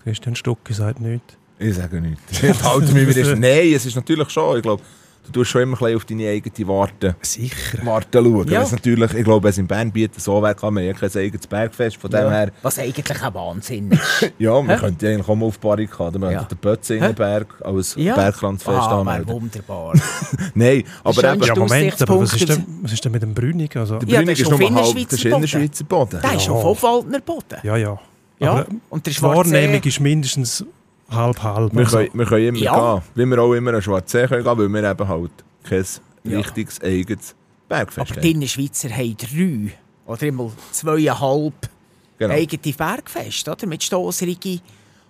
Christian 0.06 0.36
Stucki 0.36 0.74
sagt 0.74 1.02
nichts. 1.02 1.36
Ich 1.60 1.76
sage 1.76 2.00
nichts. 2.00 2.22
Ich 2.44 2.63
halte 2.63 2.94
mich 2.94 3.08
wieder. 3.15 3.36
Nein, 3.36 3.74
es 3.76 3.86
ist 3.86 3.96
natürlich 3.96 4.30
schon. 4.30 4.58
Ich 4.58 4.62
glaube, 4.62 4.84
du 5.26 5.32
tust 5.32 5.50
schon 5.50 5.63
immer 5.63 5.82
ein 5.82 5.96
auf 5.96 6.06
deine 6.06 6.28
eigene 6.30 6.68
Warte, 6.68 7.15
Sicher. 7.22 7.80
Warte 7.84 8.20
schauen. 8.22 8.48
Ja. 8.50 8.68
Natürlich, 8.70 9.13
ich 9.15 9.24
glaube, 9.24 9.50
es 9.50 9.58
in 9.58 9.65
Bern 9.65 9.91
bietet, 9.91 10.22
so 10.22 10.44
wäre, 10.44 10.54
kann 10.54 10.74
man 10.76 10.84
ja 10.84 10.94
kein 10.94 11.10
eigenes 11.15 11.48
Bergfest. 11.48 11.98
Von 11.98 12.12
dem 12.12 12.30
her, 12.30 12.52
Was 12.62 12.78
eigentlich 12.78 13.20
ein 13.24 13.34
Wahnsinn 13.34 13.91
ist. 13.94 14.34
ja, 14.38 14.52
man 14.62 14.76
Hä? 14.76 14.78
könnte 14.82 15.08
eigentlich 15.10 15.28
auch 15.28 15.36
mal 15.36 15.46
auf 15.48 15.58
Barrikaden. 15.60 16.22
Man 16.22 16.32
Ja. 16.34 16.39
könnte 16.39 16.56
den 16.56 16.60
Bötzingenberg 16.62 17.48
als 17.63 17.96
Ja. 17.98 18.13
Berglandfest 18.15 18.78
ah, 18.78 19.00
anmelden. 19.00 19.28
wunderbar. 19.30 19.94
Nein, 20.54 20.84
aber 21.04 21.34
eben, 21.34 21.44
Ja, 21.44 21.56
Moment, 21.56 22.02
aber 22.02 22.20
was 22.20 22.34
ist, 22.34 22.48
denn, 22.50 22.63
was 22.84 22.91
ist 22.94 23.04
denn 23.04 23.12
mit 23.13 23.24
dem 23.24 23.34
Brünig? 23.34 23.76
Also, 23.78 23.98
der 24.00 24.08
Ja, 24.10 24.20
Brünig 24.20 24.39
ist 24.39 24.52
ist 24.52 24.60
nur 24.60 24.62
auf 24.62 24.86
halb, 24.94 25.12
ist 25.12 25.26
Innerschweizer 25.26 25.84
Boden. 25.86 26.20
Der 26.22 26.34
ist 26.36 26.46
Ja. 26.46 26.52
auf 26.52 26.65
Obwaldner 26.65 27.22
Boden. 27.22 27.58
ja, 27.63 27.78
ja. 27.78 27.98
Ja, 28.39 28.52
Aber 28.52 28.65
und 28.89 29.06
der 29.06 29.13
Die 29.13 29.21
Wahrnehmung 29.21 29.82
ist 29.84 30.00
mindestens 30.00 30.65
halb-halb. 31.10 31.74
Wir, 31.74 31.80
Also, 31.82 31.98
können, 31.98 32.10
wir 32.13 32.26
können 32.26 32.48
immer 32.48 32.58
Ja. 32.58 32.93
gehen, 32.95 33.04
wie 33.15 33.26
wir 33.26 33.41
auch 33.41 33.54
immer 33.54 33.74
an 33.74 33.82
Schwarzsee 33.82 34.28
können 34.28 34.43
gehen, 34.43 34.58
weil 34.58 34.69
wir 34.69 34.91
eben 34.91 35.08
halt 35.08 35.32
kein 35.63 35.86
Ja. 36.24 36.38
richtiges 36.39 36.82
eigenes 36.82 37.36
Bergfest 37.69 38.12
Aber 38.12 38.21
haben. 38.21 38.39
die 38.39 38.48
Schweizer 38.48 38.89
haben 38.89 39.15
drei 39.17 39.71
oder 40.06 40.24
immer 40.24 40.52
zweieinhalb 40.71 41.54
Genau. 42.17 42.34
eigene 42.34 42.74
Bergfeste, 42.74 43.52
oder? 43.52 43.67
Mit 43.67 43.84
Stossrigi 43.84 44.62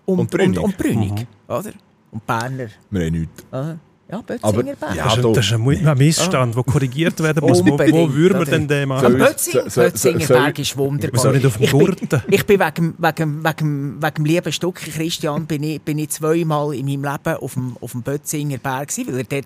und, 0.05 0.13
Und 0.13 0.19
und, 0.19 0.31
Brünig. 0.31 0.59
und, 0.59 0.77
Brünig, 0.77 1.11
Mhm. 1.11 1.27
oder? 1.47 1.71
Und 2.11 2.25
Berner. 2.25 2.67
Wir 2.89 3.05
haben 3.05 3.11
nichts. 3.19 3.43
Oder? 3.51 3.79
Ja, 4.15 4.37
Aber- 4.41 4.57
Bötzinger 4.63 4.75
Berg. 4.75 4.95
ja, 4.95 5.03
das, 5.05 5.17
ist, 5.17 5.37
das 5.37 5.45
ist 5.45 5.53
ein, 5.87 5.97
Missstand, 5.97 6.55
der 6.55 6.63
korrigiert 6.63 7.21
werden 7.21 7.45
muss. 7.47 7.59
Wo, 7.65 7.77
wo 7.77 8.13
würden 8.13 8.39
wir 8.39 8.45
denn 8.45 8.67
den 8.67 8.87
machen? 8.89 9.13
ich- 9.13 9.25
Bötzinger, 9.25 9.63
so- 9.63 9.69
so- 9.69 9.81
Bötzinger 9.81 10.19
soll- 10.25 10.37
Berg 10.37 10.59
ist 10.59 10.77
wunderbar. 10.77 11.31
Nicht 11.33 11.45
auf 11.45 11.57
dem 11.57 11.63
ich 11.63 11.71
bin, 11.71 11.79
Gurten? 11.79 12.21
ich 12.29 12.45
bin 12.45 12.59
wegen, 12.59 12.93
wegen, 12.97 13.43
wegen, 13.43 14.01
wegen 14.01 14.13
dem 14.15 14.25
lieben 14.25 14.51
Stückchen 14.53 14.93
Christian 14.93 15.45
bin 15.45 15.63
ich, 15.63 15.81
bin 15.81 15.99
ich 15.99 16.09
zweimal 16.09 16.73
in 16.75 16.85
meinem 16.85 17.03
Leben 17.03 17.37
auf 17.37 17.53
dem, 17.53 17.75
auf 17.81 17.91
dem 17.91 18.01
Bötzinger 18.01 18.57
Berg 18.57 18.89
gewesen, 18.89 19.07
weil 19.13 19.17
er 19.19 19.23
dort 19.23 19.45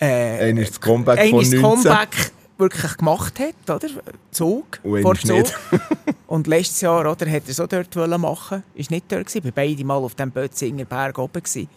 äh, 0.00 0.50
ist 0.60 0.70
das 0.70 0.80
Comeback 0.80 1.30
von 1.30 1.40
ist 1.40 1.52
das 1.52 1.60
19. 1.60 1.82
Comeback 1.84 2.32
wirklich 2.58 2.96
gemacht 2.96 3.34
hat, 3.40 3.76
oder? 3.76 3.88
Zug, 4.30 4.80
Und 4.82 5.02
vor 5.02 5.14
Zug. 5.16 5.44
Und 6.26 6.46
letztes 6.46 6.80
Jahr 6.80 7.00
oder, 7.10 7.30
hat 7.30 7.42
er 7.46 7.54
so 7.54 7.66
dort 7.66 7.94
wollen 7.94 8.20
machen 8.20 8.62
Ist 8.74 8.90
nicht 8.90 9.04
dort 9.08 9.26
gewesen. 9.26 9.38
Ich 9.38 9.44
war 9.44 9.52
beide 9.54 9.84
Mal 9.84 9.96
auf 9.96 10.14
dem 10.14 10.30
Bötzinger 10.30 10.84
Berg 10.84 11.18
oben. 11.18 11.32
Gewesen. 11.42 11.68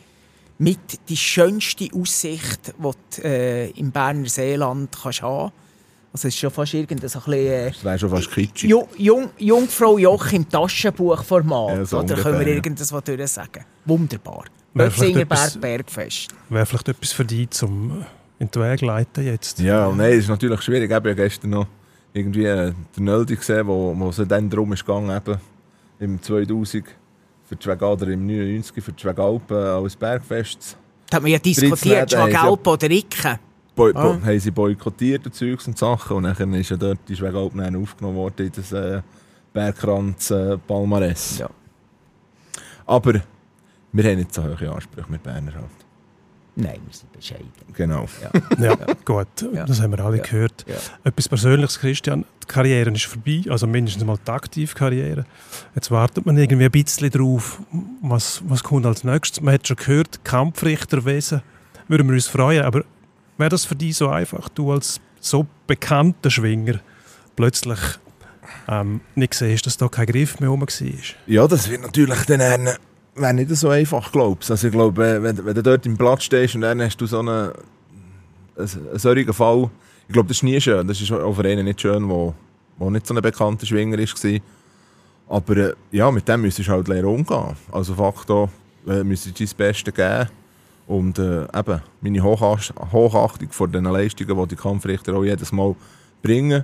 Mit 0.59 0.79
die 1.07 1.17
schönste 1.17 1.87
Aussicht, 1.93 2.73
die 2.77 2.81
du 3.21 3.23
äh, 3.23 3.69
im 3.71 3.91
Berner 3.91 4.27
Seeland 4.27 4.89
kannst 5.01 5.21
haben 5.21 5.51
Also 6.11 6.27
es 6.27 6.33
ist 6.33 6.37
schon 6.39 6.49
fast 6.51 6.73
irgendein 6.73 7.09
so 7.09 7.19
ein 7.19 7.25
bisschen, 7.25 7.47
äh, 7.47 7.71
Das 7.71 7.83
wäre 7.83 7.99
schon 7.99 8.09
fast 8.09 8.31
kitschig. 8.31 8.69
Ju 8.69 8.87
Jung 8.97 9.29
Jungfrau 9.37 9.97
Joch 9.97 10.31
im 10.31 10.49
Taschenbuchformat. 10.49 11.77
Ja, 11.77 11.85
so 11.85 11.99
oder 11.99 12.15
können 12.15 12.39
wir 12.39 12.47
ja. 12.47 12.55
irgendwas 12.55 12.89
durch 13.03 13.27
sagen. 13.31 13.65
Wunderbar. 13.85 14.45
Wäre 14.73 14.89
vielleicht 14.91 15.13
Bötzinger 15.13 15.21
etwas- 15.21 15.53
Berg 15.57 15.85
Bergfest. 15.85 16.27
Wäre 16.49 16.65
vielleicht 16.65 16.89
etwas 16.89 17.11
für 17.11 17.25
dich 17.25 17.49
zum 17.51 18.05
in 18.39 18.51
die 18.51 18.59
Wege 18.59 18.85
leiten 18.85 19.25
jetzt. 19.25 19.59
Ja, 19.59 19.91
nein, 19.91 20.11
es 20.11 20.19
ist 20.19 20.29
natürlich 20.29 20.61
schwierig. 20.61 20.89
Ich 20.89 20.95
habe 20.95 21.09
ja 21.09 21.15
gestern 21.15 21.49
noch 21.51 21.67
irgendwie 22.13 22.45
äh, 22.45 22.71
den 22.95 23.03
Nöldi 23.03 23.35
gesehen, 23.35 23.67
wo, 23.67 23.93
wo 23.97 24.09
es 24.09 24.21
dann 24.27 24.49
darum 24.49 24.73
ist 24.73 24.85
gegangen, 24.85 25.15
eben 25.15 25.39
im 25.99 26.21
2000 26.21 26.85
für 27.47 27.55
die 27.55 27.63
Schweg 27.63 27.81
oder 27.81 28.07
im 28.09 28.25
99 28.27 28.83
für 28.83 28.91
die 28.91 29.01
Schwegalpen 29.01 29.57
als 29.57 29.95
Bergfest. 29.95 30.77
Da 31.09 31.17
haben 31.17 31.25
wir 31.25 31.31
ja 31.33 31.39
diskutiert, 31.39 32.11
13 32.11 32.19
haben 32.19 32.27
sie 32.29 32.33
ja- 32.33 32.39
Schwagelp 32.41 32.67
oder 32.67 32.91
Icke. 32.91 33.39
Boi 33.75 33.91
Ah. 33.95 34.01
bo 34.13 34.25
haben 34.25 34.39
sie 34.39 34.51
boykottiert 34.51 35.25
und 35.25 35.33
Zeugs 35.35 35.67
und 35.67 35.77
Sachen 35.77 36.17
und 36.17 36.23
dann 36.23 36.53
ist 36.53 36.69
ja 36.69 36.77
dort 36.77 36.99
die 37.07 37.15
Schwegalpen 37.15 37.59
dann 37.59 37.75
aufgenommen 37.75 38.17
worden 38.17 38.47
in 38.47 38.51
das 38.51 38.71
äh, 38.73 39.01
Bergkranz 39.53 40.31
äh, 40.31 40.57
Palmares. 40.57 41.37
Ja. 41.39 41.49
Aber 42.85 43.21
wir 43.93 44.03
haben 44.03 44.17
nicht 44.17 44.33
so 44.33 44.43
hohe 44.43 44.71
Ansprüche 44.71 45.09
mit 45.09 45.23
Berner 45.23 45.53
halt. 45.53 45.65
Nein, 46.59 46.79
wir 46.85 46.93
sind 46.93 47.11
bescheiden. 47.13 47.51
Genau. 47.73 48.07
Ja, 48.59 48.75
gut, 49.05 49.27
Ja. 49.53 49.65
das 49.65 49.79
haben 49.79 49.91
wir 49.91 49.99
alle 50.03 50.17
Ja. 50.17 50.23
gehört. 50.23 50.65
Ja. 50.67 50.75
Etwas 51.03 51.29
Persönliches, 51.29 51.79
Christian. 51.79 52.25
Die 52.43 52.47
Karriere 52.47 52.89
ist 52.91 53.05
vorbei, 53.05 53.43
also 53.49 53.67
mindestens 53.67 54.03
mal 54.03 54.17
die 54.25 54.31
aktive 54.31 54.73
Karriere. 54.73 55.25
Jetzt 55.75 55.91
wartet 55.91 56.25
man 56.25 56.35
irgendwie 56.37 56.65
ein 56.65 56.71
bisschen 56.71 57.11
drauf, 57.11 57.61
was, 58.01 58.41
was 58.47 58.63
kommt 58.63 58.85
als 58.87 59.03
nächstes. 59.03 59.41
Man 59.41 59.53
hat 59.53 59.67
schon 59.67 59.77
gehört, 59.77 60.23
Kampfrichterwesen, 60.25 61.41
würden 61.87 62.07
wir 62.07 62.13
uns 62.15 62.27
freuen, 62.27 62.63
aber 62.63 62.83
wäre 63.37 63.49
das 63.51 63.63
für 63.65 63.75
dich 63.75 63.95
so 63.95 64.09
einfach, 64.09 64.49
du 64.49 64.71
als 64.71 64.99
so 65.19 65.45
bekannter 65.67 66.31
Schwinger 66.31 66.79
plötzlich 67.35 67.79
ähm, 68.67 69.01
nicht 69.15 69.33
siehst, 69.35 69.65
dass 69.67 69.77
da 69.77 69.87
kein 69.89 70.07
Griff 70.07 70.39
mehr 70.39 70.49
rum 70.49 70.61
war? 70.61 70.67
Ja, 71.27 71.47
das 71.47 71.69
wird 71.69 71.81
natürlich 71.83 72.19
dann 72.25 72.39
eher- 72.39 72.77
wäre 73.17 73.33
nicht 73.33 73.49
so 73.55 73.69
einfach, 73.69 74.11
glaubst 74.11 74.51
Also 74.51 74.67
ich 74.67 74.73
glaube, 74.73 75.21
wenn, 75.21 75.45
wenn 75.45 75.55
du 75.55 75.63
dort 75.63 75.85
im 75.85 75.97
Platz 75.97 76.23
stehst 76.23 76.55
und 76.55 76.61
dann 76.61 76.81
hast 76.81 76.97
du 76.97 77.05
so 77.05 77.19
einen, 77.19 77.51
einen, 78.55 78.99
solchen 78.99 79.33
Fall, 79.33 79.69
ich 80.07 80.13
glaube, 80.13 80.29
das 80.29 80.37
ist 80.37 80.43
nie 80.43 80.59
schön. 80.61 80.87
Das 80.87 81.01
ist 81.01 81.11
auch 81.11 81.33
für 81.33 81.43
einen 81.43 81.65
nicht 81.65 81.81
schön, 81.81 82.07
wo, 82.07 82.33
wo 82.77 82.89
nicht 82.89 83.05
so 83.05 83.13
ein 83.13 83.21
bekannter 83.21 83.65
Schwinger 83.65 83.97
war. 83.97 84.39
Aber 85.29 85.57
äh, 85.57 85.73
ja, 85.91 86.09
mit 86.11 86.27
dem 86.27 86.41
müsstest 86.41 86.69
du 86.69 86.73
halt 86.73 86.87
lernen 86.87 87.05
umgehen. 87.05 87.55
Also 87.71 87.95
Faktor, 87.95 88.49
äh, 88.87 89.03
müsstest 89.03 89.39
du 89.39 89.45
dein 89.45 89.57
Bestes 89.57 89.93
geben. 89.93 90.29
Und 90.87 91.19
äh, 91.19 91.43
eben, 91.43 91.81
meine 91.99 92.23
Hochach 92.23 92.71
Hochachtung 92.93 93.49
vor 93.51 93.67
den 93.67 93.83
Leistungen, 93.83 94.37
die 94.37 94.47
die 94.47 94.55
Kampfrichter 94.55 95.13
auch 95.15 95.25
jedes 95.25 95.51
Mal 95.51 95.75
bringen. 96.23 96.63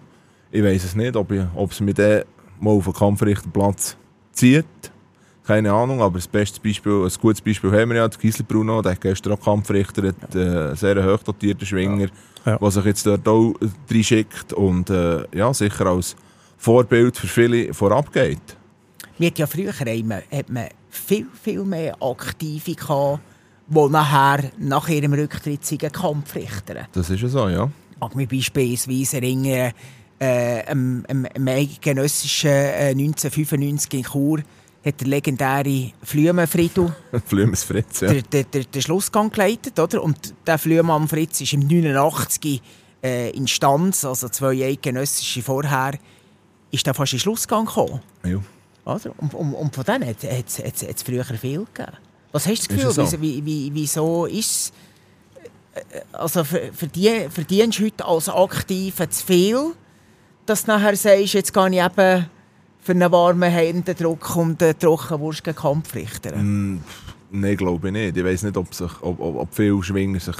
Ich 0.49 0.63
weiß 0.63 0.85
es 0.85 0.95
nicht, 0.95 1.15
ob, 1.17 1.31
ich, 1.31 1.43
ob 1.55 1.71
es 1.71 1.81
mir 1.81 1.93
dann 1.93 2.23
mal 2.61 2.71
auf 2.71 2.85
den 2.85 2.93
Kampfrichterplatz 2.93 3.97
zieht. 4.31 4.92
Keine 5.45 5.73
Ahnung, 5.73 6.01
aber 6.01 6.19
das 6.19 6.27
beste 6.27 6.61
Beispiel, 6.61 7.03
ein 7.03 7.11
gutes 7.21 7.41
Beispiel 7.41 7.71
haben 7.71 7.89
wir 7.89 7.97
ja, 7.97 8.07
der 8.07 8.17
Gisler 8.17 8.45
Bruno, 8.45 8.81
der 8.81 8.93
hat 8.93 9.01
gestern 9.01 9.33
auch 9.33 9.41
Kampfrichter, 9.41 10.07
hat, 10.07 10.35
äh, 10.35 10.39
einen 10.39 10.75
sehr 10.77 11.03
hoch 11.05 11.21
dotierten 11.23 11.67
Schwinger, 11.67 12.07
Ja. 12.45 12.57
der 12.57 12.71
sich 12.71 12.85
jetzt 12.85 13.05
dort 13.05 13.27
auch 13.27 13.53
reinschickt 13.91 14.53
und 14.53 14.89
äh, 14.89 15.25
ja, 15.35 15.53
sicher 15.53 15.85
als 15.87 16.15
Vorbild 16.57 17.17
für 17.17 17.27
viele 17.27 17.73
vorab 17.73 18.11
geht. 18.13 18.39
Wir 19.17 19.27
hatten 19.27 19.41
ja 19.41 19.47
früher 19.47 19.73
hat 19.73 20.49
man 20.49 20.67
viel, 20.89 21.27
viel 21.41 21.63
mehr 21.65 22.01
Aktive 22.01 22.75
gehabt, 22.75 23.19
die 23.67 23.89
nachher, 23.89 24.49
nach 24.57 24.87
ihrem 24.87 25.13
Rücktritt 25.13 25.65
sind 25.65 25.91
Kampfrichter. 25.91 26.87
Das 26.93 27.09
ist 27.09 27.21
ja 27.21 27.27
so, 27.27 27.49
ja. 27.49 27.69
Mag 27.99 28.15
mich 28.15 28.29
beispielsweise 28.29 29.17
erinnern, 29.17 29.73
äh, 30.19 30.63
am, 30.71 31.05
am, 31.09 31.27
am 31.35 31.47
eidgenössischen 31.47 32.49
äh, 32.49 32.89
1995 32.91 33.93
in 33.93 34.03
Chur 34.03 34.39
hat 34.85 34.99
der 34.99 35.07
legendäre 35.07 35.91
Flümenfriedel 36.03 36.93
Flümes 37.25 37.63
Fritz, 37.63 38.01
ja. 38.01 38.13
den, 38.13 38.23
den, 38.51 38.65
den, 38.71 38.81
Schlussgang 38.81 39.31
geleitet. 39.31 39.79
Oder? 39.79 40.03
Und 40.03 40.33
der 40.45 40.57
Flühmann 40.57 41.07
Fritz 41.07 41.41
ist 41.41 41.53
im 41.53 41.61
89 41.61 42.61
äh, 43.03 43.29
in 43.31 43.47
Stanz, 43.47 44.03
also 44.05 44.29
zwei 44.29 44.65
eidgenössische 44.65 45.41
vorher, 45.41 45.97
ist 46.71 46.85
der 46.85 46.93
fast 46.93 47.13
in 47.13 47.17
den 47.17 47.21
Schlussgang 47.21 47.65
gekommen. 47.65 48.01
ja. 48.25 48.39
Oder? 48.85 49.13
Und, 49.17 49.33
und, 49.33 49.53
und 49.53 49.73
von 49.73 49.83
denen 49.85 50.09
hat 50.09 50.23
es 50.23 51.03
früher 51.03 51.23
viel 51.23 51.65
gegeben. 51.73 51.97
Was 52.33 52.47
hast 52.47 52.63
du 52.63 52.75
das 52.75 52.83
Gefühl, 52.91 53.05
so? 53.05 53.21
wie, 53.21 53.45
wie, 53.45 53.71
wieso 53.73 54.25
ist 54.25 54.73
es... 55.75 55.83
äh, 55.93 56.01
Also 56.11 56.43
für, 56.43 56.73
für 56.73 56.87
die, 56.87 57.27
verdienst 57.29 57.79
du 57.79 57.85
heute 57.85 58.03
als 58.03 58.27
Aktiver 58.27 59.09
zu 59.09 59.25
viel, 59.25 59.71
dass 60.45 60.65
du 60.65 60.71
nachher 60.71 60.97
sagst, 60.97 61.33
jetzt 61.33 61.53
gehe 61.53 61.69
ich 61.69 61.77
eben 61.77 62.29
für 62.83 62.91
einen 62.91 63.11
warmen 63.11 63.49
Händedruck 63.49 64.35
und 64.35 64.61
eine 64.61 64.77
Trockenwurst 64.77 65.43
gegen 65.43 65.57
Kampfrichter. 65.57 66.35
Mm, 66.35 66.81
Nein, 67.31 67.57
glaube 67.57 67.87
ich 67.87 67.93
nicht. 67.93 68.17
Ich 68.17 68.23
weiß 68.23 68.43
nicht, 68.43 68.57
ob, 68.57 68.73
sich, 68.73 68.91
ob, 69.01 69.19
ob, 69.19 69.37
ob 69.37 69.55
viele 69.55 69.81
Schwinger 69.81 70.19
sich 70.19 70.35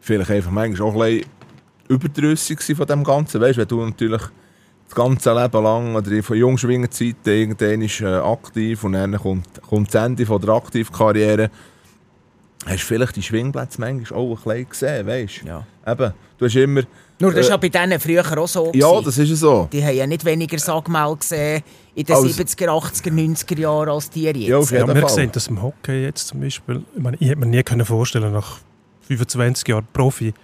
vielleicht 0.00 0.30
einfach 0.30 0.52
manchmal 0.52 0.88
auch 0.88 1.02
ein 1.02 1.16
bisschen 1.16 1.30
überdrüssig 1.88 2.60
sind 2.60 2.76
von 2.76 2.86
dem 2.86 3.02
Ganzen. 3.02 3.40
Weißt, 3.40 3.58
wenn 3.58 3.66
du 3.66 3.84
natürlich 3.84 4.22
das 4.86 4.94
ganze 4.94 5.32
Leben 5.32 5.62
lang 5.64 5.96
oder 5.96 6.22
von 6.22 6.36
Jungschwingerzeiten 6.36 7.32
irgendwann 7.32 7.82
ist, 7.82 8.00
äh, 8.02 8.06
aktiv 8.06 8.84
und 8.84 8.92
dann 8.92 9.16
kommt, 9.16 9.62
kommt 9.62 9.92
das 9.92 10.04
Ende 10.04 10.24
von 10.26 10.40
der 10.40 10.50
Aktivkarriere, 10.50 11.50
hast 12.66 12.82
du 12.82 12.86
vielleicht 12.86 13.16
die 13.16 13.22
Schwingplätze 13.22 13.80
manchmal 13.80 14.20
auch 14.20 14.30
ein 14.30 14.42
bisschen 14.44 14.68
gesehen, 14.68 15.06
weißt 15.06 15.42
Ja. 15.44 15.66
Eben, 15.86 16.12
du 16.38 16.44
hast 16.44 16.54
immer... 16.54 16.82
Nur 17.22 17.32
das 17.32 17.46
Äh, 17.46 17.50
war 17.50 17.50
ja 17.50 17.56
bei 17.58 17.68
denen 17.68 18.00
früher 18.00 18.38
auch 18.38 18.48
so. 18.48 18.72
Ja, 18.74 18.88
gewesen. 18.90 19.04
das 19.04 19.18
ist 19.18 19.28
ja 19.30 19.36
so. 19.36 19.68
Die 19.72 19.84
haben 19.84 19.94
ja 19.96 20.06
nicht 20.06 20.24
weniger 20.24 20.58
Sagmel 20.58 21.16
gesehen 21.16 21.62
in 21.94 22.04
den 22.04 22.16
Als- 22.16 22.36
70er, 22.36 22.68
80er, 22.68 23.10
90er 23.12 23.58
Jahren 23.58 23.88
als 23.90 24.10
die 24.10 24.22
jetzt. 24.24 24.48
Ja, 24.48 24.58
auf 24.58 24.70
Ja, 24.72 24.78
jeden 24.80 24.94
wir 24.94 25.02
Fall. 25.02 25.10
sehen 25.10 25.30
das 25.32 25.46
im 25.46 25.62
Hockey 25.62 26.02
jetzt 26.02 26.26
zum 26.28 26.40
Beispiel. 26.40 26.82
Ich, 26.96 27.02
meine, 27.02 27.16
ich 27.20 27.28
hätte 27.28 27.38
mir 27.38 27.46
nie 27.46 27.62
können 27.62 27.84
vorstellen 27.86 28.32
nach 28.32 28.58
25 29.08 29.68
Jahren 29.68 29.86
Profi 29.92 30.34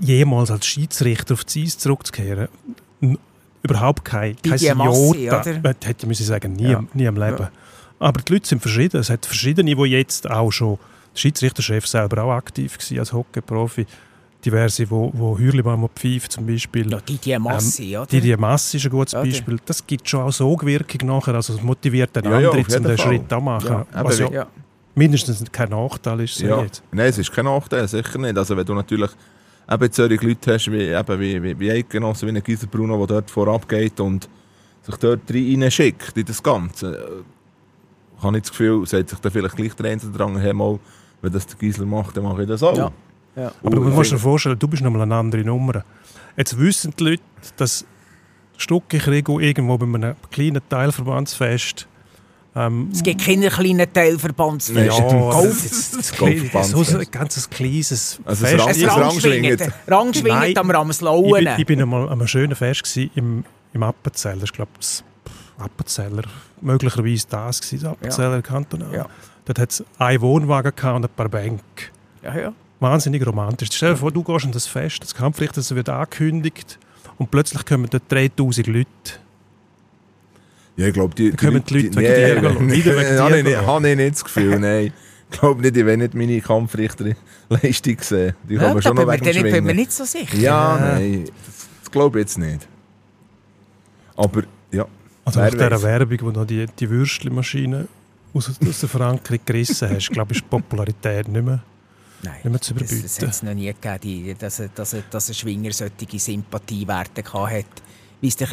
jemals 0.00 0.50
als 0.50 0.66
Schiedsrichter 0.66 1.34
auf 1.34 1.44
die 1.44 1.64
Eis 1.64 1.78
zurückzukehren. 1.78 2.48
N 3.00 3.18
überhaupt 3.62 4.04
kein, 4.04 4.36
kein 4.42 4.58
Jota. 4.58 5.40
oder? 5.40 5.46
Äh, 5.70 5.74
Hätte 5.84 6.06
ich 6.10 6.18
sagen, 6.26 6.52
nie, 6.52 6.70
Ja. 6.70 6.84
nie 6.94 7.04
im 7.06 7.16
Leben. 7.16 7.38
Ja. 7.38 7.50
Aber 7.98 8.20
die 8.20 8.32
Leute 8.34 8.46
sind 8.48 8.60
verschieden. 8.60 9.00
Es 9.00 9.08
hat 9.10 9.24
verschiedene, 9.26 9.74
die 9.74 9.82
jetzt 9.90 10.30
auch 10.30 10.50
schon, 10.50 10.78
der 11.14 11.18
Schiedsrichterchef 11.20 11.86
selber 11.86 12.24
auch 12.24 12.32
aktiv 12.32 12.76
war 12.90 12.98
als 12.98 13.12
Hockeyprofi. 13.12 13.86
Diverse, 14.44 14.90
wo, 14.90 15.10
wo 15.14 15.38
Hürlibaum 15.38 15.88
pfeift 15.94 16.32
zum 16.32 16.46
Beispiel. 16.46 16.90
Ja, 16.90 16.98
die, 17.00 17.16
die 17.16 17.38
Masse, 17.38 17.82
oder? 17.84 18.00
Ähm, 18.00 18.06
Die, 18.10 18.20
die 18.20 18.36
Masse 18.36 18.76
ist 18.76 18.84
ein 18.84 18.90
gutes 18.90 19.14
Oder? 19.14 19.24
Beispiel. 19.24 19.58
Das 19.64 19.86
gibt 19.86 20.08
schon 20.08 20.20
auch 20.22 20.32
Sogwirkung 20.32 21.08
nachher. 21.08 21.34
Also 21.34 21.54
es 21.54 21.62
motiviert 21.62 22.14
den 22.14 22.24
Ja, 22.24 22.30
ja, 22.40 22.48
anderen, 22.50 22.64
zum 22.64 22.72
jeden 22.72 22.84
den 22.88 22.98
Fall. 22.98 23.06
Schritt 23.06 23.32
auch 23.32 23.40
machen. 23.40 23.84
Ja, 23.94 24.04
was 24.04 24.18
ja 24.18 24.30
ja. 24.30 24.46
mindestens 24.94 25.44
kein 25.50 25.70
Nachteil 25.70 26.20
ist. 26.20 26.36
so 26.36 26.46
Ja. 26.46 26.62
jetzt. 26.62 26.82
Nein, 26.92 27.06
es 27.06 27.18
ist 27.18 27.32
kein 27.32 27.44
Nachteil, 27.46 27.88
sicher 27.88 28.18
nicht. 28.18 28.36
Also 28.36 28.56
wenn 28.56 28.66
du 28.66 28.74
natürlich 28.74 29.10
eben 29.70 29.92
solche 29.92 30.26
Leute 30.26 30.54
hast, 30.54 30.70
wie, 30.70 30.82
eben 30.82 31.20
wie, 31.20 31.42
wie, 31.42 31.58
wie 31.58 31.70
Eidgenossen, 31.70 32.28
wie 32.28 32.36
ein 32.36 32.42
Gisler 32.42 32.68
Bruno, 32.68 32.98
der 32.98 33.06
dort 33.06 33.30
vorab 33.30 33.68
geht 33.68 33.98
und 34.00 34.28
sich 34.82 34.96
dort 34.96 35.22
rein 35.32 35.70
schickt 35.70 36.16
in 36.18 36.26
das 36.26 36.42
Ganze, 36.42 36.94
äh, 36.96 38.22
habe 38.22 38.36
ich 38.36 38.42
das 38.42 38.50
Gefühl, 38.50 38.86
sagt 38.86 39.08
sich 39.08 39.18
dann 39.18 39.32
vielleicht 39.32 39.56
gleich 39.56 39.74
der 39.74 39.90
eine 39.90 40.00
dran, 40.00 40.36
hey 40.38 40.52
mal, 40.52 40.78
wenn 41.22 41.32
das 41.32 41.46
der 41.46 41.56
Gisler 41.56 41.86
macht, 41.86 42.16
dann 42.16 42.24
mache 42.24 42.42
ich 42.42 42.48
das 42.48 42.62
auch. 42.62 42.76
Ja. 42.76 42.92
Ja. 43.36 43.48
Aber 43.48 43.54
Und 43.62 43.74
man 43.82 43.88
ich 43.90 43.94
muss 43.96 44.10
dir 44.10 44.18
vorstellen, 44.18 44.58
du 44.58 44.68
bist 44.68 44.82
nochmal 44.82 45.02
eine 45.02 45.14
andere 45.16 45.42
Nummer. 45.42 45.84
Jetzt 46.36 46.58
wissen 46.58 46.92
die 46.98 47.04
Leute, 47.04 47.22
dass 47.56 47.84
Stucki 48.56 48.98
Krigo 48.98 49.40
irgendwo 49.40 49.76
bei 49.78 49.86
einem 49.86 50.14
kleinen 50.30 50.60
Teilverbandsfest 50.68 51.88
Ähm, 52.56 52.88
Es 52.92 53.02
gibt 53.02 53.20
keine 53.24 53.48
kleinen 53.48 53.92
Teilverbandsfest. 53.92 54.86
Ja, 54.86 55.42
das 55.42 56.12
kleine- 56.12 56.84
so 56.84 56.98
ein 56.98 57.06
ganz 57.10 57.50
kleines 57.50 58.20
Also 58.24 58.46
Fest. 58.46 58.86
Rangschwingen. 58.86 59.58
Rangschwingen 59.88 60.38
Nein, 60.38 60.56
am 60.58 60.70
ich 60.70 60.76
Ramslauen. 60.76 61.32
bin, 61.44 61.54
ich 61.58 61.66
bin 61.66 61.82
einmal 61.82 62.02
an 62.04 62.12
einem 62.12 62.28
schönen 62.28 62.54
Fest 62.54 62.84
gewesen, 62.84 63.10
im, 63.16 63.44
im 63.72 63.82
Appenzeller. 63.82 64.36
Das 64.42 64.50
war, 64.50 64.54
glaube 64.56 64.70
ich, 64.78 64.86
das 64.86 65.04
Appenzeller. 65.58 66.22
Möglicherweise 66.60 67.26
das 67.28 67.60
gewesen, 67.60 67.82
das 67.82 67.92
Appenzeller 67.92 68.40
Kanton. 68.42 68.84
Ja. 68.92 69.06
Dort 69.46 69.58
hat 69.58 69.70
es 69.72 69.84
einen 69.98 70.20
Wohnwagen 70.20 70.72
gehabt 70.76 70.94
und 70.96 71.04
ein 71.04 71.10
paar 71.10 71.28
Bänke. 71.28 71.60
Ja, 72.22 72.38
ja. 72.38 72.52
Wahnsinnig 72.80 73.24
romantisch. 73.26 73.68
Stell 73.72 73.92
dir 73.92 73.96
vor, 73.96 74.10
du 74.12 74.22
gehst 74.22 74.44
an 74.46 74.52
das 74.52 74.66
Fest, 74.66 75.02
das 75.02 75.14
Kampfrichter 75.14 75.56
das 75.56 75.74
wird 75.74 75.88
angekündigt 75.88 76.78
und 77.18 77.30
plötzlich 77.30 77.64
kommen 77.64 77.88
dort 77.90 78.02
3000 78.10 78.66
Leute. 78.66 78.88
Ja, 80.76 80.88
ich 80.88 80.92
glaube, 80.92 81.14
die, 81.14 81.30
Da 81.30 81.36
kommen 81.36 81.62
die 81.64 81.74
Leute 81.74 81.96
wegen 81.96 82.66
nee, 82.66 82.74
dir. 82.74 82.84
Wieder 82.84 82.96
wegen 82.96 83.18
habe 83.20 83.30
dir 83.32 83.38
ich 83.38 83.44
nicht- 83.44 83.54
schauen. 83.54 83.66
Habe 83.66 83.88
ich 83.90 83.96
nicht 83.96 84.14
das 84.14 84.24
Gefühl, 84.24 84.58
nein. 84.60 84.92
Ich 85.30 85.40
glaube 85.40 85.62
nicht, 85.62 85.76
ich 85.76 85.84
will 85.86 85.96
nicht 85.96 86.14
meine 86.14 86.40
Kampfrichter-Leistung 86.40 87.96
sehen. 88.00 88.34
Die 88.48 88.54
ja 88.54 88.60
kommen 88.60 88.74
da 88.76 88.82
schon 88.82 88.96
bin 88.96 89.06
noch 89.06 89.14
dem 89.16 89.34
dann- 89.34 89.42
bin 89.52 89.64
mir 89.64 89.74
nicht 89.74 89.92
so 89.92 90.04
sicher. 90.04 90.36
Ja, 90.36 90.78
nein, 90.80 91.24
das, 91.82 91.90
glaube 91.90 92.18
ich 92.18 92.24
jetzt 92.24 92.38
nicht. 92.38 92.68
Aber, 94.16 94.42
ja, 94.70 94.86
Also 95.24 95.40
nach 95.40 95.50
dieser. 95.50 95.82
Werbung, 95.82 96.18
wo 96.20 96.30
du 96.30 96.40
noch 96.40 96.46
die, 96.46 96.66
die 96.78 96.90
Würstchenmaschine 96.90 97.88
aus, 98.32 98.48
aus 98.48 98.80
der 98.80 98.88
Verankerung 98.88 99.40
gerissen 99.44 99.90
hast, 99.90 100.10
glaube 100.10 100.32
ich, 100.32 100.38
ist 100.38 100.44
die 100.44 100.48
Popularität 100.50 101.26
nicht 101.28 101.44
mehr, 101.44 101.62
Nein, 102.22 102.34
nicht 102.42 102.44
mehr 102.44 102.60
zu 102.60 102.74
das, 102.74 102.82
überbieten. 102.82 103.02
das 103.02 103.20
hat 103.20 103.28
es 103.30 103.42
noch 103.42 103.54
nie 103.54 103.72
gegeben, 103.80 104.36
dass, 104.38 104.62
dass, 104.74 104.96
dass 105.10 105.28
ein 105.28 105.34
Schwinger 105.34 105.72
solche 105.72 106.18
Sympathiewerte 106.18 107.22
hatte. 107.32 107.64
Weisst 108.22 108.40
du, 108.40 108.44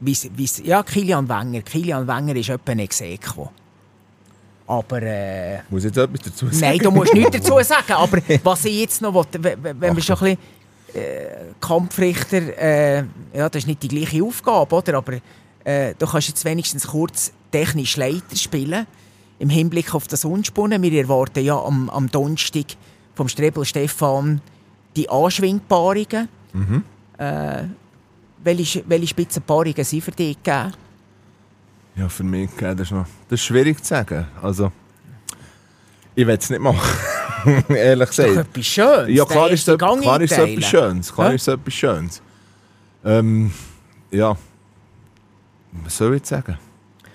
weiss- 0.00 0.30
weiss- 0.38 0.62
ja, 0.64 0.82
Kilian 0.82 1.28
Wenger. 1.28 1.62
Kilian 1.62 2.06
Wenger 2.06 2.36
ist 2.36 2.48
etwa 2.50 2.72
ein 2.72 2.78
Exequo. 2.80 3.50
Aber 4.66 5.02
äh, 5.02 5.58
muss 5.68 5.84
ich 5.84 5.94
jetzt 5.94 5.98
etwas 5.98 6.20
dazu 6.20 6.46
sagen? 6.46 6.60
nein, 6.60 6.78
du 6.78 6.90
musst 6.90 7.12
nichts 7.12 7.30
dazu 7.36 7.58
sagen. 7.62 7.92
Aber 7.92 8.18
was 8.42 8.64
ich 8.64 8.80
jetzt 8.80 9.02
noch 9.02 9.26
wenn 9.32 9.62
wenn 9.80 9.96
wir 9.96 10.02
schon 10.02 10.16
ein 10.18 10.36
bisschen 10.92 11.02
äh, 11.02 11.26
Kampfrichter, 11.60 12.56
äh, 12.58 12.98
ja, 13.34 13.48
das 13.48 13.62
ist 13.62 13.66
nicht 13.66 13.82
die 13.82 13.88
gleiche 13.88 14.22
Aufgabe, 14.24 14.74
oder? 14.76 14.94
Aber 14.98 15.14
äh, 15.64 15.94
du 15.98 16.06
kannst 16.06 16.28
jetzt 16.28 16.44
wenigstens 16.44 16.86
kurz 16.86 17.32
technisch 17.50 17.96
Leiter 17.96 18.36
spielen 18.36 18.86
im 19.38 19.48
Hinblick 19.48 19.94
auf 19.94 20.08
das 20.08 20.24
Unspunnen. 20.24 20.82
Wir 20.82 20.92
erwarten 20.92 21.44
ja 21.44 21.58
am, 21.58 21.90
am 21.90 22.10
Donnerstag 22.10 22.66
vom 23.14 23.28
Strebel 23.28 23.64
Stefan 23.64 24.40
die 24.96 25.08
Anschwingpaarungen. 25.08 26.28
Äh, 27.18 27.64
welche, 28.42 28.84
welche 28.86 29.06
Spitzenpaarungen 29.08 29.84
sind 29.84 30.02
für 30.02 30.10
dich 30.12 30.36
gegeben? 30.42 30.72
Ja, 31.96 32.08
für 32.08 32.24
mich 32.24 32.50
äh, 32.60 32.74
das 32.74 32.88
ist, 32.88 32.92
noch, 32.92 33.06
das 33.28 33.40
ist 33.40 33.46
schwierig 33.46 33.82
zu 33.82 33.88
sagen. 33.88 34.26
Also, 34.42 34.72
ich 36.14 36.26
will 36.26 36.36
es 36.36 36.50
nicht 36.50 36.60
machen. 36.60 36.80
Ehrlich 37.68 38.08
Das 38.08 38.18
ist 38.18 38.18
doch 38.18 38.26
gesagt. 38.26 38.48
etwas 38.48 38.66
Schönes. 38.66 39.16
Ja, 39.16 39.24
klar 39.24 39.50
ist, 39.50 39.78
klar 39.78 40.20
ist 40.20 40.32
es 40.32 40.38
etwas 40.38 40.64
Schönes. 40.64 41.12
Klar 41.12 41.30
Hä? 41.30 41.34
ist 41.34 41.42
es 41.42 41.54
etwas 41.54 41.74
Schönes. 41.74 42.22
Ähm, 43.04 43.52
ja. 44.10 44.36
Was 45.84 45.96
soll 45.96 46.14
ich 46.16 46.26
sagen? 46.26 46.58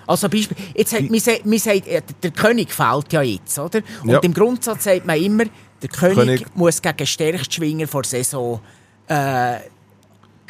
Also 0.09 0.27
Beispiel, 0.27 0.57
jetzt 0.75 0.93
hat, 0.93 1.09
man, 1.09 1.19
sagt, 1.19 1.45
man 1.45 1.59
sagt, 1.59 1.87
äh, 1.87 2.01
der 2.23 2.31
König 2.31 2.71
fehlt 2.73 3.13
ja 3.13 3.21
jetzt, 3.21 3.57
oder? 3.59 3.81
Und 4.03 4.09
Ja. 4.09 4.19
im 4.19 4.33
Grundsatz 4.33 4.83
sagt 4.85 5.05
man 5.05 5.21
immer, 5.21 5.43
der 5.81 5.89
König, 5.89 6.15
König- 6.17 6.45
muss 6.55 6.81
gegen 6.81 6.97
den 6.97 7.07
stärksten 7.07 7.51
Schwinger 7.51 7.87
vor 7.87 8.01
der 8.01 8.09
Saison 8.09 8.59
äh, 9.07 9.13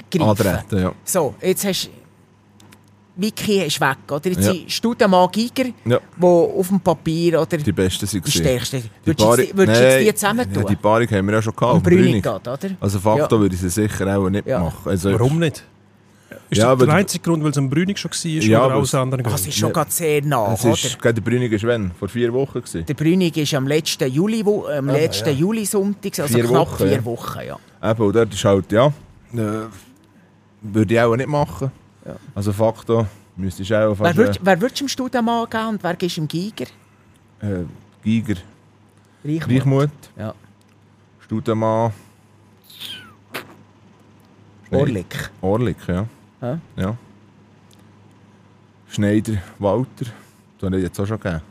greifen. 0.09 0.21
Antreten, 0.21 0.79
ja. 0.81 0.93
So, 1.03 1.35
jetzt 1.41 1.65
hast 1.65 1.85
du... 1.85 1.89
Vicky 3.21 3.63
ist 3.63 3.81
weg, 3.81 3.97
oder? 4.09 4.29
Jetzt 4.29 4.45
Ja. 4.45 4.53
sind 4.53 4.71
Studemann 4.71 5.29
Giger, 5.29 5.65
Ja. 5.83 5.99
wo 6.15 6.53
auf 6.57 6.69
dem 6.69 6.79
Papier 6.79 7.41
oder 7.41 7.57
Die 7.57 7.71
Besten 7.73 8.05
sind 8.07 8.25
die 8.25 8.31
stärksten. 8.31 8.81
Die 8.81 9.07
Würdest 9.07 9.27
du 9.27 9.35
jetzt, 9.41 9.57
würdest 9.57 9.81
du 9.81 9.99
jetzt 9.99 10.07
die 10.07 10.15
zusammen 10.15 10.53
tun? 10.53 10.63
Ja, 10.63 10.69
die 10.69 10.75
Paarung 10.77 11.07
haben 11.11 11.27
wir 11.27 11.33
ja 11.33 11.41
schon 11.41 11.53
gehabt. 11.53 11.73
Und 11.73 11.83
Brünig 11.83 12.05
Brünig. 12.05 12.23
geht, 12.23 12.47
oder? 12.47 12.69
Also 12.79 12.97
Faktor 12.99 13.37
Ja. 13.37 13.41
würde 13.41 13.55
ich 13.55 13.59
sie 13.61 13.69
sicher 13.69 14.17
auch 14.17 14.29
nicht 14.29 14.47
Ja. 14.47 14.59
machen. 14.61 14.89
Also, 14.89 15.11
Warum 15.11 15.37
nicht? 15.37 15.65
Ist 16.49 16.59
Ja, 16.59 16.75
das 16.75 16.85
der 16.85 16.95
einzige 16.95 17.23
Grund, 17.23 17.43
weil 17.43 17.51
es 17.51 17.57
am 17.57 17.69
Brünig 17.69 17.97
schon 17.97 18.11
war 18.11 18.25
Ja, 18.25 18.59
oder 18.65 18.73
aber 18.73 18.81
aus 18.81 18.93
anderen 18.95 19.23
Das 19.23 19.33
Gründen? 19.33 19.49
ist 19.49 19.57
schon 19.57 19.69
Ja. 19.69 19.73
gerade 19.73 19.91
sehr 19.91 20.21
nah, 20.23 20.53
Es 20.53 20.63
oder? 20.65 20.73
ist, 20.73 21.01
gerade 21.01 21.21
der 21.21 21.29
Brünig 21.31 21.51
ist 21.51 21.63
wann? 21.65 21.91
Vor 21.97 22.07
vier 22.07 22.31
Wochen 22.33 22.59
gewesen. 22.61 22.85
Der 22.85 22.93
Brünig 22.93 23.35
ist 23.37 23.53
am 23.55 23.67
letzten 23.67 24.11
Juli, 24.11 24.43
am 24.43 24.87
letzten 24.87 25.35
Juli-Sonntag, 25.37 26.19
also 26.19 26.35
Vier 26.35 26.45
knapp 26.45 26.67
Wochen, 26.71 26.77
vier 26.77 26.91
ja. 26.91 27.05
Wochen, 27.05 27.39
ja. 27.47 27.91
Eben, 27.91 28.01
und 28.03 28.15
dort 28.15 28.33
ist 28.33 28.45
halt, 28.45 28.71
ja, 28.71 28.87
äh, 28.87 29.41
würde 30.61 30.93
ich 30.93 30.99
auch 31.01 31.15
nicht 31.15 31.29
machen. 31.29 31.71
Ja. 32.05 32.15
Also 32.35 32.51
Faktor 32.53 33.07
müsste 33.35 33.63
ich 33.63 33.73
auch 33.73 33.89
Wer 33.89 33.95
fast 33.95 34.17
würdest 34.17 34.39
wer 34.43 34.61
würdest 34.61 34.79
du 34.81 34.85
im 34.85 34.89
Studemann 34.89 35.49
geben 35.49 35.67
und 35.69 35.83
wer 35.83 35.95
gibst 35.95 36.17
du 36.17 36.21
im 36.21 36.27
Giger? 36.27 36.65
äh, 37.41 37.63
Giger, 38.03 38.35
Reichmut. 39.23 39.49
Reichmut, 39.49 39.89
Ja. 40.17 40.33
Schneider- 44.67 44.81
Orlik. 44.83 45.29
Orlik, 45.41 45.77
ja. 45.87 46.05
Hä? 46.41 46.57
ja. 46.77 46.95
Schneider, 48.87 49.33
Walter, 49.59 50.05
das 50.57 50.65
habe 50.65 50.77
ich 50.77 50.83
jetzt 50.83 50.99
auch 50.99 51.05
schon 51.05 51.19
gegeben. 51.19 51.41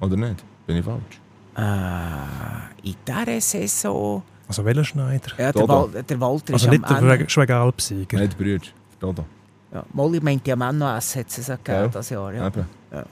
Oder 0.00 0.16
nicht? 0.16 0.44
Bin 0.66 0.76
ich 0.76 0.84
falsch? 0.84 1.20
Äh, 1.56 2.88
in 2.88 2.94
dieser 3.06 3.40
Saison... 3.40 4.22
Also 4.46 4.64
welcher 4.64 4.84
Schneider? 4.84 5.30
Ja, 5.38 5.52
der. 5.52 5.68
Wal 5.68 5.88
der 6.02 6.20
Walter 6.20 6.52
Also 6.54 6.66
ist 6.66 6.70
nicht 6.70 6.84
am 6.84 6.96
Ende... 7.08 7.18
der 7.18 7.28
Schwegalp-Sieger. 7.28 8.18
Nein, 8.18 8.28
der 8.28 8.36
Brüder, 8.36 8.66
Dodo. 9.00 9.24
Ja, 9.72 9.84
Molly 9.92 10.20
meint 10.20 10.46
ja 10.46 10.54
Menno 10.54 10.94
S. 10.96 11.16
hat 11.16 11.26
es 11.26 11.46
gegeben, 11.46 11.62
Ja. 11.66 11.88
das 11.88 12.10
Jahr. 12.10 12.32
Ja. 12.32 12.46
Eben. 12.46 12.64
Ja. 12.92 13.04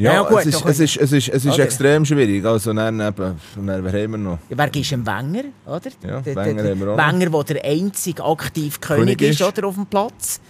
Ja, 0.00 0.14
Ja, 0.14 0.22
gut, 0.22 0.38
es, 0.40 0.46
ist, 0.46 0.64
es 0.64 0.80
ist, 0.80 0.96
es 0.96 1.12
ist, 1.12 1.28
es 1.28 1.44
ist 1.44 1.54
Oder? 1.54 1.64
extrem 1.64 2.04
schwierig. 2.06 2.42
Also, 2.44 2.72
dann, 2.72 2.98
eben, 3.00 3.38
dann, 3.56 3.84
wer 3.84 4.02
haben 4.02 4.10
wir 4.12 4.18
noch? 4.18 4.38
Ja, 4.48 4.56
wer 4.56 4.68
du 4.70 4.80
dem 4.80 5.06
Wenger, 5.06 5.44
oder? 5.66 5.90
Ja, 6.02 6.20
der, 6.22 6.36
Wenger 6.36 6.62
der, 6.62 6.74
noch. 6.76 6.96
Wenger, 6.96 7.30
der 7.44 7.54
der 7.54 7.64
einzige 7.70 8.24
aktiv 8.24 8.80
König, 8.80 9.18
König 9.18 9.22
ist, 9.34 9.40
ist. 9.40 9.46
oder, 9.46 9.66
auf 9.68 9.74
dem 9.74 9.84
Platz. 9.86 10.40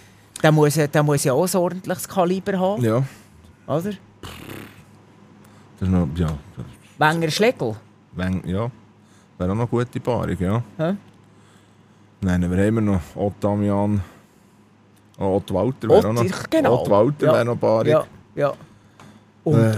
Der 0.41 0.51
muss, 0.53 0.75
der 0.75 1.03
muss 1.03 1.23
ja 1.25 1.33
auch 1.33 1.45
ein 1.53 1.55
ordentliches 1.59 2.07
Kaliber 2.07 2.57
haben, 2.57 2.81
Ja, 2.83 3.03
oder? 3.67 3.91
das 3.91 3.91
ist 5.81 5.89
noch, 5.89 6.07
ja, 6.15 6.27
Wenger 6.97 7.29
Schlegel. 7.29 7.75
Weng, 8.13 8.41
ja. 8.47 8.71
Wäre 9.37 9.51
auch 9.51 9.55
noch 9.55 9.71
eine 9.73 9.85
gute 9.85 9.99
Paarung, 9.99 10.37
ja. 10.39 10.63
Hä? 10.77 10.95
Nein, 12.21 12.45
wer 12.49 12.67
haben 12.67 12.75
wir 12.75 12.81
noch? 12.81 13.01
Ottamian. 13.15 14.01
Oh, 15.17 15.35
Ott 15.37 15.53
Walter 15.53 15.89
wäre 15.89 16.07
auch 16.07 16.13
noch. 16.13 16.23
Ott- 16.23 16.51
genau. 16.51 16.81
Ott 16.81 16.89
Walter 16.89 17.25
Ja. 17.27 17.33
wäre 17.33 17.45
noch 17.45 17.59
Paarung. 17.59 17.87
Ja, 17.87 18.05
ja. 18.35 18.53
Und 19.43 19.59
Äh, 19.59 19.77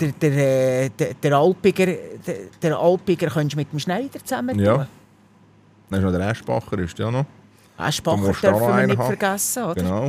der, 0.00 0.12
der, 0.12 0.84
äh, 0.84 0.90
der, 0.90 1.14
der 1.14 1.32
Alpiger, 1.36 1.86
der, 1.86 2.36
der 2.60 2.76
Alpiger 2.78 3.28
könntest 3.28 3.52
du 3.54 3.56
mit 3.58 3.72
dem 3.72 3.78
Schneider 3.78 4.18
zusammen 4.24 4.56
tun. 4.56 4.64
Ja. 4.64 4.86
Dann 5.90 6.00
ist 6.00 6.04
noch 6.04 6.18
der 6.18 6.28
Eschbacher, 6.30 6.78
ist 6.78 6.98
ja 6.98 7.10
noch. 7.10 7.24
Du 7.76 8.12
dürfen 8.12 8.42
wir 8.42 8.86
nicht 8.86 8.98
haben. 8.98 9.06
vergessen, 9.16 9.62
oder? 9.64 9.74
Genau. 9.74 10.06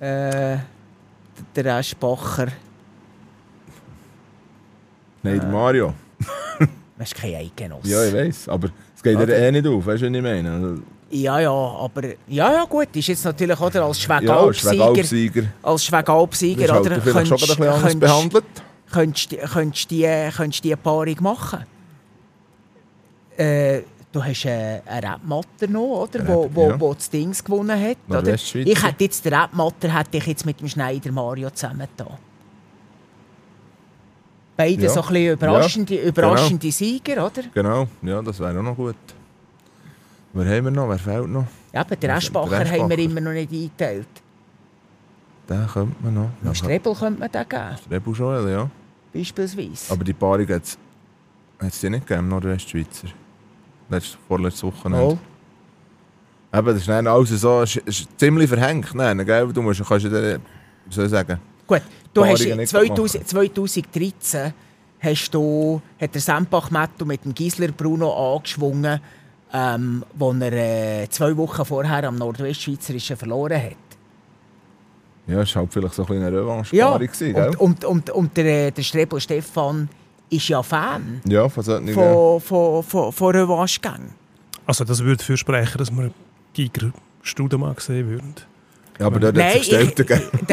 Äh, 0.00 0.58
der 1.54 1.76
Aschbacher, 1.76 2.48
Nein, 5.22 5.36
Äh. 5.36 5.40
der 5.40 5.48
Mario. 5.48 5.94
das 6.98 7.08
ist 7.12 7.14
kein 7.14 7.34
Eidgenosse. 7.34 7.88
Ja, 7.88 8.04
ich 8.04 8.14
weiß. 8.14 8.48
Aber 8.48 8.70
es 8.96 9.02
geht 9.02 9.16
Oder? 9.16 9.26
dir 9.26 9.36
eh 9.36 9.52
nicht 9.52 9.66
auf, 9.66 9.84
weißt 9.86 10.02
du, 10.02 10.06
was 10.08 10.14
ich 10.16 10.22
meine? 10.22 10.82
Ja, 11.10 11.40
ja, 11.40 11.50
aber 11.50 12.02
ja, 12.26 12.52
ja, 12.52 12.64
gut, 12.64 12.88
ist 12.94 13.06
jetzt 13.08 13.24
natürlich 13.24 13.58
oder, 13.58 13.84
als 13.84 14.04
ja, 14.06 14.18
Schwegalp-Sieger, 14.18 14.84
Schwegalp-Sieger. 14.92 15.44
als 15.62 15.82
ist 16.64 16.72
halt 16.72 16.86
oder, 16.86 17.00
vielleicht 17.00 17.28
schon 17.28 17.38
ein 17.38 17.40
bisschen 17.40 17.62
anders 17.66 17.82
könntest- 17.82 18.00
behandelt. 18.00 18.44
könntest, 18.92 19.52
könntest, 19.52 19.90
die, 19.90 20.30
könntest 20.36 20.64
die 20.64 20.76
Paarung 20.76 21.16
machen. 21.20 21.64
Äh, 23.38 23.82
du 24.12 24.22
hast 24.22 24.44
äh, 24.44 24.80
einen 24.84 25.04
Rapmatter 25.04 25.66
noch, 25.68 26.08
oder, 26.08 26.26
wo, 26.28 26.42
Rap, 26.42 26.50
wo, 26.54 26.68
ja. 26.68 26.80
wo 26.80 26.92
das 26.92 27.08
Dings 27.08 27.42
gewonnen 27.42 27.80
hat. 27.80 27.96
Oder? 28.08 28.34
Ich 28.34 28.54
hätte 28.54 29.04
jetzt 29.04 29.24
den 29.24 29.32
Rapmatter 29.32 29.88
hätte 29.96 30.18
ich 30.18 30.26
jetzt 30.26 30.44
mit 30.44 30.60
dem 30.60 30.68
Schneider 30.68 31.10
Mario 31.10 31.48
zusammengetan. 31.50 32.18
Beide 34.56 34.82
Ja. 34.82 34.88
so 34.90 35.00
ein 35.02 35.08
bisschen 35.08 35.32
überraschende, 35.34 35.94
überraschende 35.94 36.70
Sieger, 36.72 37.24
oder? 37.24 37.44
Genau, 37.54 37.86
ja, 38.02 38.20
das 38.20 38.40
wäre 38.40 38.58
auch 38.58 38.62
noch 38.62 38.76
gut. 38.76 38.96
Wer 40.32 40.56
haben 40.56 40.64
wir 40.64 40.70
noch? 40.70 40.88
Wer 40.88 40.98
fehlt 40.98 41.28
noch? 41.28 41.46
Ja, 41.72 41.80
aber 41.80 41.96
den 41.96 42.00
Der 42.00 42.16
Eschbacher 42.16 42.70
haben 42.70 42.90
wir 42.90 42.98
immer 42.98 43.20
noch 43.20 43.32
nicht 43.32 43.52
eingeteilt. 43.52 44.08
Den 45.48 45.66
könnte 45.66 45.96
man 46.02 46.14
noch. 46.14 46.30
Ja, 46.44 46.54
Strebel 46.54 46.94
könnte 46.94 47.20
man 47.20 47.30
den 47.30 47.48
geben, 47.48 47.76
Rebu 47.90 48.12
Joel, 48.12 48.50
ja. 48.50 48.70
beispielsweise. 49.12 49.92
Aber 49.92 50.04
die 50.04 50.12
Paarung 50.12 50.46
hat 50.48 50.62
es 51.60 51.80
die 51.80 51.90
nicht 51.90 52.06
gegeben, 52.06 52.28
Nordwestschweizer. 52.28 53.08
Letzte, 53.88 54.18
vorletzte 54.28 54.66
Woche 54.66 54.90
nicht. 54.90 55.00
Oh. 55.00 55.18
Eben, 56.52 56.66
das 56.66 56.76
ist 56.76 56.88
dann 56.88 57.06
alles 57.06 57.30
so, 57.30 57.62
ist, 57.62 57.76
ist 57.76 58.08
ziemlich 58.18 58.48
verhängt. 58.48 58.94
Nein, 58.94 59.24
gell? 59.24 59.50
Du 59.52 59.62
musst, 59.62 59.82
kannst 59.86 60.04
ja 60.04 60.12
wie 60.12 60.94
soll 60.94 61.06
ich 61.06 61.10
sagen, 61.10 61.38
Gut, 61.66 61.82
du 62.14 62.24
hast 62.24 62.38
Paarungen 62.38 62.58
nicht 62.58 62.70
2000, 62.70 63.28
2013 63.28 64.54
hast 65.00 65.30
du, 65.30 65.80
hat 66.00 66.14
der 66.14 66.20
Sempach 66.20 66.70
Metto 66.70 67.04
mit 67.04 67.24
dem 67.24 67.34
Gisler 67.34 67.68
Bruno 67.68 68.36
angeschwungen, 68.36 69.00
ähm, 69.52 70.04
wo 70.14 70.32
er 70.32 70.52
äh, 70.52 71.08
zwei 71.10 71.36
Wochen 71.36 71.64
vorher 71.64 72.04
am 72.04 72.16
Nordwestschweizerischen 72.16 73.16
verloren 73.16 73.62
hat. 73.62 73.72
Ja, 75.26 75.42
es 75.42 75.54
war 75.54 75.62
halt 75.62 75.72
vielleicht 75.72 75.94
so 75.94 76.02
ein 76.02 76.06
bisschen 76.08 76.24
eine 76.24 76.38
revanche 76.40 76.74
Ja, 76.76 76.96
gewesen, 76.96 77.34
gell? 77.34 77.48
und, 77.58 77.84
und, 77.84 77.84
und, 77.84 78.10
und 78.10 78.36
der, 78.36 78.70
der 78.70 78.82
Strebel 78.82 79.20
Stefan 79.20 79.88
ist 80.30 80.48
ja 80.48 80.62
Fan 80.62 81.20
Ja, 81.26 81.48
von 81.48 81.62
solchen... 81.62 81.88
von, 81.92 82.40
von, 82.40 82.82
von, 82.82 83.12
von 83.12 83.34
Revanche-Gängen. 83.36 84.12
Also 84.66 84.84
das 84.84 85.00
würde 85.02 85.18
dafür 85.18 85.36
sprechen, 85.36 85.78
dass 85.78 85.90
wir 85.90 86.10
Giger 86.54 86.92
Studemann 87.22 87.74
sehen 87.78 88.08
würden. 88.08 88.34
Ja, 88.98 89.06
aber 89.06 89.20
dort 89.20 89.38
hat 89.38 89.54
es 89.54 89.58
gestellt, 89.68 89.98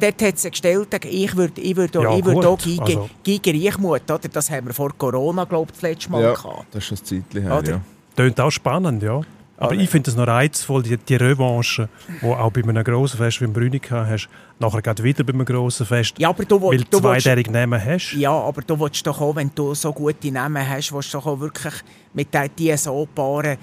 dort 0.00 0.22
hat 0.22 0.34
es 0.36 0.42
gestellt, 0.50 1.04
ich 1.04 1.36
würde 1.36 1.60
ich 1.60 1.76
würd, 1.76 1.96
auch- 1.96 2.02
Ja, 2.04 2.16
ich 2.16 2.24
würd 2.24 2.46
auch 2.46 2.58
Giger, 2.58 2.82
also- 2.84 3.10
Giger 3.22 3.52
Eichmut, 3.52 4.10
oder? 4.10 4.18
das 4.28 4.50
haben 4.50 4.68
wir 4.68 4.74
vor 4.74 4.90
Corona, 4.96 5.44
glaube 5.44 5.66
ich, 5.70 5.72
das 5.72 5.82
letzte 5.82 6.10
Mal 6.12 6.22
Ja, 6.22 6.32
gehabt. 6.34 6.66
das 6.70 6.84
ist 6.84 6.86
schon 7.04 7.18
ein 7.18 7.24
Zeitchen 7.24 7.42
her, 7.42 7.58
Oder? 7.58 7.70
ja. 7.72 7.80
Tönt 8.24 8.40
auch 8.40 8.50
spannend, 8.50 9.02
ja. 9.02 9.20
Aber 9.56 9.72
Aber- 9.72 9.74
ich 9.74 9.90
finde 9.90 10.10
es 10.10 10.16
noch 10.16 10.26
reizvoll, 10.26 10.82
die, 10.82 10.96
die 10.96 11.16
Revanche, 11.16 11.88
die 12.22 12.26
auch 12.26 12.50
bei 12.50 12.62
einem 12.62 12.82
grossen 12.82 13.18
Fest 13.18 13.40
wie 13.40 13.44
im 13.44 13.52
Brünika 13.52 14.06
hast, 14.06 14.28
nachher 14.58 14.80
geht 14.80 15.02
wieder 15.02 15.22
bei 15.22 15.34
einem 15.34 15.44
grossen 15.44 15.84
Fest, 15.84 16.14
Ja, 16.18 16.30
aber 16.30 16.44
du, 16.46 16.60
weil 16.62 16.78
du 16.78 16.98
zweijährige 16.98 17.50
Namen 17.50 17.82
hast. 17.84 18.14
ja, 18.14 18.32
aber 18.32 18.62
du 18.62 18.80
willst 18.80 19.06
doch 19.06 19.20
auch, 19.20 19.36
wenn 19.36 19.50
du 19.54 19.74
so 19.74 19.92
gute 19.92 20.32
Namen 20.32 20.66
hast, 20.66 20.92
willst 20.92 21.12
du 21.12 21.18
doch 21.18 21.26
auch 21.26 21.40
wirklich 21.40 21.74
mit 22.14 22.32
den- 22.32 22.48
die 22.58 22.74
so 22.78 23.06
paaren, 23.14 23.58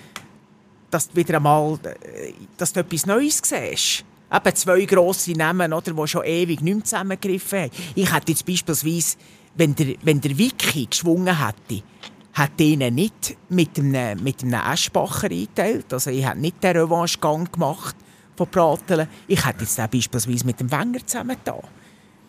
dass 0.92 1.10
du 1.10 1.16
wieder 1.16 1.38
einmal 1.38 1.80
äh, 1.84 2.32
dass 2.58 2.72
du 2.74 2.80
etwas 2.82 3.06
Neues 3.08 3.42
siehst. 3.44 4.06
Eben 4.32 4.56
zwei 4.56 4.86
grosse 4.86 5.32
Namen, 5.32 5.74
oder, 5.74 5.94
die 5.94 6.08
schon 6.08 6.24
ewig 6.26 6.62
nicht 6.62 6.76
mehr 6.76 6.84
zusammengegriffen 6.84 7.60
haben. 7.60 7.72
Ich 7.96 8.14
hätte 8.14 8.32
jetzt 8.34 8.46
beispielsweise, 8.46 9.18
wenn 9.56 9.74
der, 9.74 9.96
wenn 10.04 10.22
der 10.22 10.38
Wiki 10.38 10.86
geschwungen 10.86 11.44
hätte, 11.44 11.82
hätte 12.38 12.64
ich 12.64 12.80
ihn 12.80 12.94
nicht 12.96 13.36
mit 13.50 13.78
einem, 13.80 14.24
mit 14.24 14.44
einem 14.44 14.62
Eschbacher 14.74 15.30
eingeteilt. 15.30 15.92
Also 15.94 16.10
ich 16.12 16.26
hätte 16.28 16.40
nicht 16.40 16.64
den 16.64 16.78
Revanche-Gang 16.78 17.52
gemacht 17.52 17.96
von 18.36 18.48
Pratelen. 18.48 19.08
Ich 19.28 19.46
hätte 19.46 19.62
jetzt 19.62 19.78
den 19.78 19.90
beispielsweise 19.90 20.46
mit 20.46 20.60
dem 20.60 20.72
Wenger 20.72 21.06
zusammen 21.06 21.38
da. 21.44 21.60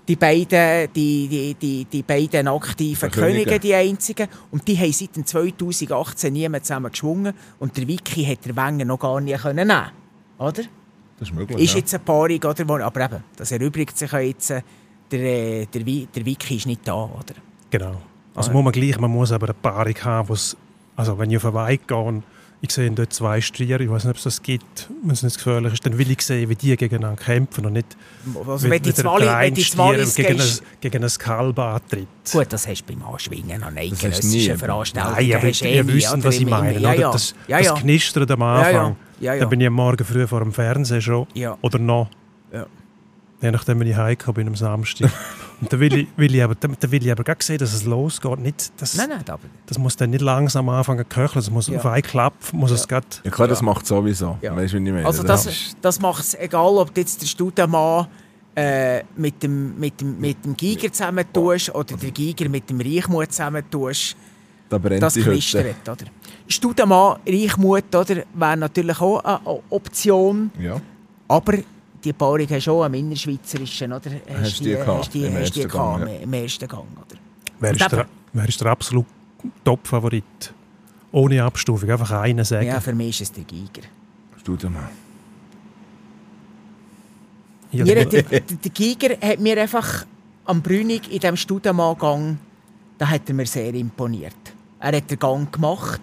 Die 0.06 0.16
beiden, 0.16 0.90
die, 0.94 1.28
die, 1.28 1.54
die, 1.54 1.84
die 1.84 2.02
beiden 2.02 2.48
aktiven 2.48 3.10
Könige. 3.10 3.44
Könige, 3.44 3.60
die 3.60 3.74
einzigen. 3.74 4.28
Und 4.50 4.66
die 4.66 4.78
haben 4.78 4.92
seit 4.92 5.14
dem 5.16 5.26
2018 5.26 6.32
niemand 6.32 6.64
zusammen 6.64 6.90
geschwungen. 6.90 7.34
Und 7.58 7.76
der 7.76 7.86
Wiki 7.86 8.24
hat 8.24 8.44
der 8.46 8.56
Wenger 8.56 8.86
noch 8.86 8.98
gar 8.98 9.20
nie 9.20 9.34
können 9.34 9.68
nehmen 9.68 9.90
Oder? 10.38 10.62
Das 11.18 11.28
ist 11.28 11.34
möglich, 11.34 11.58
Ist 11.58 11.72
ja. 11.72 11.78
jetzt 11.80 11.92
eine 11.94 12.04
Paarung, 12.04 12.38
oder? 12.42 12.86
Aber 12.86 13.04
eben, 13.04 13.24
das 13.36 13.52
erübrigt 13.52 13.98
sich 13.98 14.10
ja 14.10 14.20
jetzt. 14.20 14.50
äh, 14.50 14.62
Der, 15.10 15.20
äh, 15.20 15.66
der, 15.66 15.82
der 15.82 16.24
Wiki 16.26 16.56
ist 16.56 16.66
nicht 16.66 16.86
da, 16.86 16.94
oder? 17.04 17.34
Genau. 17.70 17.96
Also 18.38 18.52
muss 18.52 18.64
man 18.64 18.72
gleich, 18.72 18.98
man 18.98 19.10
muss 19.10 19.32
aber 19.32 19.46
eine 19.46 19.54
Paarung 19.54 19.94
haben, 20.04 20.28
wo's, 20.28 20.56
also 20.96 21.18
wenn 21.18 21.30
ich 21.30 21.36
auf 21.36 21.44
einen 21.44 21.54
Weig 21.54 21.86
gehe 21.86 21.96
und 21.96 22.22
ich 22.60 22.72
sehe 22.72 22.90
dort 22.90 23.12
zwei 23.12 23.40
Striere, 23.40 23.82
ich 23.84 23.90
weiß 23.90 24.04
nicht, 24.04 24.10
ob 24.10 24.16
es 24.16 24.24
das 24.24 24.42
gibt, 24.42 24.88
wenn 25.02 25.12
es 25.12 25.22
nicht 25.22 25.36
gefährlich 25.36 25.74
ist, 25.74 25.86
dann 25.86 25.96
will 25.96 26.10
ich 26.10 26.22
sehen, 26.22 26.48
wie 26.48 26.56
die 26.56 26.76
gegeneinander 26.76 27.22
kämpfen 27.22 27.66
und 27.66 27.74
nicht, 27.74 27.96
Also, 28.46 28.66
wie, 28.66 28.70
wenn 28.70 28.82
die 28.82 28.92
der 28.92 29.02
Zwali, 29.02 29.26
wenn 29.26 29.28
kleine 29.32 29.52
die 29.52 29.64
Stier 29.64 29.76
Zwalis 29.76 30.14
gegen, 30.16 30.40
ein, 30.40 30.48
gegen 30.80 31.04
ein 31.04 31.10
Kalb 31.18 31.58
antritt. 31.58 32.08
Gut, 32.32 32.46
das 32.52 32.66
hast 32.66 32.82
du 32.82 32.94
beim 32.94 33.04
Anschwingen 33.06 33.62
an 33.62 33.78
eidgenössischen. 33.78 34.58
Veranstaltungen. 34.58 35.14
Nein, 35.14 35.36
aber 35.36 35.46
ihr 35.46 35.84
nie, 35.84 35.92
wisst, 35.92 36.24
was 36.24 36.34
ich 36.36 36.46
meine. 36.46 36.78
Ja, 36.80 36.90
oder? 36.90 37.00
ja. 37.00 37.12
Das, 37.12 37.34
ja, 37.46 37.58
das 37.58 37.66
ja. 37.66 37.74
Knistern 37.74 38.30
am 38.30 38.40
ja, 38.40 38.54
Anfang. 38.54 38.72
ja. 38.74 38.94
ja, 39.20 39.34
ja. 39.34 39.40
Da 39.40 39.46
bin 39.46 39.60
ich 39.60 39.66
am 39.68 39.74
Morgen 39.74 40.04
früh 40.04 40.26
vor 40.26 40.40
dem 40.40 40.52
Fernseher 40.52 41.00
schon. 41.00 41.26
Ja. 41.34 41.56
Oder 41.62 41.78
noch. 41.78 42.08
Ja. 42.52 42.66
Je 43.40 43.52
nachdem, 43.52 43.78
wenn 43.78 43.86
ich 43.86 43.96
heimkomme 43.96 44.34
bin 44.34 44.48
am 44.48 44.56
Samstag. 44.56 45.12
und 45.60 45.72
da 45.72 45.80
will 45.80 45.92
ich, 45.96 46.08
will 46.16 46.34
ich 46.34 46.42
aber, 46.42 46.54
da, 46.54 46.68
will 46.90 47.04
ich 47.04 47.10
aber 47.10 47.24
gleich 47.24 47.42
sehen, 47.42 47.58
dass 47.58 47.72
es 47.72 47.84
losgeht. 47.84 48.38
Nicht, 48.38 48.72
das, 48.76 48.94
Nein, 48.94 49.08
nein, 49.10 49.24
aber... 49.28 49.40
das 49.66 49.78
muss 49.78 49.96
dann 49.96 50.10
nicht 50.10 50.20
langsam 50.22 50.68
anfangen 50.68 51.00
zu 51.00 51.04
köcheln. 51.08 51.34
Das 51.34 51.50
muss 51.50 51.68
Ja. 51.68 51.78
auf 51.78 51.86
einen 51.86 52.02
Klapp 52.02 52.34
muss 52.52 52.70
es 52.70 52.86
grad, 52.86 53.20
Ja, 53.24 53.30
klar, 53.30 53.48
das 53.48 53.60
Ja. 53.60 53.64
macht 53.64 53.86
sowieso. 53.86 54.38
Ja. 54.42 54.54
Weißt 54.54 54.74
du, 54.74 54.78
wie 54.78 54.86
ich 54.86 54.92
meine? 54.94 55.06
Also 55.06 55.22
Das 55.22 55.44
das, 55.44 55.76
das 55.80 56.00
macht 56.00 56.22
es 56.22 56.34
egal, 56.34 56.76
ob 56.78 56.94
du 56.94 57.00
jetzt 57.00 57.20
der 57.22 57.26
Studemann 57.26 58.06
äh, 58.54 59.02
mit, 59.16 59.42
dem, 59.42 59.78
mit, 59.78 60.00
dem, 60.00 60.18
mit 60.20 60.44
dem 60.44 60.56
Giger 60.56 60.92
zusammen 60.92 61.24
tust 61.32 61.74
oder 61.74 61.96
der 61.96 62.10
Giger 62.10 62.48
mit 62.48 62.68
dem 62.70 62.80
Reichmut 62.80 63.30
zusammen 63.32 63.62
tust. 63.70 64.16
da 64.68 64.78
brennt 64.78 65.02
Das 65.02 65.14
knistert, 65.14 65.76
oder? 65.88 66.04
Studemann, 66.48 67.18
Reichmut, 67.28 67.94
oder, 67.94 68.22
wäre 68.34 68.56
natürlich 68.56 69.00
auch 69.00 69.22
eine 69.24 69.60
Option. 69.70 70.50
Ja. 70.58 70.80
Aber 71.28 71.54
die 72.08 72.12
Paarung 72.14 72.46
hast 72.50 72.66
du 72.66 72.72
auch 72.72 72.84
am 72.84 72.94
innerschweizerischen, 72.94 73.92
oder? 73.92 74.10
Hast 74.40 74.60
du 74.60 74.64
die 74.64 74.76
hast 74.76 75.14
die, 75.14 75.24
im 75.26 75.34
hast 75.34 75.54
die 75.54 75.62
ersten 75.62 75.68
gehabt, 75.72 76.00
Gang, 76.04 76.08
ja. 76.12 76.18
im- 76.20 76.32
ersten 76.32 76.68
Gang, 76.68 76.84
oder? 76.96 77.20
wer, 77.60 77.70
ist 77.72 77.92
der, 77.92 78.06
wer 78.32 78.48
ist 78.48 78.60
der 78.60 78.66
absolut 78.70 79.06
Top-Favorit? 79.64 80.52
Ohne 81.12 81.42
Abstufung, 81.42 81.90
einfach 81.90 82.10
einen 82.10 82.44
sagen. 82.44 82.66
Ja, 82.66 82.80
für 82.80 82.92
mich 82.94 83.08
ist 83.20 83.20
es 83.22 83.32
der 83.32 83.44
Giger. 83.44 83.82
Studio 84.38 84.68
mal. 84.70 84.88
Also- 87.72 87.84
der, 87.84 88.04
der, 88.04 88.22
der 88.40 88.70
Giger 88.72 89.16
hat 89.20 89.40
mir 89.40 89.60
einfach 89.60 90.06
am 90.46 90.62
Brünig 90.62 91.04
in 91.12 91.18
diesem 91.20 91.36
Studemann-Gang, 91.36 92.38
da 92.96 93.08
hat 93.08 93.28
er 93.28 93.34
mir 93.34 93.46
sehr 93.46 93.72
imponiert. 93.74 94.34
Er 94.80 94.96
hat 94.96 95.10
den 95.10 95.18
Gang 95.18 95.52
gemacht. 95.52 96.00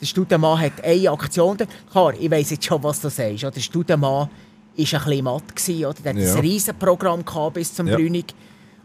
Der 0.00 0.06
Studemann 0.06 0.58
hat 0.60 0.82
eine 0.82 1.10
Aktion. 1.10 1.56
Klar, 1.90 2.14
ich 2.18 2.30
weiss 2.30 2.50
jetzt 2.50 2.64
schon, 2.64 2.82
was 2.82 3.00
du 3.00 3.08
sagst. 3.10 3.42
Der 3.42 3.60
Studemann 3.60 4.28
war 4.76 5.00
ein 5.00 5.04
bisschen 5.08 5.24
matt. 5.24 5.56
Gewesen, 5.56 5.84
oder? 5.86 5.94
Der 6.04 6.12
hat 6.14 6.20
Ja. 6.20 6.34
ein 6.34 6.40
riesiges 6.40 6.78
Programm 6.78 7.24
gehabt 7.24 7.54
bis 7.54 7.74
zum 7.74 7.86
Ja. 7.86 7.96
Brünig. 7.96 8.34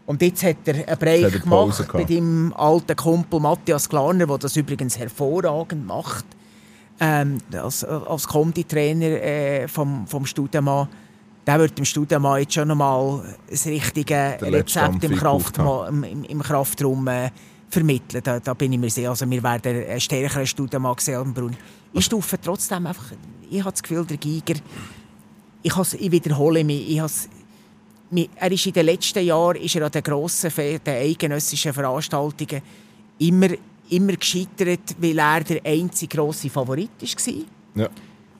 Und 0.06 0.22
jetzt 0.22 0.42
hat 0.42 0.56
er 0.66 0.74
einen 0.74 0.98
Pause 1.30 1.38
gemacht 1.38 1.78
bei 1.92 1.98
gehabt. 1.98 2.10
deinem 2.10 2.52
alten 2.56 2.96
Kumpel 2.96 3.38
Matthias 3.40 3.88
Klarner, 3.88 4.26
der 4.26 4.38
das 4.38 4.56
übrigens 4.56 4.98
hervorragend 4.98 5.86
macht. 5.86 6.24
Ähm, 7.02 7.38
als, 7.52 7.82
als 7.84 8.26
Konditrainer 8.28 9.06
äh, 9.22 9.68
vom, 9.68 10.06
vom 10.06 10.26
Studemann. 10.26 10.88
Der 11.46 11.58
wird 11.58 11.78
dem 11.78 11.84
Studemann 11.86 12.40
jetzt 12.40 12.52
schon 12.54 12.68
nochmal 12.68 13.22
das 13.48 13.64
richtige 13.66 14.36
Der 14.40 14.52
Rezept 14.52 15.02
im, 15.04 15.16
Kraft, 15.16 15.56
im, 15.58 16.04
im, 16.04 16.24
im 16.24 16.42
Kraftraum 16.42 17.06
äh, 17.08 17.30
vermitteln. 17.70 18.20
Da, 18.22 18.38
da 18.40 18.52
bin 18.52 18.72
ich 18.74 18.78
mir 18.78 18.90
sicher. 18.90 19.08
Also 19.10 19.28
wir 19.30 19.42
werden 19.42 19.88
einen 19.88 20.00
stärkeren 20.00 20.46
Studemann 20.46 20.96
sehen 20.98 21.16
als 21.16 21.32
Brunn. 21.32 21.56
Ich 21.94 22.04
stufe 22.04 22.38
trotzdem 22.40 22.86
einfach, 22.86 23.04
ich 23.48 23.60
habe 23.60 23.70
das 23.70 23.82
Gefühl, 23.82 24.04
der 24.04 24.18
Giger, 24.18 24.54
ich, 25.62 25.76
has, 25.76 25.94
ich 25.94 26.10
wiederhole 26.10 26.64
mich, 26.64 26.90
ich 26.90 27.00
has, 27.00 27.28
mi- 28.10 28.28
er 28.36 28.50
ist 28.52 28.66
in 28.66 28.72
den 28.72 28.86
letzten 28.86 29.24
Jahren 29.24 29.56
ist 29.56 29.76
er 29.76 29.86
an 29.86 29.92
den 29.92 30.02
grossen, 30.02 30.50
den 30.56 30.80
eidgenössischen 30.86 31.72
Veranstaltungen 31.72 32.62
immer, 33.18 33.48
immer 33.90 34.12
gescheitert, 34.14 34.96
weil 34.98 35.18
er 35.18 35.44
der 35.44 35.64
einzige 35.64 36.16
grosse 36.16 36.50
Favorit 36.50 36.90
war. 37.00 37.34
Ja. 37.82 37.88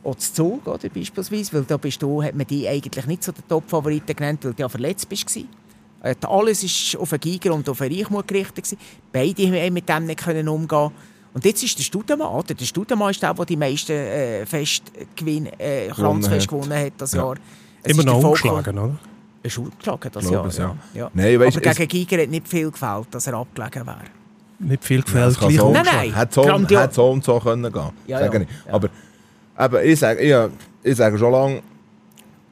Auch 0.02 0.14
zu 0.16 0.32
Zug, 0.32 0.66
oder, 0.66 0.88
beispielsweise, 0.88 1.52
weil 1.52 1.64
da 1.64 1.76
bist 1.76 2.00
du, 2.00 2.22
hat 2.22 2.34
man 2.34 2.46
die 2.46 2.66
eigentlich 2.66 3.06
nicht 3.06 3.22
so 3.22 3.32
den 3.32 3.46
Top-Favoriten 3.46 4.16
genannt, 4.16 4.44
weil 4.44 4.54
du 4.54 4.62
ja 4.62 4.68
verletzt 4.68 5.08
bist. 5.08 5.38
Alles 6.22 6.94
war 6.94 7.02
auf 7.02 7.10
den 7.10 7.20
Giger 7.20 7.52
und 7.52 7.68
auf 7.68 7.78
den 7.78 7.92
Reichmut 7.92 8.26
gerichtet. 8.26 8.78
Beide 9.12 9.46
haben 9.46 9.74
mit 9.74 9.86
dem 9.86 10.06
nicht 10.06 10.20
können 10.20 10.48
umgehen 10.48 10.90
Und 11.32 11.44
jetzt 11.44 11.62
ist 11.62 11.78
der 11.78 11.84
Studemann, 11.84 12.26
oder? 12.28 12.54
Der 12.54 12.64
Studemann 12.64 13.10
ist 13.10 13.22
der, 13.22 13.32
der 13.34 13.44
die 13.44 13.56
meisten 13.56 13.92
äh, 13.92 14.44
Festgewinn, 14.46 15.46
äh, 15.58 15.88
Kranzfest 15.88 16.42
hat. 16.42 16.48
gewonnen 16.48 16.84
hat 16.86 16.92
das 16.98 17.12
Ja. 17.12 17.22
Jahr. 17.22 17.34
Es 17.82 17.92
Immer 17.92 18.02
noch 18.04 18.22
ungeschlagen, 18.24 18.78
oder? 18.78 18.98
Er 19.42 19.46
ist 19.46 19.58
ungeschlagen 19.58 20.10
das 20.12 20.30
Jahr. 20.30 20.46
es, 20.46 20.56
ja. 20.58 20.64
ja. 20.64 21.00
Ja. 21.02 21.10
Nein, 21.14 21.40
weißt, 21.40 21.56
Aber 21.58 21.74
gegen 21.74 21.88
Giger 21.88 22.22
hat 22.22 22.28
nicht 22.30 22.48
viel 22.48 22.70
gefällt, 22.70 23.06
dass 23.12 23.26
er 23.26 23.34
abgelegen 23.34 23.86
wäre. 23.86 24.00
Nicht 24.58 24.84
viel 24.84 24.98
Ja, 24.98 25.04
gefällt. 25.04 25.30
es 25.32 25.38
kann 25.38 25.48
gleich 25.48 25.60
so, 25.60 25.72
Nein, 25.72 25.86
nein. 25.86 26.14
Hat 26.16 26.32
so, 26.34 26.42
Grandio- 26.42 26.78
hat 26.78 26.94
so 26.94 27.10
und 27.10 27.24
so 27.24 27.38
können 27.40 27.72
gehen. 27.72 27.90
Ja, 28.06 28.18
sage 28.18 28.38
ja. 28.38 28.42
ich. 28.42 28.48
Ja. 28.66 28.74
Aber 28.74 28.88
eben, 29.78 29.88
ich 29.90 29.98
sage 29.98 30.20
ich, 30.20 30.90
ich 30.90 30.96
sage 30.96 31.16
schon 31.18 31.32
lange, 31.32 31.62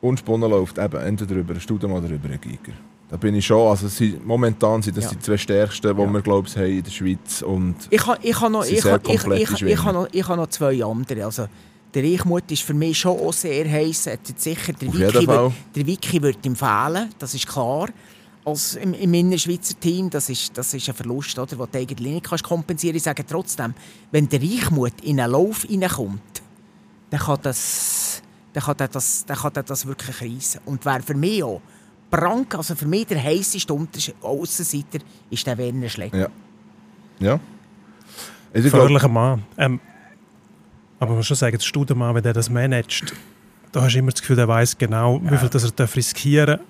unspunnen 0.01 0.49
läuft 0.49 0.79
eben 0.79 1.01
entweder 1.01 1.35
über 1.35 1.53
ein 1.55 1.61
Studium 1.61 1.93
oder 1.93 2.09
über 2.09 2.29
einen 2.29 2.41
Giger. 2.41 2.73
Da 3.11 3.17
bin 3.17 3.35
ich 3.35 3.47
schon, 3.47 3.67
also 3.69 3.89
sind, 3.89 4.25
momentan 4.27 4.83
sind 4.83 4.97
das 4.97 5.05
Ja. 5.05 5.11
die 5.11 5.19
zwei 5.21 5.39
stärksten, 5.39 5.97
die 5.97 6.03
Ja. 6.03 6.13
wir 6.13 6.21
glaube 6.21 6.47
ich 6.47 6.57
haben 6.57 6.67
in 6.67 6.83
der 6.83 6.91
Schweiz 6.91 7.43
und 7.43 7.75
Ich 7.91 8.07
habe 8.07 8.19
ich 8.23 8.39
ha 8.41 8.49
noch, 8.49 8.65
Sie 8.65 8.75
ich 8.75 8.85
ha, 8.85 8.99
ich, 9.03 9.25
ich, 9.25 9.63
ich, 9.63 9.83
ha 9.85 9.93
noch, 9.93 10.09
ich 10.13 10.29
ha 10.29 10.37
noch 10.37 10.49
zwei 10.49 10.85
andere. 10.85 11.25
Also, 11.25 11.49
der 11.95 12.03
Reichmut 12.05 12.51
ist 12.53 12.63
für 12.63 12.75
mich 12.75 12.99
schon 12.99 13.19
auch 13.19 13.33
sehr 13.33 13.67
heiß. 13.71 14.09
Er 14.09 14.19
sicher 14.37 14.75
der 14.75 14.93
Wiki, 14.93 15.27
wird, 15.27 15.53
der 15.75 15.87
Wiki 15.87 16.21
wird 16.21 16.45
ihm 16.45 16.55
fehlen, 16.55 17.09
das 17.19 17.33
ist 17.35 17.47
klar. 17.47 17.89
Als 18.45 18.77
im, 18.77 18.95
im 18.95 19.13
Innerschweizer 19.15 19.79
Team, 19.81 20.09
das 20.11 20.29
ist, 20.29 20.57
das 20.57 20.73
ist 20.73 20.89
ein 20.89 20.95
Verlust, 20.95 21.39
oder, 21.39 21.47
den 21.47 21.59
du 21.71 21.79
eigentlich 21.79 22.13
nicht 22.15 22.25
kannst 22.27 22.45
kompensieren 22.45 22.93
kannst. 22.95 23.07
Ich 23.07 23.17
sage 23.17 23.25
trotzdem, 23.27 23.75
wenn 24.11 24.29
der 24.29 24.41
Reichmut 24.41 25.01
in 25.03 25.21
einen 25.21 25.33
Lauf 25.33 25.63
hineinkommt, 25.63 26.43
dann 27.11 27.21
kann 27.21 27.39
das, 27.43 28.23
dann 28.53 28.63
kann 28.63 28.77
er 28.79 28.89
das, 28.89 29.25
dann 29.27 29.37
kann 29.37 29.53
das 29.67 29.87
wirklich 29.87 30.21
reissen. 30.21 30.61
Und 30.67 30.85
wer 30.85 31.03
für 31.03 31.15
mich 31.15 31.43
auch 31.43 31.61
Brank, 32.11 32.55
also 32.55 32.75
für 32.75 32.87
mich 32.87 33.07
der 33.07 33.23
heisseste 33.23 33.73
Unterschied- 33.75 34.15
Aussenseiter, 34.23 34.99
ist 35.31 35.47
der 35.47 35.57
Werner 35.59 35.89
Schleck. 35.89 36.15
ja. 36.15 36.29
Ja. 37.21 37.33
Also 38.55 38.67
ich 38.67 38.73
glaube, 38.73 38.87
Gefährlicher 38.87 39.09
Mann. 39.09 39.43
Ähm, 39.59 39.81
aber 41.01 41.09
man 41.11 41.17
muss 41.19 41.27
schon 41.27 41.37
sagen, 41.37 41.57
der 41.59 41.65
Studemann, 41.65 42.15
wenn 42.15 42.23
der 42.23 42.33
das 42.33 42.49
managt, 42.49 43.13
da 43.73 43.83
hast 43.83 43.95
du 43.95 43.99
immer 43.99 44.11
das 44.13 44.21
Gefühl, 44.21 44.37
der 44.37 44.49
weiß 44.49 44.79
genau, 44.79 45.21
wie 45.23 45.37
viel 45.37 45.49
das 45.49 45.65
er 45.65 45.71
darf 45.73 45.95
riskieren 45.97 46.59
darf 46.59 46.61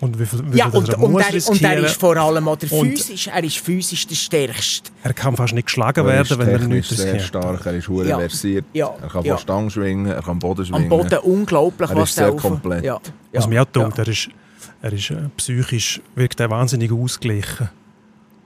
und 0.00 0.18
wie 0.18 0.24
viel, 0.24 0.52
wie 0.52 0.58
Ja, 0.58 0.66
und, 0.66 0.88
das 0.88 0.94
er 0.94 1.02
und, 1.02 1.12
muss 1.12 1.22
er, 1.28 1.50
und 1.50 1.62
er 1.62 1.78
ist 1.84 2.00
vor 2.00 2.16
allem 2.16 2.46
auch 2.48 2.56
der 2.56 2.72
Und- 2.72 2.90
physisch, 2.96 3.26
er 3.26 3.42
ist 3.44 3.58
physisch 3.58 4.06
der 4.06 4.14
Stärkste. 4.14 4.90
er 5.02 5.12
kann 5.12 5.36
fast 5.36 5.52
nicht 5.52 5.66
geschlagen 5.66 6.06
er 6.06 6.22
ist 6.22 6.30
werden, 6.30 6.40
wenn 6.40 6.48
er 6.48 6.58
technisch 6.60 6.90
nichts 6.90 6.96
sehr 6.96 7.14
riskiert. 7.14 7.28
stark, 7.42 7.66
er 7.66 7.74
ist 7.74 7.88
hure 7.88 8.08
Ja. 8.08 8.18
versiert, 8.20 8.64
Ja. 8.72 8.94
er 9.02 9.08
kann 9.08 9.24
Ja. 9.24 9.34
von 9.34 9.42
Stange 9.42 9.70
schwingen, 9.70 10.06
er 10.06 10.22
kann 10.22 10.38
Boden 10.38 10.64
schwingen. 10.64 10.84
Am 10.84 10.88
Boden 10.88 11.18
unglaublich, 11.18 11.90
Er 11.90 11.96
was 11.96 12.08
ist 12.10 12.18
der 12.18 12.30
sehr 12.32 12.40
komplett. 12.40 12.84
Ja. 12.84 13.00
Was 13.32 13.44
ja. 13.44 13.48
mich 13.50 13.58
auch 13.58 13.66
ja. 13.76 13.84
tut, 13.88 13.98
er 13.98 14.08
ist 14.08 14.28
er 14.82 14.92
ist 14.92 15.10
äh, 15.10 15.28
psychisch 15.36 16.00
wirkt 16.14 16.40
er 16.40 16.50
wahnsinnig 16.50 16.92
ausgeglichen. 16.92 17.68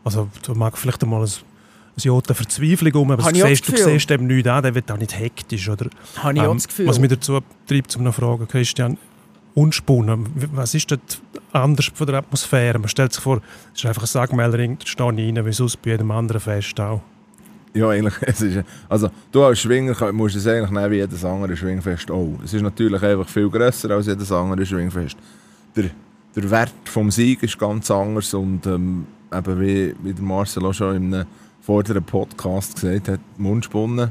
Also 0.04 0.28
da 0.46 0.54
mag 0.54 0.76
vielleicht 0.78 1.02
einmal 1.02 1.22
ein, 1.22 1.28
ein 1.28 2.00
Jota 2.02 2.34
Verzweiflung 2.34 2.94
um, 2.94 3.10
aber 3.10 3.22
du 3.22 3.42
auch 3.42 3.48
siehst, 3.48 3.68
das 3.68 3.82
du 3.82 3.90
siehst 3.90 4.10
eben 4.10 4.26
nichts 4.26 4.48
an, 4.48 4.62
der 4.62 4.74
wird 4.74 4.90
auch 4.90 4.98
nicht 4.98 5.18
hektisch. 5.18 5.68
Oder, 5.68 5.88
Habe 6.16 6.34
ich 6.34 6.40
auch 6.40 6.50
ähm, 6.50 6.56
das 6.56 6.68
Gefühl. 6.68 6.86
was 6.86 6.98
mich 6.98 7.10
dazu 7.10 7.40
treibt, 7.66 7.94
um 7.96 8.02
eine 8.02 8.12
Frage, 8.12 8.46
Christian, 8.46 8.96
unspunnen. 9.54 10.26
Was 10.54 10.74
ist 10.74 10.90
dort 10.90 11.20
anders 11.52 11.90
von 11.94 12.06
der 12.06 12.16
Atmosphäre? 12.16 12.78
Man 12.78 12.88
stellt 12.88 13.12
sich 13.12 13.22
vor, 13.22 13.40
es 13.74 13.80
ist 13.80 13.86
einfach 13.86 14.02
ein 14.02 14.06
Sackmeldering, 14.06 14.78
da 14.78 14.86
stehe 14.86 15.12
ich 15.12 15.36
rein, 15.36 15.46
wie 15.46 15.52
sonst 15.52 15.82
bei 15.82 15.90
jedem 15.90 16.10
anderen 16.10 16.40
Fest 16.40 16.80
auch. 16.80 17.02
Ja, 17.74 17.88
eigentlich. 17.88 18.14
Es 18.22 18.40
ist, 18.40 18.64
also, 18.88 19.10
du 19.30 19.44
als 19.44 19.60
Schwinger 19.60 20.12
musst 20.12 20.36
es 20.36 20.46
eigentlich 20.46 20.70
nehmen 20.70 20.90
wie 20.90 20.96
jedes 20.96 21.24
andere 21.24 21.56
Schwingfest 21.56 22.10
auch. 22.10 22.38
Es 22.44 22.52
ist 22.52 22.62
natürlich 22.62 23.02
einfach 23.02 23.28
viel 23.28 23.48
grösser 23.48 23.90
als 23.90 24.06
jedes 24.06 24.30
andere 24.30 24.64
Schwingfest. 24.64 25.16
Der, 25.74 25.90
der 26.34 26.50
Wert 26.50 26.72
des 26.94 27.14
Sieg 27.14 27.42
ist 27.42 27.58
ganz 27.58 27.90
anders 27.90 28.32
und 28.34 28.66
ähm, 28.66 29.06
eben 29.32 29.60
wie, 29.60 29.94
wie 30.02 30.12
der 30.12 30.24
Marcel 30.24 30.64
auch 30.66 30.72
schon 30.72 30.96
in 30.96 31.14
einem 31.14 31.26
vorderen 31.60 32.02
Podcast 32.02 32.74
gesagt 32.76 33.08
hat, 33.08 33.20
Mundspunnen 33.38 34.10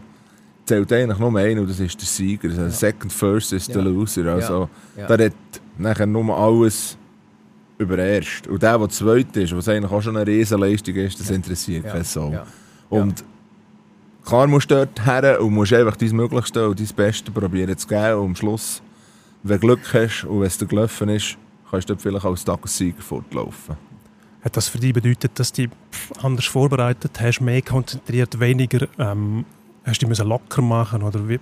zählt 0.66 0.92
eigentlich 0.94 1.20
nur 1.20 1.38
ein 1.38 1.60
und 1.60 1.70
das 1.70 1.80
ist 1.80 2.00
der 2.00 2.08
Sieger. 2.08 2.50
Also 2.50 2.70
Second 2.70 3.12
First 3.12 3.54
ist 3.54 3.70
der 3.70 3.82
Ja. 3.84 3.90
Loser. 3.90 4.26
Also, 4.34 4.70
Ja. 4.96 5.08
Der 5.08 5.28
hat 5.28 5.34
nachher 5.78 6.06
nur 6.06 6.38
alles 6.38 6.98
über 7.78 7.98
erst. 7.98 8.48
Und 8.48 8.62
der, 8.62 8.78
der 8.78 8.90
zweit 8.90 9.36
ist, 9.36 9.56
was 9.56 9.68
eigentlich 9.68 9.92
auch 9.92 10.02
schon 10.02 10.16
eine 10.16 10.28
Riesenleistung 10.28 10.96
ist, 10.96 11.20
das 11.20 11.30
interessiert 11.30 11.86
Ja. 11.86 12.22
Ja. 12.32 12.46
Und 12.90 13.24
klar 14.24 14.48
musst 14.48 14.70
du 14.70 14.76
dort 14.76 15.06
her 15.06 15.42
und 15.42 15.54
musst 15.54 15.74
einfach 15.74 15.98
dein 15.98 16.16
Möglichste 16.16 16.70
und 16.70 16.80
dein 16.80 16.88
Beste 16.96 17.32
probieren 17.32 17.76
zu 17.78 17.88
geben. 17.88 18.20
Und 18.20 18.26
am 18.28 18.36
Schluss, 18.36 18.82
wenn 19.44 19.60
du 19.60 19.68
Glück 19.68 19.94
hast 19.94 20.26
und 20.26 20.40
wenn 20.40 20.48
es 20.48 20.58
dir 20.58 20.68
gelaufen 20.68 21.10
ist, 21.10 21.38
kannst 21.72 21.90
du 21.90 21.94
dort 21.94 22.02
vielleicht 22.02 22.26
als 22.26 22.44
Tagessieger 22.46 23.02
fortlaufen. 23.02 23.76
Hat 24.44 24.58
das 24.58 24.68
für 24.68 24.80
dich 24.80 24.94
bedeutet, 24.94 25.32
dass 25.40 25.52
du 25.54 25.68
dich 25.68 25.72
anders 26.22 26.46
vorbereitet 26.46 27.20
hast, 27.22 27.42
mehr 27.42 27.62
konzentriert, 27.62 28.40
weniger, 28.40 28.88
ähm, 29.00 29.46
hast 29.86 29.98
du 30.02 30.06
dich 30.06 30.10
müssen 30.10 30.28
locker 30.28 30.62
machen 30.62 31.04
oder 31.04 31.28
wie 31.30 31.40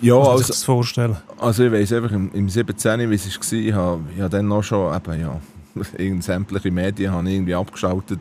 Ja, 0.00 0.16
also, 0.16 0.46
das 0.46 0.62
vorstellen? 0.64 1.16
also 1.38 1.64
ich 1.64 1.72
weiss 1.72 1.92
einfach 1.92 2.12
im, 2.12 2.30
im 2.32 2.48
17, 2.48 3.10
wie 3.10 3.14
es 3.14 3.26
war, 3.26 3.58
ich 3.58 3.72
habe, 3.72 4.00
ich 4.14 4.20
habe 4.20 4.30
dann 4.30 4.46
noch 4.48 4.62
schon 4.62 4.94
eben, 4.94 5.20
ja, 5.20 5.40
sämtliche 6.20 6.70
Medien 6.70 7.12
habe 7.12 7.28
ich 7.28 7.34
irgendwie 7.34 7.54
abgeschaltet. 7.54 8.20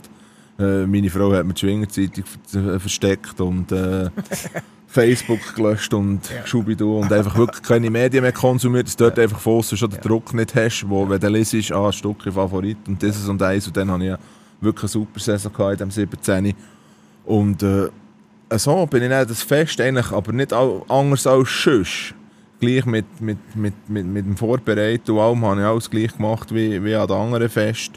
Äh, 0.57 0.85
meine 0.87 1.09
Frau 1.09 1.33
hat 1.33 1.45
mir 1.45 1.53
die 1.53 1.59
Schwingerzeitung 1.59 2.23
ver- 2.47 2.79
versteckt 2.79 3.41
und 3.41 3.71
äh, 3.71 4.09
Facebook 4.93 5.55
gelöscht 5.55 5.91
und 5.93 6.29
Ja. 6.29 6.45
Schubidu 6.45 6.99
und 6.99 7.11
einfach 7.11 7.35
wirklich 7.35 7.63
keine 7.63 7.89
Medien 7.89 8.21
mehr 8.21 8.31
konsumiert, 8.31 8.85
dass 8.85 8.95
du 8.95 9.05
dort 9.05 9.17
einfach 9.17 9.39
von 9.39 9.63
schon 9.63 9.89
den 9.89 9.99
Druck 10.01 10.33
nicht 10.35 10.53
hast, 10.53 10.87
wo, 10.87 11.09
wenn 11.09 11.19
du 11.19 11.29
liest, 11.29 11.71
ah, 11.71 11.87
ein 11.87 11.93
Stück 11.93 12.21
Favorit 12.31 12.77
und 12.87 13.01
dieses 13.01 13.27
und 13.27 13.41
eins 13.41 13.65
und 13.65 13.75
dann 13.75 13.89
hatte 13.89 14.03
ich 14.03 14.09
ja 14.11 14.19
wirklich 14.61 14.83
eine 14.83 14.89
super 14.89 15.19
Saison 15.19 15.51
gehabt 15.51 15.73
in 15.73 15.77
dem 15.79 15.91
17. 15.91 16.53
Und 17.25 17.63
äh, 17.63 17.89
so 18.55 18.85
bin 18.85 19.01
ich 19.01 19.09
dann 19.09 19.27
das 19.27 19.41
Fest 19.41 19.81
eigentlich, 19.81 20.11
aber 20.11 20.31
nicht 20.31 20.53
all, 20.53 20.83
anders 20.87 21.25
als 21.25 21.49
sonst. 21.63 22.13
Gleich 22.59 22.85
mit, 22.85 23.19
mit, 23.19 23.39
mit, 23.55 23.73
mit, 23.89 24.05
mit 24.05 24.25
dem 24.27 24.37
Vorbereiten 24.37 25.09
und 25.11 25.19
allem 25.19 25.43
habe 25.43 25.61
ich 25.61 25.65
alles 25.65 25.89
gleich 25.89 26.15
gemacht 26.15 26.53
wie, 26.53 26.83
wie 26.83 26.93
an 26.93 27.07
den 27.07 27.17
anderen 27.17 27.49
Fest. 27.49 27.93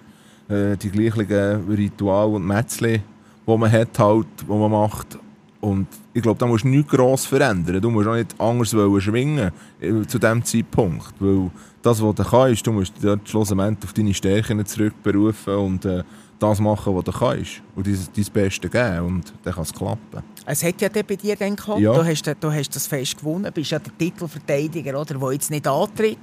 Äh, 0.48 0.78
die 0.78 0.90
gleichen 0.90 1.68
Rituale 1.68 2.36
und 2.36 2.46
Metzli, 2.46 3.02
die 3.46 3.56
man 3.56 3.70
hat, 3.70 3.98
halt, 3.98 4.26
die 4.40 4.50
man 4.50 4.70
macht. 4.70 5.18
Und 5.60 5.88
ich 6.16 6.22
glaube, 6.22 6.38
da 6.38 6.46
musst 6.46 6.64
du 6.64 6.68
nichts 6.68 6.90
gross 6.90 7.26
verändern. 7.26 7.78
Du 7.78 7.90
musst 7.90 8.08
auch 8.08 8.14
nicht 8.14 8.34
anders 8.40 8.70
schwingen 8.70 9.52
äh, 9.78 10.06
zu 10.06 10.18
diesem 10.18 10.42
Zeitpunkt. 10.42 11.12
Weil 11.20 11.50
das, 11.82 12.02
was 12.02 12.14
du 12.14 12.24
kannst, 12.24 12.66
du 12.66 12.72
musst 12.72 12.94
dort 13.02 13.28
schlussendlich 13.28 13.84
auf 13.84 13.92
deine 13.92 14.14
Stärken 14.14 14.64
zurückberufen 14.64 15.54
und 15.56 15.84
äh, 15.84 16.02
das 16.38 16.58
machen, 16.58 16.96
was 16.96 17.04
du 17.04 17.12
kannst. 17.12 17.60
Und 17.74 17.86
dein, 17.86 17.98
dein 18.16 18.24
Bestes 18.32 18.70
geben. 18.70 19.00
Und 19.00 19.34
dann 19.44 19.52
kann 19.52 19.62
es 19.62 19.74
klappen. 19.74 20.22
Es 20.46 20.64
hat 20.64 20.80
ja 20.80 20.88
bei 20.88 21.16
dir 21.16 21.36
dann 21.36 21.54
geklappt. 21.54 21.80
Ja. 21.80 21.92
Du, 21.92 22.02
hast, 22.02 22.34
du 22.40 22.50
hast 22.50 22.74
das 22.74 22.86
Fest 22.86 23.18
gewonnen, 23.18 23.52
bist 23.52 23.70
ja 23.72 23.78
der 23.78 23.96
Titelverteidiger, 23.98 24.98
oder, 24.98 25.18
der 25.18 25.32
jetzt 25.32 25.50
nicht 25.50 25.66
antritt. 25.66 26.18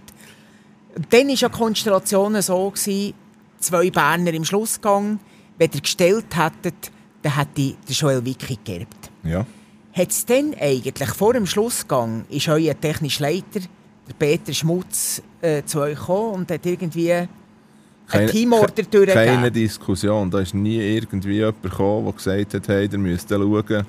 Dann 1.11 1.27
war 1.27 1.35
ja 1.35 1.49
die 1.49 1.55
Konstellation 1.55 2.41
so, 2.41 2.71
gewesen, 2.71 3.13
zwei 3.59 3.91
Berner 3.91 4.33
im 4.33 4.43
Schlussgang. 4.43 5.19
Wenn 5.59 5.69
ihr 5.71 5.81
gestellt 5.81 6.35
hättet, 6.35 6.91
dann 7.21 7.35
hätte 7.35 7.75
der 7.87 7.95
Joel 7.95 8.25
Wicki 8.25 8.57
geerbt. 8.63 9.11
Ja. 9.23 9.45
Hat 9.93 10.09
es 10.09 10.25
dann 10.25 10.55
eigentlich 10.59 11.09
vor 11.09 11.33
dem 11.33 11.45
Schlussgang, 11.45 12.25
ist 12.29 12.47
euer 12.47 12.79
technischer 12.79 13.23
Leiter, 13.23 13.61
der 14.07 14.13
Peter 14.17 14.51
Schmutz, 14.51 15.21
äh, 15.41 15.63
zu 15.63 15.81
euch 15.81 15.97
gekommen 15.97 16.33
und 16.33 16.51
hat 16.51 16.65
irgendwie 16.65 17.11
ein 17.11 18.27
Teamorder 18.27 18.83
Keine 18.83 19.05
durchgegeben? 19.05 19.53
Diskussion. 19.53 20.31
Da 20.31 20.39
ist 20.39 20.53
nie 20.53 20.77
irgendwie 20.77 21.35
jemand 21.35 21.61
gekommen, 21.61 22.05
der 22.05 22.13
gesagt 22.13 22.53
hat, 22.55 22.67
hey, 22.67 22.89
ihr 22.91 22.97
müsst 22.97 23.29
schauen. 23.29 23.85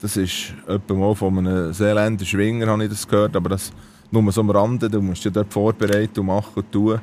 Das 0.00 0.16
ist 0.16 0.54
mal 0.88 1.14
von 1.14 1.38
einem 1.38 1.72
Seeländer 1.72 2.24
Schwinger, 2.24 2.66
habe 2.66 2.84
ich 2.84 2.90
das 2.90 3.06
gehört, 3.06 3.36
aber 3.36 3.50
das 3.50 3.72
nur 4.10 4.32
so 4.32 4.40
am 4.40 4.50
Rande. 4.50 4.88
Du 4.88 5.00
musst 5.00 5.24
dich 5.24 5.32
dort 5.32 5.52
vorbereiten 5.52 6.20
und 6.20 6.26
machen 6.26 6.52
und 6.54 6.72
tun. 6.72 7.00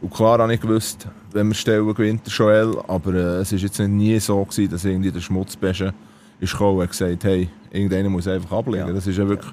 Und 0.00 0.12
klar 0.12 0.38
habe 0.38 0.54
ich 0.54 0.60
gewusst, 0.60 1.06
wenn 1.32 1.48
wir 1.48 1.54
stellen, 1.54 1.92
gewinnt 1.94 2.26
der 2.26 2.32
Joel, 2.32 2.78
aber 2.88 3.14
äh, 3.14 3.40
es 3.40 3.52
war 3.52 3.58
jetzt 3.58 3.78
nie 3.78 4.18
so, 4.18 4.44
gewesen, 4.44 4.70
dass 4.70 4.84
irgendwie 4.84 5.10
der 5.10 5.20
Schmutzbäsche 5.20 5.94
ist 6.40 6.52
gekommen 6.52 6.80
und 6.80 6.90
gesagt, 6.90 7.24
hey, 7.24 7.48
irgendeiner 7.76 8.08
muss 8.08 8.26
einfach 8.26 8.56
ablegen. 8.58 8.88
Ja. 8.88 8.92
Das 8.92 9.06
ist 9.06 9.16
ja 9.18 9.28
wirklich 9.28 9.52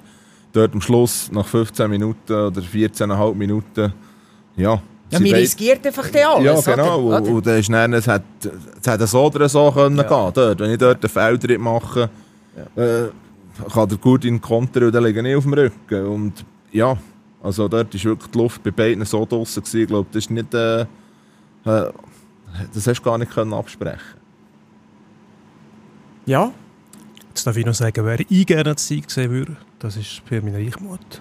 dort 0.52 0.72
am 0.74 0.80
Schluss, 0.80 1.30
nach 1.32 1.46
15 1.46 1.90
Minuten 1.90 2.32
oder 2.32 2.60
14,5 2.60 3.34
Minuten, 3.34 3.92
ja. 4.56 4.80
Ja, 5.10 5.18
beid- 5.18 5.34
riskiert 5.34 5.86
einfach 5.86 6.08
dann 6.10 6.42
alles. 6.44 6.64
ja, 6.66 6.74
genau. 6.74 7.00
Oder? 7.02 7.16
Und, 7.22 7.28
und 7.28 7.46
dann 7.46 7.58
ist 7.58 7.70
dann, 7.70 7.92
es, 7.92 8.08
hat, 8.08 8.22
es 8.80 8.88
hat 8.88 9.00
so 9.08 9.26
oder 9.26 9.48
so 9.48 9.70
können 9.70 9.96
Ja. 9.96 10.02
gehen. 10.02 10.32
Dort. 10.34 10.58
Wenn 10.60 10.70
ich 10.72 10.78
dort 10.78 11.04
einen 11.04 11.10
Feldritt 11.10 11.60
mache, 11.60 12.08
äh, 12.74 13.04
kann 13.72 13.88
der 13.88 13.98
gut 13.98 14.24
in 14.24 14.34
den 14.36 14.40
Konter 14.40 14.86
und 14.86 14.92
dann 14.94 15.04
liege 15.04 15.28
ich 15.28 15.36
auf 15.36 15.44
dem 15.44 15.52
Rücken. 15.52 16.06
Und 16.06 16.44
ja, 16.72 16.96
also 17.42 17.68
dort 17.68 17.94
ist 17.94 18.04
wirklich 18.04 18.30
die 18.30 18.38
Luft 18.38 18.62
bei 18.64 18.70
beiden 18.70 19.04
so 19.04 19.24
draussen 19.26 19.62
gewesen. 19.62 19.80
Ich 19.82 19.86
glaube, 19.88 20.08
das 20.10 20.24
ist 20.24 20.30
nicht... 20.30 20.52
Äh, 20.54 20.80
äh, 20.80 20.86
das 22.72 22.86
hast 22.86 23.00
du 23.00 23.02
gar 23.04 23.18
nicht 23.18 23.32
können 23.32 23.52
absprechen 23.52 24.18
Ja, 26.26 26.50
Jetzt 27.34 27.46
darf 27.48 27.56
ich 27.56 27.66
noch 27.66 27.74
sagen, 27.74 28.04
wer 28.06 28.20
ich 28.20 28.46
gerne 28.46 28.70
als 28.70 28.86
Sieg 28.86 29.10
sehen 29.10 29.28
würde, 29.32 29.56
das 29.80 29.96
ist 29.96 30.24
Pirmin 30.24 30.54
Reichmuth. 30.54 31.20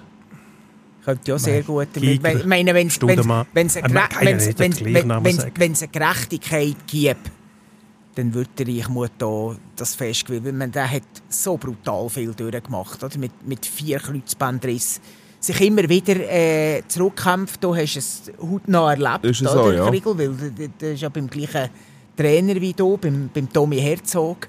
könnte 1.03 1.32
ja 1.32 1.39
sehr 1.39 1.64
gut. 1.64 1.88
Ich 1.99 2.22
meine, 2.45 2.74
wenn 2.74 2.88
es 2.88 3.01
eine, 3.01 3.95
Äh, 4.22 4.22
eine 4.22 5.88
Gerechtigkeit 5.91 6.76
gibt, 6.88 7.32
dann 8.16 8.32
würde 8.34 8.49
der 8.59 8.68
Reichmut 8.68 9.09
da 9.18 9.55
das 9.76 9.95
Fest 9.95 10.26
gewinnen. 10.28 10.45
Weil 10.45 10.53
man, 10.53 10.72
der 10.72 10.89
hat 10.89 11.01
so 11.30 11.57
brutal 11.57 12.07
viel 12.09 12.32
durchgemacht. 12.34 13.03
Oder? 13.03 13.18
Mit, 13.18 13.32
mit 13.45 13.66
vier 13.66 13.97
Kreuzbandriss. 13.99 15.01
Sich 15.39 15.59
immer 15.61 15.89
wieder 15.89 16.16
äh, 16.32 16.84
zurückkämpft. 16.88 17.61
Du 17.64 17.76
hast 17.76 17.97
es 17.97 18.32
hautnah 18.39 18.91
erlebt, 18.93 19.26
Ist 19.26 19.41
es 19.41 19.47
oder, 19.51 19.64
so, 19.64 19.72
ja. 19.72 19.89
Kriegel? 19.89 20.18
Weil 20.18 20.30
der- 20.36 20.49
der- 20.51 20.68
der 20.80 20.93
ist 20.93 21.01
ja 21.01 21.09
beim 21.09 21.28
gleichen 21.28 21.70
Trainer 22.16 22.61
wie 22.61 22.74
du, 22.74 22.97
beim, 22.97 23.30
beim 23.34 23.51
Tommy 23.51 23.80
Herzog. 23.82 24.47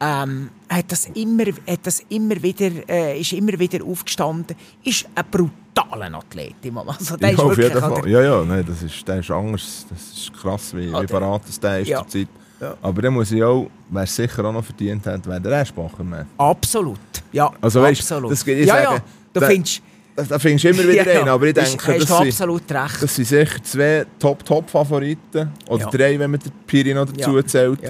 Ähm, 0.00 0.50
hat 0.68 0.92
das 0.92 1.06
immer, 1.14 1.44
hat 1.46 1.80
das 1.82 2.02
immer 2.08 2.40
wieder, 2.40 2.70
äh, 2.88 3.18
ist 3.20 3.32
immer 3.32 3.58
wieder 3.58 3.84
aufgestanden. 3.84 4.56
Ist 4.84 5.06
ein 5.14 5.24
brutaler 5.28 6.14
Athlet. 6.16 6.54
im 6.62 6.74
Moment. 6.74 6.98
Also, 7.00 7.16
der 7.16 7.30
Ja, 7.30 7.34
ist 7.34 7.40
auf 7.40 7.58
jeden 7.58 7.80
Fall. 7.80 8.08
Ja, 8.08 8.22
ja, 8.22 8.44
nein, 8.44 8.64
das 8.66 8.82
ist, 8.82 9.06
der 9.08 9.18
ist 9.18 9.30
anders. 9.30 9.86
Das 9.90 10.00
ist 10.18 10.32
krass, 10.40 10.74
wie, 10.76 10.92
Ah, 10.94 11.02
wie 11.02 11.06
parat 11.06 11.42
das 11.48 11.58
der 11.58 11.80
ist 11.80 11.88
Ja. 11.88 11.98
zur 11.98 12.08
Zeit. 12.08 12.28
Ja. 12.60 12.74
Aber 12.82 13.02
dann 13.02 13.14
muss 13.14 13.32
ich 13.32 13.42
auch, 13.42 13.68
wer 13.90 14.02
es 14.04 14.14
sicher 14.14 14.44
auch 14.44 14.52
noch 14.52 14.64
verdient 14.64 15.04
hat, 15.06 15.26
wäre 15.26 15.40
der 15.40 15.60
Eschbacher. 15.62 16.04
Man. 16.04 16.26
Absolut. 16.36 16.98
Ja, 17.32 17.50
Also, 17.60 17.82
weisst, 17.82 18.02
absolut. 18.02 18.30
das 18.32 18.44
geht- 18.44 18.58
ich 18.58 18.66
ja, 18.66 18.74
sage, 18.74 18.94
ja, 18.96 19.02
du 19.32 19.40
der- 19.40 19.48
findest... 19.50 19.82
Da, 20.16 20.24
da 20.24 20.38
findest 20.40 20.64
du 20.64 20.68
immer 20.70 20.82
wieder 20.92 21.12
Ja, 21.12 21.20
einen, 21.20 21.28
aber 21.28 21.46
ich 21.46 21.56
Ist- 21.56 21.70
denke, 21.72 21.86
hast 22.00 22.10
das 22.10 22.36
sind, 22.38 22.70
recht. 22.72 23.02
das 23.02 23.14
sind 23.14 23.24
sicher 23.24 23.62
zwei 23.62 24.06
Top-Top-Favoriten. 24.18 25.52
Oder 25.68 25.86
drei, 25.86 26.18
wenn 26.18 26.30
man 26.32 26.40
den 26.40 26.52
Piri 26.66 26.94
noch 26.94 27.06
dazu 27.06 27.40
zählt. 27.42 27.80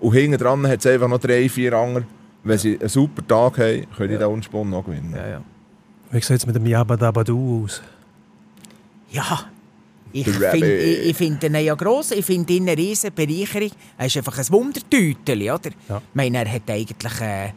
Und 0.00 0.12
hinten 0.12 0.38
dran 0.38 0.66
hat 0.66 0.80
es 0.80 0.86
einfach 0.86 1.08
noch 1.08 1.18
drei, 1.18 1.48
vier 1.48 1.72
andere. 1.72 2.04
Wenn 2.44 2.58
sie 2.58 2.78
einen 2.78 2.88
super 2.88 3.26
Tag 3.26 3.58
haben, 3.58 3.86
können 3.96 4.08
die 4.08 4.14
Ja. 4.14 4.18
den 4.20 4.28
Unspunn 4.28 4.70
noch 4.70 4.84
gewinnen. 4.84 5.14
Ja, 5.16 5.26
ja. 5.28 5.42
Wie 6.10 6.20
sieht 6.20 6.36
es 6.36 6.46
mit 6.46 6.54
dem 6.54 6.66
Jabba-Dabba-Du 6.66 7.64
aus? 7.64 7.82
ja. 9.10 9.50
Ich 10.12 10.24
finde 10.26 10.78
ich, 10.78 11.10
ich 11.10 11.16
find 11.16 11.42
ihn 11.44 11.54
ja 11.56 11.74
gross, 11.74 12.12
ich 12.12 12.24
finde 12.24 12.50
ihn 12.54 12.62
eine 12.62 12.78
riesen 12.78 13.12
Bereicherung. 13.12 13.70
Er 13.98 14.06
ist 14.06 14.16
einfach 14.16 14.38
ein 14.38 14.48
Wundertüteli, 14.50 15.50
oder? 15.50 15.70
Ja. 15.90 15.98
Ich 15.98 16.14
meine, 16.14 16.38
er 16.38 16.50
hat 16.50 16.70
eigentlich 16.70 17.20
äh, 17.20 17.24
eine 17.24 17.52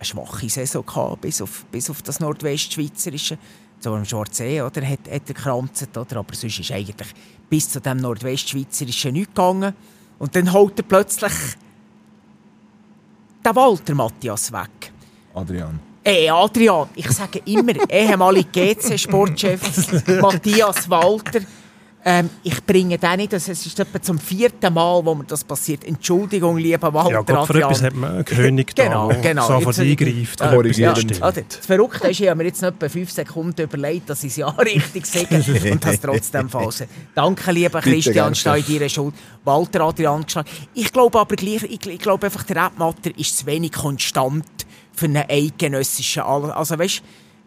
schwache 0.00 0.48
Saison 0.48 0.84
gehabt, 0.84 1.20
bis 1.20 1.40
auf, 1.40 1.64
bis 1.70 1.88
auf 1.88 2.02
das 2.02 2.18
Nordwestschweizerische. 2.18 3.38
So 3.78 3.94
am 3.94 4.04
Schwarzsee, 4.04 4.60
oder? 4.60 4.82
Hat, 4.82 4.98
hat 5.08 5.08
er 5.08 5.20
gekranzt, 5.20 5.96
oder? 5.96 6.16
Aber 6.16 6.34
sonst 6.34 6.58
ist 6.58 6.72
eigentlich 6.72 7.08
bis 7.48 7.68
zu 7.68 7.80
dem 7.80 7.98
Nordwestschweizerischen 7.98 9.12
nichts 9.12 9.28
gegangen. 9.34 9.74
Und 10.18 10.34
dann 10.34 10.52
holt 10.52 10.78
er 10.80 10.82
plötzlich 10.84 11.32
den 13.44 13.56
Walter 13.56 13.94
Matthias 13.94 14.52
weg. 14.52 14.92
Adrian. 15.34 15.78
Ey, 16.02 16.30
Adrian, 16.30 16.88
ich 16.94 17.10
sage 17.10 17.42
immer, 17.44 17.74
ehemaliger 17.90 18.74
GC-Sportchef 18.74 19.60
Matthias 20.20 20.88
Walter. 20.88 21.40
Ähm, 22.02 22.30
ich 22.42 22.64
bringe 22.64 22.96
den 22.96 23.16
nicht, 23.18 23.34
das 23.34 23.46
ist 23.46 23.78
etwa 23.78 24.00
zum 24.00 24.18
vierten 24.18 24.72
Mal, 24.72 25.04
wo 25.04 25.14
mir 25.14 25.24
das 25.24 25.44
passiert. 25.44 25.84
Entschuldigung, 25.84 26.56
lieber 26.56 26.94
Walter 26.94 27.10
Ja, 27.10 27.20
Gott, 27.20 27.46
für 27.46 27.52
Adrian. 27.52 27.70
etwas 27.70 27.82
hat 27.82 27.94
man 27.94 28.10
einen 28.14 28.24
König 28.24 28.74
da, 28.74 28.84
Genau, 28.84 29.08
der 29.12 29.20
genau. 29.20 29.46
sofort 29.46 29.76
Jetzt- 29.76 30.00
eingreift. 30.00 30.40
Ja, 30.40 30.50
und 30.52 30.64
etwas 30.66 30.78
ja. 30.78 30.92
Also, 31.20 31.40
das 31.46 31.66
Verrückte 31.66 32.08
ist, 32.08 32.20
ich 32.20 32.28
habe 32.28 32.38
mir 32.38 32.44
jetzt 32.44 32.62
noch 32.62 32.68
etwa 32.70 32.88
fünf 32.88 33.10
Sekunden 33.10 33.60
überlegt, 33.60 34.08
dass 34.08 34.24
ich 34.24 34.30
es 34.30 34.36
ja 34.36 34.48
richtig 34.58 35.04
sage 35.04 35.44
und 35.72 35.84
das 35.84 36.00
trotzdem 36.00 36.48
falsch. 36.48 36.84
Danke, 37.14 37.52
lieber 37.52 37.80
Christian, 37.82 38.34
stehe 38.34 38.56
in 38.66 38.78
deiner 38.78 38.88
Schuld. 38.88 39.14
Walter 39.44 39.82
Adrian 39.82 40.24
geschlagen. 40.24 40.48
Ich 40.72 40.90
glaube 40.92 41.18
aber 41.20 41.36
gleich, 41.36 41.64
ich, 41.64 41.84
ich 41.86 41.98
glaube 41.98 42.24
einfach, 42.26 42.44
der 42.44 42.64
Rebmatter 42.64 43.10
ist 43.18 43.36
zu 43.36 43.44
wenig 43.44 43.72
konstant 43.72 44.46
für 44.94 45.04
einen 45.04 45.24
eidgenössischen 45.28 46.22
Anlass. 46.22 46.52
Also 46.56 46.78
weißt, 46.78 47.02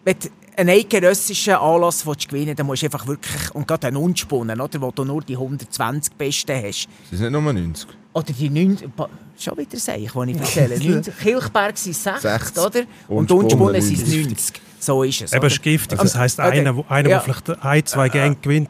wenn 0.05 0.15
du 0.19 0.27
einen 0.57 0.69
eidgenössischen 0.69 1.53
Anlass 1.55 2.05
willst 2.05 2.27
gewinnen 2.29 2.55
dann 2.55 2.65
musst 2.65 2.81
du 2.81 2.87
einfach 2.87 3.05
wirklich, 3.07 3.53
und 3.55 3.67
gerade 3.67 3.87
einen 3.87 3.97
unspunnen, 3.97 4.59
oder, 4.61 4.81
wo 4.81 4.91
du 4.91 5.03
nur 5.03 5.21
die 5.21 5.35
120 5.35 6.13
Besten 6.15 6.55
hast. 6.55 6.87
Das 7.11 7.19
sind 7.19 7.31
nicht 7.31 7.41
nur 7.41 7.53
90. 7.53 7.87
Oder 8.13 8.31
die 8.33 8.49
90, 8.49 8.95
pa- 8.95 9.09
schon 9.39 9.57
wieder 9.57 9.77
sehe 9.77 9.97
ich, 9.97 10.15
was 10.15 10.27
ich 10.27 10.37
erzähle. 10.37 10.77
90, 10.93 11.17
Kilchberg 11.17 11.77
sind 11.77 11.95
60, 11.95 12.21
60. 12.21 12.57
oder? 12.63 12.79
Und 13.07 13.31
Und 13.31 13.31
Unspunnen 13.31 13.81
Spunnen 13.81 13.81
sind 13.81 13.99
90. 13.99 14.25
90. 14.27 14.61
So 14.79 15.03
ist 15.03 15.21
es. 15.21 15.33
Eben, 15.33 15.45
ist 15.47 15.61
giftig. 15.63 15.99
Also, 15.99 16.11
Das 16.13 16.19
heisst, 16.19 16.39
oder- 16.39 16.49
einer, 16.51 16.75
wo- 16.75 16.85
einer 16.89 17.09
ja. 17.09 17.17
der 17.19 17.21
vielleicht 17.21 17.63
ein, 17.63 17.85
zwei 17.85 18.09
Gänge 18.09 18.35
gewinnt, 18.35 18.69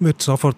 wird 0.00 0.20
sofort, 0.20 0.56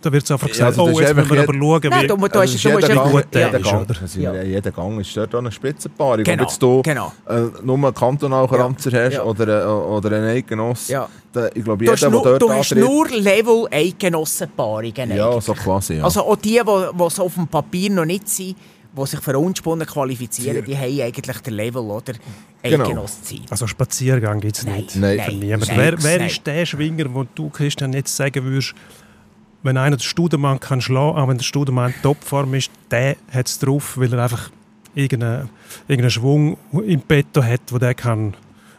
da 0.00 0.12
wird 0.12 0.26
sofort 0.26 0.50
Ja, 0.56 0.68
gesagt, 0.70 0.78
also 0.78 0.86
das 0.86 0.94
oh, 0.96 1.00
ist 1.00 1.06
jetzt 1.08 1.16
müssen 1.16 1.30
wir 1.30 1.42
aber 1.42 1.54
schauen, 1.54 1.80
Nein, 1.90 2.02
wie... 2.02 2.06
du, 2.08 2.16
du, 2.16 2.38
Also 2.40 2.54
ist 2.54 2.64
du 2.64 2.70
musst 2.70 2.88
jeder 2.88 3.02
einfach... 3.02 3.12
Gang, 3.12 3.30
der 3.30 3.46
jeder 3.46 3.58
ist, 3.60 3.70
Gang, 3.70 3.86
also 4.02 4.20
Ja. 4.20 4.42
jeder 4.42 4.70
Gang 4.72 5.00
ist 5.00 5.16
dort 5.16 5.34
eine 5.34 5.52
Spitzenpaarung. 5.52 6.24
Genau, 6.24 6.42
Ob 6.42 6.48
jetzt 6.50 6.62
du 6.62 6.82
genau. 6.82 7.12
äh, 7.28 7.40
nur 7.62 7.76
einen 7.76 7.94
Kantonalcharakter 7.94 9.04
hast 9.04 9.14
Ja. 9.14 9.22
oder, 9.24 9.62
äh, 9.64 9.66
oder 9.66 10.16
einen 10.16 10.26
Eidgenoss, 10.28 10.88
Ja. 10.88 11.08
der, 11.34 11.56
ich 11.56 11.64
glaube, 11.64 11.84
Du 11.84 11.92
jeder, 11.92 12.10
der 12.10 12.20
dort 12.20 12.42
du 12.42 12.50
hast 12.50 12.72
antritt... 12.72 12.88
nur 12.88 13.08
Level 13.08 13.66
Eidgenossenpaarungen. 13.70 15.10
ja, 15.16 15.40
so 15.40 15.54
quasi, 15.54 15.94
ja. 15.94 16.04
Also 16.04 16.22
auch 16.22 16.36
die, 16.36 16.60
die 16.62 17.02
es 17.04 17.20
auf 17.20 17.34
dem 17.34 17.46
Papier 17.48 17.90
noch 17.90 18.04
nicht 18.04 18.28
sind, 18.28 18.56
die 18.96 19.06
sich 19.06 19.20
für 19.20 19.38
Unspunnen 19.38 19.86
qualifizieren, 19.86 20.64
die 20.64 20.76
haben 20.76 21.00
eigentlich 21.00 21.38
den 21.38 21.54
Level, 21.54 21.82
oder? 21.82 22.12
Genau. 22.62 22.84
Eidgenoss 22.84 23.22
zu 23.22 23.36
sein. 23.36 23.46
Also 23.50 23.66
Spaziergang 23.66 24.40
gibt 24.40 24.56
es 24.56 24.64
nicht. 24.64 24.96
Nein. 24.96 25.16
nein, 25.16 25.38
Niemand. 25.38 25.68
nein, 25.68 25.76
wer 25.76 26.02
wer 26.02 26.18
nein. 26.18 26.26
ist 26.28 26.46
der 26.46 26.66
Schwinger, 26.66 27.12
wo 27.12 27.24
du, 27.24 27.48
Christian, 27.48 27.92
jetzt 27.92 28.14
sagen 28.14 28.44
würdest, 28.44 28.74
wenn 29.62 29.76
einer 29.76 29.96
den 29.96 30.02
Studemann 30.02 30.60
kann 30.60 30.80
schlagen, 30.80 31.18
auch 31.18 31.28
wenn 31.28 31.38
der 31.38 31.44
Studemann 31.44 31.94
Topform 32.02 32.54
ist, 32.54 32.70
der 32.90 33.16
hat 33.30 33.46
es 33.46 33.58
drauf, 33.58 33.96
weil 33.96 34.12
er 34.12 34.24
einfach 34.24 34.50
irgendeinen, 34.94 35.48
irgendeinen 35.88 36.10
Schwung 36.10 36.58
im 36.72 37.00
Petto 37.00 37.42
hat, 37.42 37.60
wo 37.70 37.78
der 37.78 37.94
kann 37.94 38.34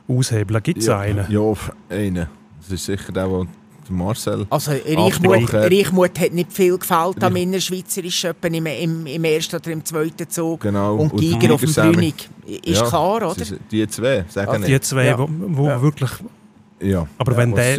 aushebeln. 0.08 0.62
Gibt 0.62 0.80
es 0.80 0.88
ja, 0.88 1.00
einen? 1.00 1.26
Ja, 1.32 1.54
einen. 1.90 2.28
Das 2.62 2.72
ist 2.72 2.86
sicher 2.86 3.12
der 3.12 3.28
der 3.28 3.48
Marcel... 3.90 4.46
Also 4.50 4.72
Reichmut, 4.72 5.52
hat. 5.54 5.72
Reichmut 5.72 6.20
hat 6.20 6.34
nicht 6.34 6.52
viel 6.54 6.78
gefällt 6.78 7.24
am 7.24 7.34
Reich- 7.34 7.44
innerschweizerischen, 7.44 8.32
im, 8.42 8.66
im, 8.66 9.06
im 9.06 9.24
ersten 9.24 9.56
oder 9.58 9.72
im 9.72 9.84
zweiten 9.84 10.30
Zug. 10.30 10.62
Genau. 10.62 10.96
Und 10.96 11.16
Giger 11.18 11.54
auf 11.54 11.62
dem 11.62 11.70
Giger. 11.70 11.92
Brünig. 11.92 12.30
Ist 12.46 12.82
Ja, 12.82 12.88
klar, 12.88 13.32
oder? 13.32 13.36
Die 13.72 13.88
zwei, 13.88 14.26
sagen 14.30 14.50
Also 14.52 14.66
Die 14.66 14.82
zwei, 14.82 15.06
Ja. 15.06 15.20
wo, 15.20 15.28
wo 15.30 15.68
Ja. 15.68 15.82
wirklich 15.82 16.10
Ja. 16.82 17.08
Aber 17.18 17.38
wenn 17.38 17.54
der- 17.54 17.78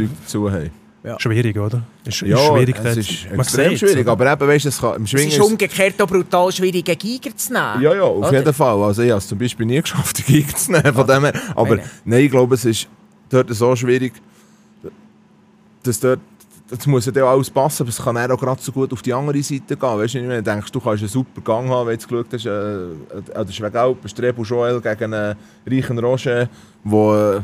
haben. 0.50 0.70
schwierig, 1.18 1.58
oder? 1.58 1.82
Ist, 2.06 2.22
ist 2.22 2.28
Ja, 2.28 2.38
schwierig. 2.38 2.76
es 2.82 2.96
ist 2.96 3.30
Man 3.30 3.40
extrem 3.40 3.76
schwierig. 3.76 3.98
oder? 4.06 4.12
Aber 4.12 4.32
eben, 4.32 4.48
weißt 4.48 4.64
du, 4.64 4.68
es 4.70 4.80
kann, 4.80 4.96
im 4.96 5.02
Es 5.04 5.10
Schwingen 5.10 5.28
ist 5.28 5.40
umgekehrt 5.40 6.00
auch 6.00 6.06
brutal 6.06 6.50
schwierig, 6.50 6.88
einen 6.88 6.98
Giger 6.98 7.36
zu 7.36 7.52
nehmen. 7.52 7.82
Ja, 7.82 7.94
ja, 7.94 8.02
auf 8.02 8.28
Oder? 8.28 8.38
jeden 8.38 8.54
Fall. 8.54 8.82
Also 8.82 9.02
ich 9.02 9.10
habe 9.10 9.18
es 9.18 9.28
zum 9.28 9.38
Beispiel 9.38 9.66
nie 9.66 9.80
geschafft, 9.82 10.26
die 10.26 10.32
Gig 10.32 10.56
zu 10.56 10.72
nehmen. 10.72 10.94
Von 10.94 11.06
dem 11.06 11.24
her. 11.24 11.34
Aber 11.54 11.78
nein, 12.06 12.24
ich 12.24 12.30
glaube, 12.30 12.54
es 12.54 12.64
ist 12.64 12.88
dort 13.28 13.50
so 13.54 13.76
schwierig, 13.76 14.14
dass 15.86 16.00
dort 16.00 16.20
das 16.70 16.86
muss 16.86 17.04
ja 17.04 17.12
dann 17.12 17.24
alles 17.24 17.50
passen, 17.50 17.82
aber 17.82 17.90
es 17.90 18.02
kann 18.02 18.16
auch 18.16 18.40
gerade 18.40 18.60
so 18.60 18.72
gut 18.72 18.90
auf 18.92 19.02
die 19.02 19.12
andere 19.12 19.42
Seite 19.42 19.76
gehen. 19.76 19.98
Weißt 19.98 20.14
du, 20.14 20.20
wenn 20.20 20.30
du 20.30 20.42
denkst, 20.42 20.72
du 20.72 20.80
kannst 20.80 21.02
einen 21.02 21.10
super 21.10 21.42
Gang 21.42 21.68
haben, 21.68 21.88
wenn 21.88 21.98
du 21.98 22.06
geschaut 22.06 22.26
hast, 22.32 22.46
äh, 22.46 23.38
an 23.38 23.46
der 23.46 23.52
Schwegalp, 23.52 24.08
Strebu 24.08 24.42
Joel 24.42 24.80
gegen 24.80 25.12
einen 25.12 25.36
reichen 25.66 25.98
Roger, 25.98 26.48
der 26.84 27.36
äh, 27.36 27.40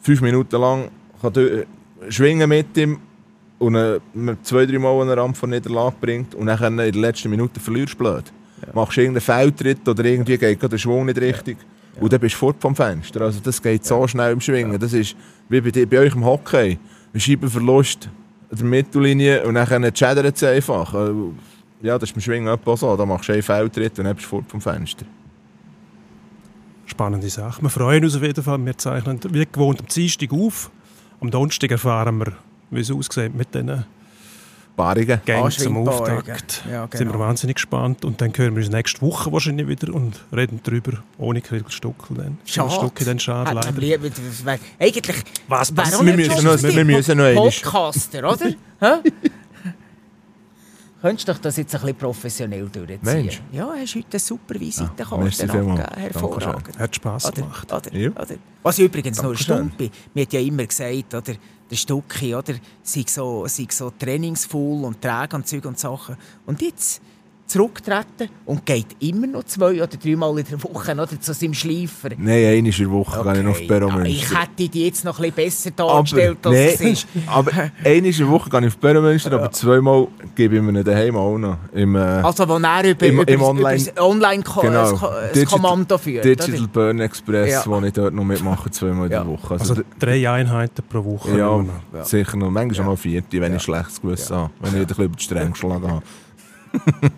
fünf 0.00 0.20
Minuten 0.22 0.60
lang 0.60 0.90
kann 1.20 1.32
dö- 1.32 1.64
schwingen 2.08 2.48
mit 2.48 2.76
ihm 2.76 3.00
und 3.58 3.74
äh, 3.74 3.98
zwei, 4.44 4.64
drei 4.64 4.78
Mal 4.78 5.00
einen 5.02 5.18
Rand 5.18 5.36
von 5.36 5.50
Niederlage 5.50 5.96
bringt 6.00 6.34
und 6.36 6.46
dann 6.46 6.62
in 6.62 6.76
der 6.76 6.92
letzten 6.92 7.30
Minute 7.30 7.58
verlierst 7.58 7.94
du 7.94 7.98
blöd. 7.98 8.24
Machst 8.72 8.96
du 8.96 9.00
irgendeinen 9.00 9.22
Feldtritt 9.22 9.86
oder 9.88 10.04
irgendwie 10.04 10.38
geht 10.38 10.62
der 10.62 10.78
Schwung 10.78 11.06
nicht 11.06 11.20
richtig 11.20 11.56
und 11.98 12.12
dann 12.12 12.20
bist 12.20 12.36
du 12.36 12.38
fort 12.38 12.56
vom 12.60 12.76
Fenster. 12.76 13.22
Also 13.22 13.40
das 13.42 13.60
geht 13.60 13.84
so 13.84 14.06
schnell 14.06 14.32
im 14.34 14.40
Schwingen. 14.40 14.78
Das 14.78 14.92
ist 14.92 15.16
wie 15.48 15.60
bei, 15.60 15.84
bei 15.84 15.98
euch 15.98 16.14
im 16.14 16.24
Hockey. 16.24 16.78
Scheibenverlust 17.16 18.08
an 18.50 18.56
der 18.56 18.66
Mittellinie 18.66 19.44
und 19.44 19.54
dann 19.54 19.96
schädert 19.96 20.36
es 20.36 20.42
einfach. 20.44 20.94
Äh, 20.94 21.12
Ja, 21.82 21.98
das 21.98 22.10
ist 22.10 22.14
beim 22.14 22.20
Schwingen 22.20 22.52
etwa 22.52 22.76
so. 22.76 22.94
Da 22.96 23.06
machst 23.06 23.28
du 23.28 23.32
einen 23.32 23.42
Feldtritt 23.42 23.98
und 23.98 24.04
dann 24.04 24.14
bist 24.14 24.26
du 24.26 24.30
fort 24.30 24.44
vom 24.48 24.60
Fenster. 24.60 25.06
Spannende 26.84 27.30
Sache. 27.30 27.62
Wir 27.62 27.70
freuen 27.70 28.04
uns 28.04 28.16
auf 28.16 28.22
jeden 28.22 28.42
Fall. 28.42 28.58
Wir 28.66 28.76
zeichnen 28.76 29.18
wie 29.30 29.46
gewohnt 29.50 29.80
am 29.80 29.86
Dienstag 29.86 30.32
auf. 30.32 30.70
Am 31.20 31.30
Donnerstag 31.30 31.70
erfahren 31.70 32.18
wir, 32.18 32.32
wie 32.70 32.80
es 32.80 32.90
aussieht 32.90 33.34
mit 33.34 33.54
diesen 33.54 33.84
Paarungen. 34.80 35.20
Gängen 35.24 35.50
zum 35.50 35.76
Anschwingbarungen. 35.76 36.18
Auftakt. 36.18 36.62
Ja, 36.70 36.82
Sind 36.90 37.00
wir 37.00 37.06
genau. 37.12 37.18
wahnsinnig 37.18 37.56
gespannt. 37.56 38.04
Und 38.04 38.20
dann 38.20 38.32
hören 38.36 38.54
wir 38.56 38.62
uns 38.62 38.72
nächste 38.72 39.02
Woche 39.02 39.32
wahrscheinlich 39.32 39.68
wieder 39.68 39.92
und 39.94 40.20
reden 40.34 40.60
darüber 40.62 40.92
ohne 41.18 41.40
Kriegelstuckel. 41.40 42.16
Dann. 42.16 42.38
Schade. 42.44 42.70
Stucki 42.70 43.04
dann 43.04 43.18
schade, 43.18 43.52
leider. 43.54 43.76
wär- 43.76 44.58
Eigentlich 44.78 45.16
Was 45.48 45.72
passiert? 45.72 46.04
Wir 46.06 46.16
müssen 46.16 46.44
noch- 46.44 46.62
wir 46.62 46.84
müssen 46.84 47.18
noch 47.18 47.24
einmal. 47.24 47.44
Podcaster, 47.50 48.18
oder? 48.32 48.54
Könntest 51.02 51.28
du 51.28 51.32
das 51.34 51.56
jetzt 51.56 51.74
ein 51.74 51.80
bisschen 51.80 51.96
professionell 51.96 52.68
durchziehen? 52.68 52.98
Mensch. 53.02 53.40
Ja, 53.52 53.72
hast 53.74 53.94
heute 53.94 54.06
eine 54.12 54.18
super 54.20 54.60
Visitenkarte 54.60 55.30
vielmals. 55.30 55.40
abgegeben. 55.40 56.00
Hervorragend. 56.00 56.78
Hat 56.78 56.94
Spass 56.96 57.32
gemacht. 57.32 57.72
oder, 57.72 57.94
Ja. 57.96 58.10
oder. 58.10 58.26
Was 58.62 58.78
ich 58.78 58.84
übrigens 58.84 59.16
noch 59.18 59.24
Dankeschön. 59.30 59.52
erstaunt 59.56 59.78
bin, 59.78 59.90
mir 60.12 60.22
hat 60.22 60.32
ja 60.34 60.40
immer 60.40 60.66
gesagt, 60.66 61.14
oder, 61.14 61.32
der 61.70 61.76
Stucki, 61.76 62.34
oder, 62.34 62.54
sei 62.82 63.04
so, 63.06 63.46
sei 63.46 63.66
so 63.70 63.90
trainingsvoll 63.98 64.84
und 64.84 65.00
träge 65.00 65.36
und 65.36 65.46
Zeug 65.46 65.64
und 65.64 65.78
Sachen. 65.78 66.16
Und 66.44 66.60
jetzt 66.60 67.00
zurücktreten 67.50 68.28
und 68.46 68.64
geht 68.64 68.86
immer 69.00 69.26
noch 69.26 69.44
zwei 69.44 69.74
oder 69.82 69.86
dreimal 69.88 70.38
in 70.38 70.44
der 70.50 70.62
Woche 70.62 70.92
oder, 70.92 71.20
zu 71.20 71.32
seinem 71.34 71.54
Schleifer. 71.54 72.10
Nein, 72.16 72.44
einmal 72.44 72.54
in 72.54 72.64
der 72.70 72.90
Woche 72.90 73.22
gehe 73.22 73.36
ich 73.38 73.42
noch 73.42 73.50
auf 73.52 73.60
Okay. 73.60 73.98
Ja, 73.98 74.04
ich 74.04 74.30
hätte 74.38 74.68
die 74.68 74.84
jetzt 74.86 75.04
noch 75.04 75.18
ein 75.20 75.32
bisschen 75.32 75.72
besser 75.74 75.84
Aber, 75.84 75.92
dargestellt, 75.94 76.38
als 76.46 76.56
es 76.56 76.80
nee, 76.80 76.90
ist. 76.92 77.06
aber 77.26 77.50
einmal 77.52 77.70
in 77.84 78.04
der 78.16 78.28
Woche 78.28 78.50
gehe 78.50 78.60
ich 78.60 78.66
auf 78.68 78.80
Perro 78.80 79.00
Münster, 79.00 79.32
aber 79.32 79.50
zweimal 79.52 80.08
gebe 80.34 80.56
ich 80.56 80.62
mir 80.62 80.84
daheim 80.84 81.16
auch 81.16 81.38
noch. 81.38 81.58
Im, 81.72 81.96
äh, 81.96 81.98
Also, 81.98 82.48
wo 82.48 82.56
er 82.58 82.90
über, 82.90 83.06
Im- 83.06 83.14
über, 83.20 83.28
im 83.28 83.34
über 83.34 83.48
Online- 83.48 83.84
das 83.84 83.98
Online-Ko 84.02 84.60
Genau. 84.60 84.90
das, 84.90 85.00
das 85.00 85.32
Digital- 85.32 85.46
Kommando 85.60 85.98
führt. 85.98 86.24
Digital 86.24 86.54
oder? 86.54 86.66
Burn 86.68 87.00
Express, 87.00 87.50
Ja. 87.50 87.62
wo 87.66 87.80
ich 87.80 87.92
dort 87.92 88.14
noch 88.14 88.24
mitmache, 88.24 88.70
zweimal 88.70 89.06
in 89.06 89.12
Ja. 89.12 89.22
der 89.24 89.32
Woche. 89.32 89.54
Also 89.54 89.74
d- 89.74 89.82
drei 89.98 90.30
Einheiten 90.30 90.82
pro 90.88 91.04
Woche. 91.04 91.36
ja. 91.36 91.64
Ja. 91.94 92.04
sicher 92.04 92.36
noch. 92.36 92.50
Manchmal 92.50 92.76
Ja. 92.76 92.82
auch 92.84 92.94
noch 92.96 92.98
vierte, 92.98 93.40
wenn 93.40 93.56
ich 93.56 93.62
schlechtes 93.62 94.00
Gewissen 94.00 94.36
habe. 94.36 94.50
Wenn 94.60 94.70
ich 94.70 94.80
wieder 94.80 94.82
ein 94.82 94.86
bisschen 94.88 95.04
über 95.04 95.16
die 95.16 95.22
Stränge 95.24 95.50
geschlagen 95.50 95.88
habe. 95.90 96.02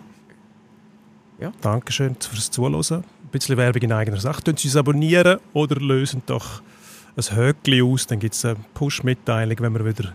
Dankeschön 1.61 2.15
fürs 2.19 2.51
Zuhören. 2.51 2.75
Ein 2.75 3.29
bisschen 3.31 3.57
Werbung 3.57 3.81
in 3.81 3.91
eigener 3.91 4.19
Sache. 4.19 4.43
Tun 4.43 4.57
Sie 4.57 4.67
uns 4.67 4.75
abonnieren 4.75 5.39
oder 5.53 5.75
lösen 5.75 6.21
doch 6.25 6.61
ein 7.15 7.35
Höckli 7.35 7.81
aus. 7.81 8.07
Dann 8.07 8.19
gibt 8.19 8.35
es 8.35 8.45
eine 8.45 8.57
Push-Mitteilung, 8.73 9.57
wenn 9.59 9.73
wir 9.73 9.85
wieder 9.85 10.13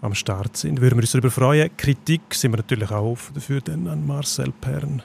am 0.00 0.14
Start 0.14 0.56
sind. 0.56 0.80
Würden 0.80 0.96
wir 0.96 1.02
uns 1.02 1.12
darüber 1.12 1.30
freuen. 1.30 1.70
Kritik 1.76 2.34
sind 2.34 2.52
wir 2.52 2.58
natürlich 2.58 2.90
auch 2.90 3.12
offen 3.12 3.34
dafür 3.34 3.60
dann 3.60 3.86
an 3.88 4.06
Marcel 4.06 4.52
Pern. 4.60 5.02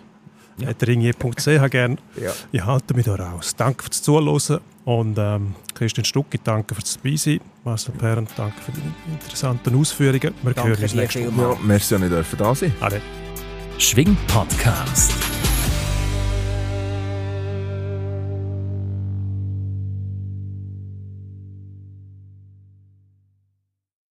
Ja. 0.57 0.69
ringier.ch 0.81 1.69
gern. 1.69 1.99
Ja. 2.19 2.31
Ich 2.51 2.65
halte 2.65 2.95
mich 2.95 3.05
da 3.05 3.15
raus. 3.15 3.55
Danke 3.55 3.83
fürs 3.83 4.01
Zuhören 4.01 4.59
und 4.85 5.17
ähm, 5.19 5.53
Christian 5.75 6.05
Stucki, 6.05 6.39
danke 6.43 6.73
fürs 6.73 6.95
Dabeisein. 6.95 7.41
Marcel 7.63 7.93
Pern, 7.93 8.27
danke 8.35 8.59
für 8.61 8.71
die 8.71 9.11
interessanten 9.11 9.75
Ausführungen. 9.75 10.33
Wir 10.41 10.53
Danke 10.53 10.71
hören 10.71 10.81
uns 10.81 10.95
nächste 10.95 11.37
Woche. 11.37 11.53
Ja, 11.53 11.57
merci, 11.61 12.09
dass 12.09 12.33
ich 12.33 12.37
da 12.39 12.55
sein 12.55 12.73
Ade. 12.79 13.01
Schwing 13.77 14.17
Podcast. 14.27 15.36